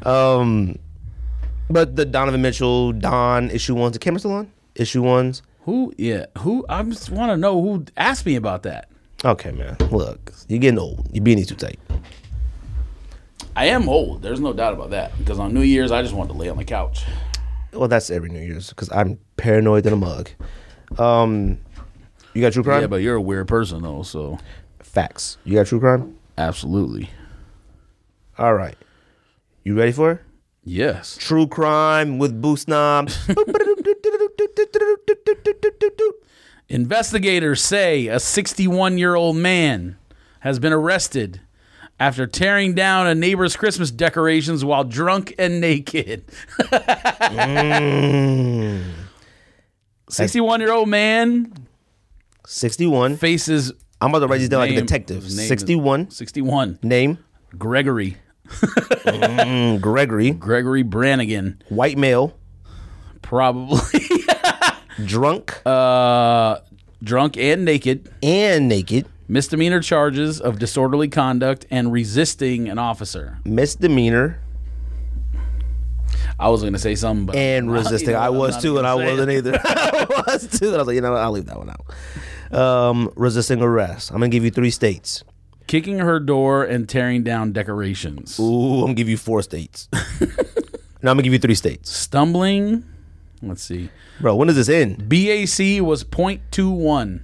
[0.04, 0.38] huh?
[0.38, 0.78] Um,
[1.70, 4.52] but the Donovan Mitchell, Don issue ones, the camera still on?
[4.74, 5.42] Issue ones.
[5.64, 5.92] Who?
[5.96, 6.26] Yeah.
[6.38, 6.64] Who?
[6.68, 8.88] I just want to know who asked me about that.
[9.24, 9.76] Okay, man.
[9.90, 11.08] Look, you're getting old.
[11.12, 11.80] You're being too tight.
[13.56, 14.22] I am old.
[14.22, 15.16] There's no doubt about that.
[15.18, 17.04] Because on New Year's, I just wanted to lay on the couch.
[17.72, 20.28] Well, that's every New Year's because I'm paranoid than a mug.
[20.99, 21.59] Um,
[22.34, 22.82] you got true crime?
[22.82, 24.39] Yeah, but you're a weird person though, so
[24.80, 25.37] Facts.
[25.45, 26.16] You got true crime?
[26.39, 27.11] absolutely.
[28.39, 28.76] All right.
[29.62, 30.20] You ready for it?
[30.64, 31.18] Yes.
[31.20, 33.11] True crime with Boost Knob.
[36.68, 39.99] Investigators say a 61 year old man
[40.41, 41.41] has been arrested
[42.01, 46.24] after tearing down a neighbor's Christmas decorations while drunk and naked.
[50.09, 51.52] 61 year old man
[52.46, 53.16] 61.
[53.16, 53.72] faces.
[54.00, 55.22] I'm about to write these down like a name- detective.
[55.22, 56.11] name is- 61.
[56.11, 56.78] 61.
[56.82, 57.18] Name
[57.59, 58.16] Gregory.
[58.48, 60.30] mm, Gregory.
[60.32, 61.61] Gregory Brannigan.
[61.68, 62.36] White male.
[63.22, 63.78] Probably
[65.04, 66.61] Drunk uh,
[67.02, 68.09] drunk and naked.
[68.22, 69.07] and naked.
[69.28, 73.38] Misdemeanor charges of disorderly conduct and resisting an officer.
[73.44, 74.38] Misdemeanor
[76.39, 78.14] I was going to say something, but and resisting.
[78.14, 79.59] I was too, and I wasn't either.
[79.64, 80.66] I was too.
[80.66, 81.20] And I was like, you know what?
[81.20, 82.59] I'll leave that one out.
[82.59, 84.11] Um, resisting arrest.
[84.11, 85.24] I'm going to give you three states.
[85.66, 88.39] Kicking her door and tearing down decorations.
[88.39, 89.89] Ooh, I'm going to give you four states.
[89.93, 89.99] now
[91.11, 91.91] I'm going to give you three states.
[91.91, 92.84] Stumbling.
[93.43, 93.91] Let's see.
[94.20, 95.09] Bro, when does this end?
[95.09, 97.20] BAC was 0.21.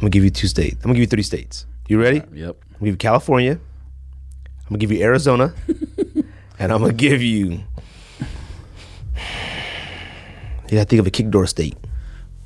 [0.00, 0.76] I'm gonna give you two states.
[0.76, 1.66] I'm gonna give you three states.
[1.86, 2.22] You ready?
[2.32, 2.56] yep.
[2.64, 3.52] I'm gonna give you California.
[3.52, 5.52] I'm gonna give you Arizona,
[6.60, 7.60] and I'm gonna give you.
[10.68, 11.76] You gotta think of a kick door state.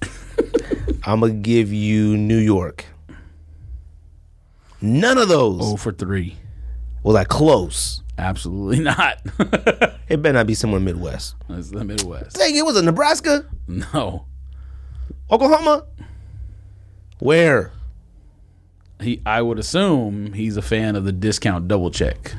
[1.04, 2.86] I'm gonna give you New York.
[4.80, 6.34] None of those Oh for 3.
[7.02, 8.02] was that close.
[8.16, 9.18] Absolutely not.
[10.06, 11.34] It better not be somewhere Midwest.
[11.48, 12.36] It's the Midwest.
[12.36, 14.26] Dang, it was in Nebraska, No.
[15.30, 15.86] Oklahoma.
[17.20, 17.72] Where?
[19.00, 22.34] He I would assume he's a fan of the discount double check.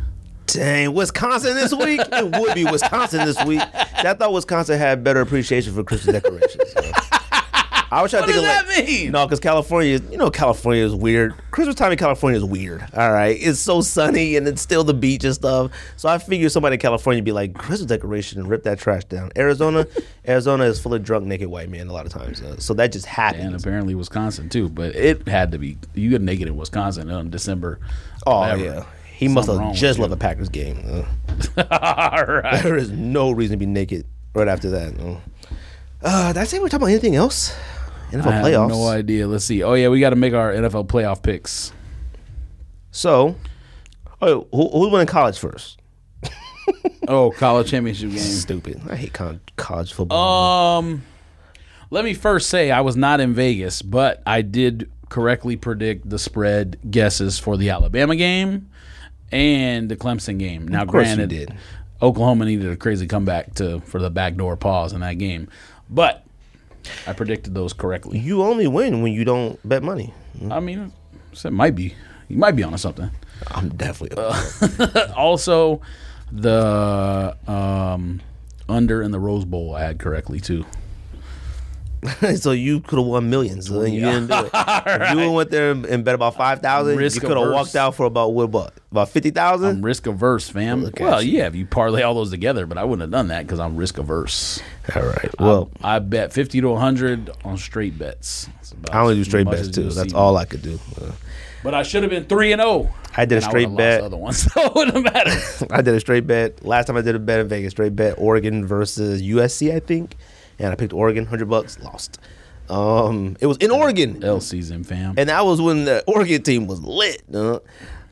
[0.48, 2.00] Dang, Wisconsin this week?
[2.12, 3.62] it would be Wisconsin this week.
[3.62, 6.72] I thought Wisconsin had better appreciation for Christmas decorations.
[6.72, 6.92] so.
[7.92, 9.12] I was trying What to does think of that like, mean?
[9.12, 11.34] No, because California, you know, California is weird.
[11.52, 12.84] Christmas time in California is weird.
[12.94, 15.72] All right, it's so sunny and it's still the beach and stuff.
[15.96, 19.06] So I figured somebody in California would be like Christmas decoration and rip that trash
[19.06, 19.32] down.
[19.38, 19.88] Arizona,
[20.28, 22.42] Arizona is full of drunk naked white men a lot of times.
[22.42, 23.46] uh, so that just happens.
[23.46, 27.30] And apparently Wisconsin too, but it had to be you get naked in Wisconsin on
[27.30, 27.80] December.
[28.26, 28.64] oh whatever.
[28.64, 28.86] yeah,
[29.16, 30.78] he must Something have just loved a Packers game.
[31.58, 32.62] All right.
[32.64, 34.94] There is no reason to be naked right after that.
[36.02, 37.56] Uh, did I say we're talking about anything else?
[38.12, 38.70] NFL I have playoffs.
[38.70, 39.28] no idea.
[39.28, 39.64] Let's see.
[39.64, 41.72] Oh yeah, we got to make our NFL playoff picks.
[42.92, 43.36] So,
[44.22, 45.80] oh, who, who's winning college first?
[47.08, 48.18] Oh, college championship game.
[48.18, 48.82] Stupid.
[48.90, 50.80] I hate con- college football.
[50.80, 51.04] Um,
[51.92, 56.18] let me first say I was not in Vegas, but I did correctly predict the
[56.18, 58.72] spread guesses for the Alabama game
[59.36, 60.68] and the Clemson game.
[60.68, 61.54] Now, granted.
[62.02, 65.48] Oklahoma needed a crazy comeback to for the backdoor pause in that game,
[65.90, 66.26] but
[67.08, 68.20] I predicted those correctly.
[68.20, 70.14] You only win when you don't bet money.
[70.52, 70.92] I mean,
[71.32, 71.96] it might be
[72.28, 73.10] you might be onto something.
[73.48, 74.24] I'm definitely.
[75.16, 75.82] Also,
[76.32, 78.22] the um,
[78.68, 80.66] under in the Rose Bowl I had correctly too.
[82.36, 84.52] so you could have won millions, you didn't do it.
[84.86, 88.06] If you went there and bet about five thousand, you could have walked out for
[88.06, 88.44] about what?
[88.44, 90.84] About, about fifty I'm risk averse, fam.
[90.84, 91.38] Look Well, you.
[91.40, 93.76] yeah, if you parlay all those together, but I wouldn't have done that because I'm
[93.76, 94.62] risk averse.
[94.96, 95.40] All right.
[95.40, 98.48] Well, I bet fifty to hundred on straight bets.
[98.72, 99.90] About I only do straight bets too.
[99.90, 100.40] That's all me.
[100.40, 100.80] I could do.
[101.02, 101.12] Uh,
[101.64, 102.94] But I should have been three and zero.
[103.18, 104.02] I did a straight bet.
[104.02, 105.32] Other ones, so it wouldn't matter.
[105.72, 106.64] I did a straight bet.
[106.66, 110.16] Last time I did a bet in Vegas, straight bet Oregon versus USC, I think,
[110.60, 112.20] and I picked Oregon, hundred bucks, lost.
[112.70, 115.14] Um, it was in Oregon, L season, fam.
[115.18, 117.22] and that was when the Oregon team was lit.
[117.34, 117.60] Uh,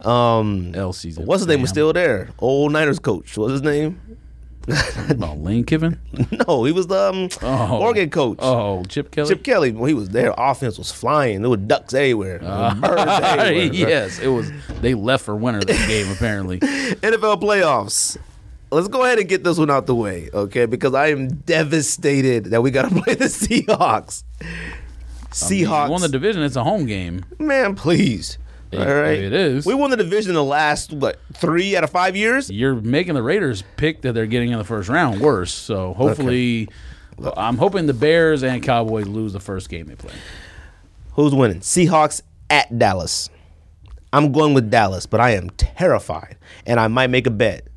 [0.08, 1.26] um, L season.
[1.26, 2.30] what's his name was still there.
[2.40, 3.38] Old Niners coach.
[3.38, 4.00] What's his name?
[5.22, 6.00] Oh, Lane Kiffin.
[6.48, 7.80] no, he was the um, Oh.
[7.82, 8.38] Oregon coach.
[8.42, 9.28] Oh, Chip Kelly.
[9.28, 11.42] Chip Kelly, when he was there, offense was flying.
[11.42, 12.40] There were ducks everywhere.
[12.40, 13.74] Birds everywhere.
[13.74, 14.50] yes, it was.
[14.80, 16.60] They left for winter this game apparently.
[16.62, 18.18] NFL playoffs.
[18.74, 20.66] Let's go ahead and get this one out the way, okay?
[20.66, 24.24] Because I am devastated that we got to play the Seahawks.
[25.32, 26.44] Seahawks, You won the division.
[26.44, 27.26] It's a home game.
[27.40, 28.38] man, please.
[28.72, 29.66] It- All right, it is.
[29.68, 32.50] We won the division the last what three out of five years.
[32.50, 35.54] You're making the Raiders pick that they're getting in the first round worse.
[35.54, 36.70] So hopefully,
[37.24, 40.14] uh, I'm hoping the Bears and Cowboys lose the first game they play.
[41.14, 41.60] Who's winning?
[41.60, 43.30] Seahawks at Dallas.
[44.12, 47.68] I'm going with Dallas, but I am terrified, and I might make a bet.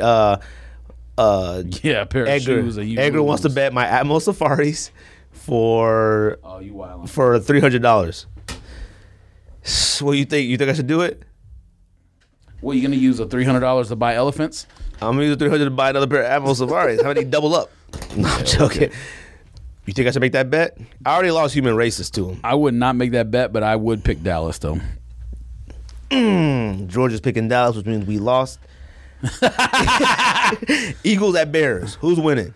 [0.00, 0.38] Uh,
[1.18, 2.76] uh, Yeah, a pair of Edgar, shoes.
[2.76, 4.90] And you Edgar wants to bet my Atmos Safaris
[5.32, 7.10] for Oh, you wild.
[7.10, 8.26] for three hundred dollars.
[10.00, 10.48] What do you think?
[10.48, 11.22] You think I should do it?
[12.60, 14.66] What you gonna use the three hundred dollars to buy elephants?
[15.00, 17.02] I'm gonna use the three hundred to buy another pair of Atmos Safaris.
[17.02, 17.70] How many double up?
[18.16, 18.90] No, I'm joking.
[19.86, 20.76] You think I should make that bet?
[21.04, 22.40] I already lost human races to him.
[22.42, 24.80] I would not make that bet, but I would pick Dallas though.
[26.10, 28.58] Georgia's picking Dallas, which means we lost.
[31.04, 31.94] Eagles at Bears.
[31.96, 32.54] Who's winning?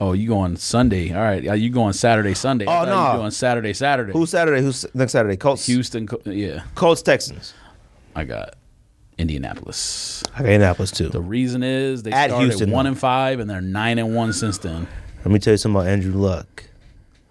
[0.00, 1.12] Oh, you going Sunday?
[1.12, 2.64] All right, you going Saturday, Sunday?
[2.66, 3.12] Oh, no.
[3.12, 4.12] you going Saturday, Saturday.
[4.12, 4.62] Who's Saturday?
[4.62, 5.36] Who's next Saturday?
[5.36, 5.66] Colts.
[5.66, 6.08] Houston?
[6.24, 7.52] Yeah, Colts Texans.
[8.16, 8.54] I got
[9.18, 10.22] Indianapolis.
[10.34, 11.08] I got Indianapolis too.
[11.08, 12.92] The reason is they At started Houston, one though.
[12.92, 14.88] and five, and they're nine and one since then.
[15.18, 16.64] Let me tell you something about Andrew Luck.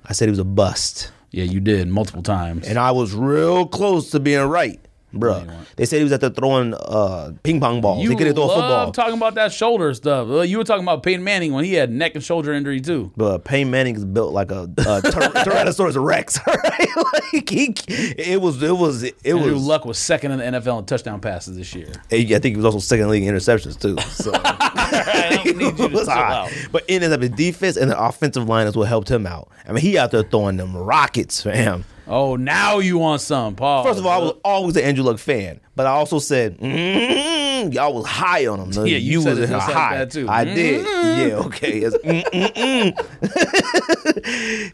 [0.06, 1.12] I said he was a bust.
[1.32, 2.68] Yeah, you did multiple times.
[2.68, 4.80] And I was real close to being right.
[5.14, 5.48] Bruh.
[5.76, 8.04] They said he was out there throwing uh, ping pong balls.
[8.04, 8.92] you he couldn't throw a football.
[8.92, 10.28] talking about that shoulder stuff.
[10.28, 13.12] Well, you were talking about Peyton Manning when he had neck and shoulder injury too.
[13.18, 14.68] but Payne Manning is built like a, a
[15.02, 16.40] tyr- Tyrannosaurus Rex.
[16.48, 16.88] Right?
[17.34, 19.64] like he, it was, it was, it Andrew was.
[19.66, 21.92] Luck was second in the NFL in touchdown passes this year.
[22.12, 23.98] I think he was also second in league in interceptions too.
[24.12, 26.52] So I don't need you to it was chill out.
[26.72, 29.50] But in the defense and the offensive line is what helped him out.
[29.68, 31.86] I mean, he out there throwing them rockets, fam.
[32.12, 33.84] Oh, now you want some, Paul?
[33.84, 37.72] First of all, I was always an Andrew Luck fan, but I also said mm,
[37.74, 38.72] y'all was high on him.
[38.88, 39.98] Yeah, you said it was like high.
[40.00, 40.28] that, too.
[40.28, 40.84] I did.
[40.86, 41.84] Yeah, okay.
[41.86, 41.96] It's.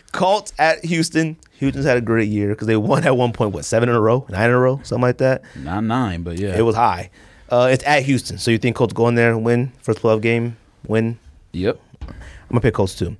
[0.13, 1.35] Colts at Houston.
[1.59, 3.51] Houston's had a great year because they won at one point.
[3.53, 5.41] What seven in a row, nine in a row, something like that.
[5.57, 7.09] not nine, but yeah, It was high.
[7.49, 10.21] Uh, it's at Houston, so you think Colts go in there and win first playoff
[10.21, 10.57] game,
[10.87, 11.19] win?
[11.51, 11.79] Yep.
[12.01, 12.15] I'm
[12.49, 13.17] gonna pick Colts too.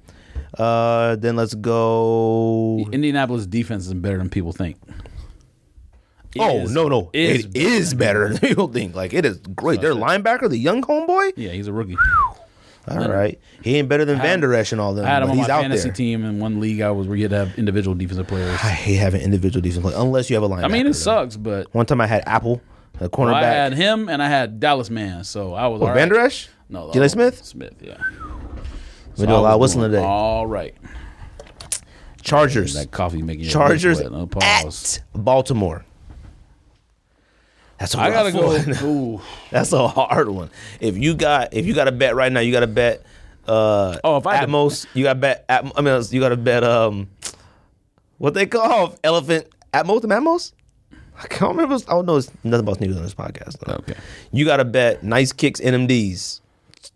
[0.57, 2.87] Uh, then let's go.
[2.91, 4.77] Indianapolis defense is better than people think.
[6.35, 7.09] It Oh is- no no!
[7.13, 8.93] is it is better than people think.
[8.95, 9.81] Like it is great.
[9.81, 11.33] Their linebacker, the young homeboy.
[11.37, 11.97] Yeah, he's a rookie.
[12.87, 15.05] All right, he ain't better than Vander Esch and all them.
[15.05, 15.95] I had him but on he's my out fantasy there.
[15.95, 16.81] team in one league.
[16.81, 18.51] I was where you had to have individual defensive players.
[18.63, 20.65] I hate having individual defense play unless you have a linebacker.
[20.65, 20.89] I mean, though.
[20.91, 22.61] it sucks, but One time I had Apple,
[23.01, 23.33] a I cornerback.
[23.43, 26.19] I had him and I had Dallas man, so I was oh, all Van Der.
[26.19, 26.47] Esch?
[26.69, 27.43] No, Jaylon Smith?
[27.43, 27.97] Smith, yeah.
[29.17, 30.03] We do a lot of whistling today.
[30.03, 30.75] All right,
[32.21, 32.73] Chargers.
[32.73, 34.01] that coffee making Chargers.
[34.01, 35.85] No at Baltimore.
[37.79, 38.55] That's a I gotta go.
[38.87, 39.21] Ooh.
[39.51, 40.49] That's a hard one.
[40.79, 43.05] If you got if you got a bet right now, you got to bet.
[43.47, 45.45] Uh, Oh, if I at most you got to bet.
[45.49, 46.63] At, I mean, you got to bet.
[46.63, 47.09] Um,
[48.17, 50.53] what they call elephant Atmos at most.
[51.17, 51.75] I can't remember.
[51.75, 53.59] I don't know it's nothing about sneakers on this podcast.
[53.59, 53.73] though.
[53.75, 53.95] Okay.
[54.31, 56.41] You got to bet nice kicks NMDs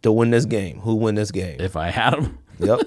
[0.04, 0.80] to win this game.
[0.80, 1.58] Who win this game?
[1.60, 2.82] If I had him, Yep.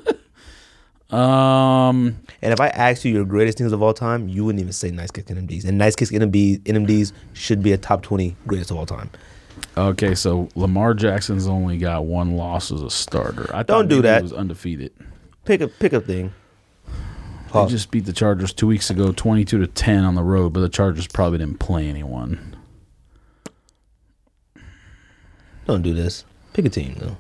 [1.13, 4.73] um, and if I asked you your greatest things of all time, you wouldn't even
[4.73, 5.65] say nice kicks NMDs.
[5.65, 9.11] And nice kicks NMDs, NMDs should be a top twenty greatest of all time.
[9.77, 10.15] okay.
[10.15, 13.51] So Lamar Jackson's only got one loss as a starter.
[13.55, 14.19] I Don't do that.
[14.19, 14.93] He was undefeated.
[15.45, 16.33] Pick a pick a thing.
[17.53, 20.61] They just beat the Chargers two weeks ago, twenty-two to ten on the road, but
[20.61, 22.57] the Chargers probably didn't play anyone.
[25.67, 26.25] Don't do this.
[26.53, 27.17] Pick a team though.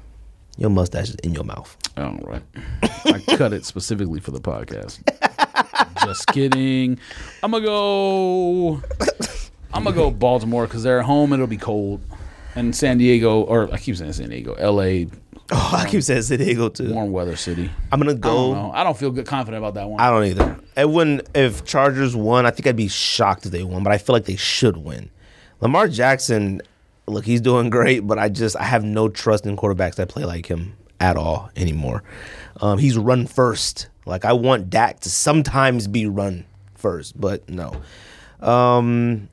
[0.58, 1.76] Your mustache is in your mouth.
[1.96, 2.42] All right,
[3.06, 5.00] I cut it specifically for the podcast.
[6.04, 6.98] just kidding.
[7.42, 8.82] I'm gonna go.
[9.72, 11.32] I'm gonna go Baltimore because they're at home.
[11.32, 12.02] It'll be cold,
[12.54, 15.08] and San Diego, or I keep saying San Diego, L.A.
[15.50, 16.92] Oh, I keep saying San Diego too.
[16.92, 17.70] warm weather city.
[17.90, 18.52] I'm gonna I don't go.
[18.54, 18.72] know.
[18.72, 20.00] I don't feel good confident about that one.
[20.00, 20.58] I don't either.
[20.76, 22.44] It wouldn't if Chargers won.
[22.44, 25.08] I think I'd be shocked if they won, but I feel like they should win.
[25.60, 26.60] Lamar Jackson,
[27.06, 30.24] look, he's doing great, but I just I have no trust in quarterbacks that play
[30.24, 32.02] like him at all anymore.
[32.60, 33.88] Um, he's run first.
[34.06, 37.80] Like I want Dak to sometimes be run first, but no.
[38.40, 39.28] Um,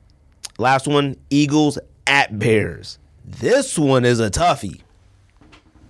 [0.58, 2.98] last one: Eagles at Bears.
[3.24, 4.80] This one is a toughie.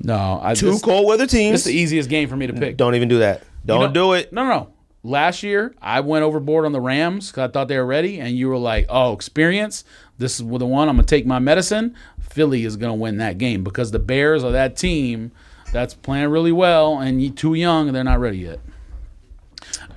[0.02, 1.60] no, I, Two this, cold weather teams.
[1.60, 2.76] is the easiest game for me to pick.
[2.76, 3.42] Don't even do that.
[3.64, 4.32] Don't You know- do it.
[4.32, 4.68] No, no, no.
[5.02, 8.36] Last year, I went overboard on the Rams because I thought they were ready, and
[8.36, 9.82] you were like, "Oh, experience.
[10.20, 13.64] This is the one I'm gonna take my medicine." Philly is gonna win that game
[13.64, 15.32] because the Bears are that team
[15.72, 18.60] that's playing really well, and you too young, and they're not ready yet.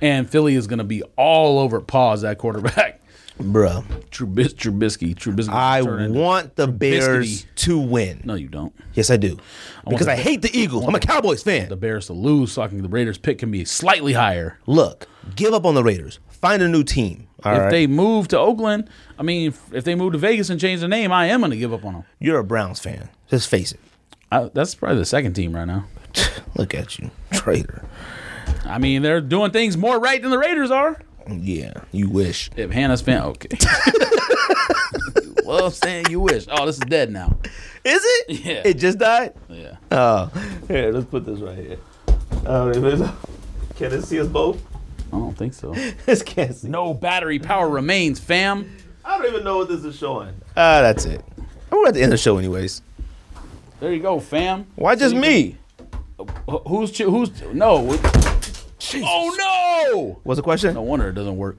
[0.00, 3.00] And Philly is gonna be all over pause that quarterback.
[3.40, 3.84] Bruh.
[4.10, 5.48] Trubis, Trubisky, Trubisky.
[5.52, 8.20] I want the Bears to win.
[8.24, 8.72] No, you don't.
[8.94, 9.38] Yes, I do.
[9.88, 10.84] Because the- I hate the Eagles.
[10.86, 11.68] I'm a Cowboys fan.
[11.68, 14.58] The Bears to lose, so I can the Raiders pick can be slightly higher.
[14.66, 16.20] Look, give up on the Raiders.
[16.44, 17.26] Find a new team.
[17.42, 17.70] All if right.
[17.70, 20.88] they move to Oakland, I mean, if, if they move to Vegas and change the
[20.88, 22.04] name, I am going to give up on them.
[22.18, 23.08] You're a Browns fan.
[23.30, 23.80] Just face it.
[24.30, 25.86] I, that's probably the second team right now.
[26.56, 27.86] Look at you, traitor.
[28.66, 31.00] I mean, they're doing things more right than the Raiders are.
[31.26, 32.50] Yeah, you wish.
[32.56, 33.48] If Hannah's fan, okay.
[35.46, 36.44] well, I'm saying you wish.
[36.50, 37.38] Oh, this is dead now.
[37.84, 38.44] Is it?
[38.44, 38.62] Yeah.
[38.66, 39.32] It just died.
[39.48, 39.76] Yeah.
[39.90, 40.30] Oh,
[40.68, 40.92] here.
[40.92, 41.78] Let's put this right here.
[42.44, 42.70] Oh,
[43.76, 44.73] can it see us both?
[45.14, 45.72] I don't think so.
[46.06, 46.68] This can't see.
[46.68, 48.76] No battery power remains, fam.
[49.04, 50.34] I don't even know what this is showing.
[50.56, 51.22] Ah, that's it.
[51.70, 52.82] We're at the end of the show, anyways.
[53.80, 54.66] There you go, fam.
[54.76, 55.56] Why just me?
[56.48, 57.98] Wh- Who's ch- who's no?
[58.96, 60.20] Oh no!
[60.24, 60.74] What's the question?
[60.74, 61.56] No wonder it doesn't work.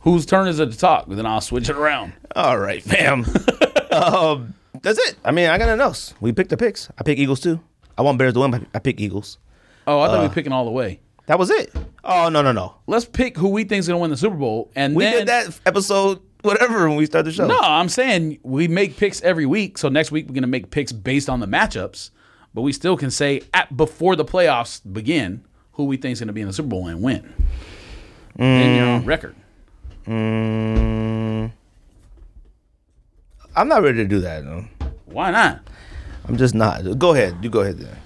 [0.00, 1.06] Whose turn is it to talk?
[1.08, 2.12] Then I'll switch it around.
[2.36, 3.24] All right, fam.
[3.92, 5.16] um, that's it.
[5.24, 6.14] I mean, I got nothing else.
[6.20, 6.90] We picked the picks.
[6.98, 7.60] I pick Eagles too.
[7.96, 8.50] I want Bears to win.
[8.50, 9.38] but I pick Eagles.
[9.86, 10.22] Oh, I thought Uh.
[10.22, 11.00] we were picking all the way.
[11.26, 11.72] That was it.
[12.02, 12.76] Oh no no no.
[12.86, 15.18] Let's pick who we think is going to win the Super Bowl, and We then
[15.20, 17.46] did that episode whatever when we started the show.
[17.46, 19.78] No, I'm saying we make picks every week.
[19.78, 22.10] So next week we're going to make picks based on the matchups,
[22.52, 26.28] but we still can say at before the playoffs begin who we think is going
[26.28, 27.32] to be in the Super Bowl and win.
[28.36, 29.34] And you're on record.
[30.06, 31.50] Mm,
[33.56, 34.44] I'm not ready to do that.
[34.44, 34.64] No.
[35.06, 35.60] Why not?
[36.26, 36.98] I'm just not.
[36.98, 37.36] Go ahead.
[37.42, 37.96] You go ahead then.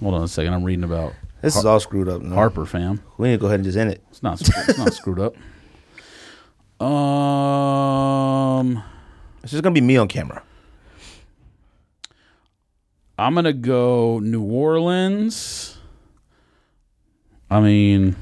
[0.00, 0.52] Hold on a second.
[0.52, 2.20] I'm reading about This is all screwed up.
[2.22, 2.34] No.
[2.34, 3.02] Harper, fam.
[3.18, 4.02] We need to go ahead and just end it.
[4.10, 4.40] It's not.
[4.40, 5.34] It's not screwed up.
[7.50, 8.82] Um,
[9.42, 10.42] It's just gonna be me on camera.
[13.18, 15.76] I'm gonna go New Orleans.
[17.50, 18.16] I mean,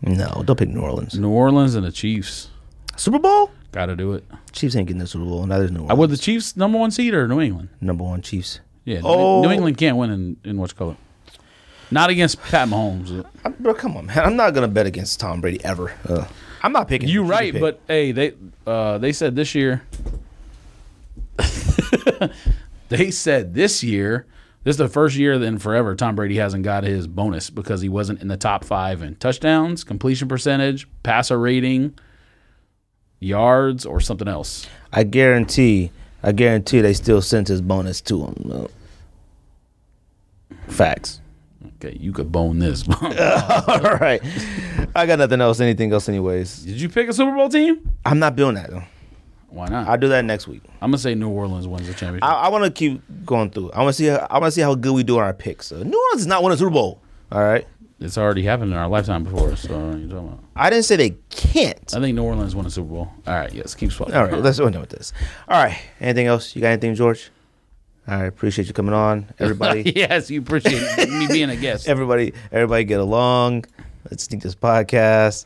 [0.00, 1.18] No, don't pick New Orleans.
[1.18, 2.48] New Orleans and the Chiefs.
[2.96, 3.50] Super Bowl?
[3.72, 4.24] Got to do it.
[4.52, 5.44] Chiefs ain't getting the Super Bowl.
[5.46, 5.98] Neither is New I Orleans.
[5.98, 7.68] would the Chiefs number one seed or New England?
[7.82, 8.60] Number one Chiefs.
[8.84, 9.42] Yeah, New- Oh.
[9.42, 10.96] New England can't win in, in what's color.
[11.90, 13.24] Not against Pat Mahomes.
[13.44, 14.18] I, bro, come on, man.
[14.18, 15.92] I'm not gonna bet against Tom Brady ever.
[16.08, 16.26] Uh,
[16.62, 17.08] I'm not picking.
[17.08, 17.28] You him.
[17.28, 17.60] right, pick.
[17.60, 18.34] but hey, they
[18.66, 19.82] uh, they said this year.
[22.88, 24.26] they said this year.
[24.64, 27.88] This is the first year in forever Tom Brady hasn't got his bonus because he
[27.88, 31.98] wasn't in the top five in touchdowns, completion percentage, passer rating,
[33.18, 34.66] yards, or something else.
[34.92, 35.90] I guarantee,
[36.22, 38.68] I guarantee they still sent his bonus to him.
[40.66, 41.20] Facts.
[41.80, 42.88] Okay, you could bone this.
[43.02, 43.08] All
[44.00, 44.20] right.
[44.96, 45.60] I got nothing else.
[45.60, 46.08] Anything else?
[46.08, 47.88] Anyways, Did you pick a Super Bowl team?
[48.04, 48.70] I'm not doing that.
[48.70, 48.82] Though.
[49.50, 49.88] Why not?
[49.88, 50.62] I'll do that next week.
[50.82, 52.24] I'm gonna say New Orleans wins the championship.
[52.24, 53.70] I, I want to keep going through.
[53.70, 54.06] I want to see.
[54.06, 55.70] How, I want to see how good we do on our picks.
[55.72, 57.00] Uh, New Orleans is not winning a Super Bowl.
[57.30, 57.66] All right.
[58.00, 59.54] it's already happened in our lifetime before.
[59.56, 60.40] So you talking about?
[60.56, 61.94] I didn't say they can't.
[61.94, 63.12] I think New Orleans won a Super Bowl.
[63.26, 64.16] All right, yes, keep swapping.
[64.16, 64.34] All right.
[64.34, 65.12] Let's go with this.
[65.48, 65.78] All right.
[66.00, 66.56] Anything else?
[66.56, 67.30] You got anything, George?
[68.08, 68.24] Right.
[68.24, 69.92] Appreciate you coming on, everybody.
[69.94, 71.86] yes, you appreciate me being a guest.
[71.88, 73.66] everybody, everybody, get along.
[74.10, 75.44] Let's Sneak Diss podcast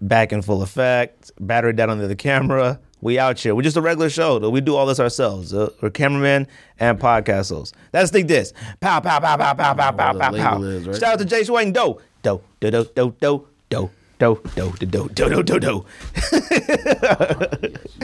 [0.00, 1.32] back in full effect.
[1.40, 2.78] Battery down on the camera.
[3.00, 3.56] We out here.
[3.56, 4.38] We're just a regular show.
[4.38, 4.50] Though.
[4.50, 5.52] We do all this ourselves.
[5.52, 6.46] Uh, we're cameramen
[6.78, 7.76] and podcast hosts.
[7.92, 8.52] Let's think this.
[8.78, 10.62] Pow, pow, pow, pow, pow, pow, pow, pow, pow.
[10.62, 10.96] is, right?
[10.96, 11.72] Shout out to Jay Swain.
[11.72, 13.90] Do, do, do, do, do, do, do,
[14.20, 15.84] do, do, do, do, do, do, do, do.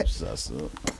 [0.05, 0.98] Sus up.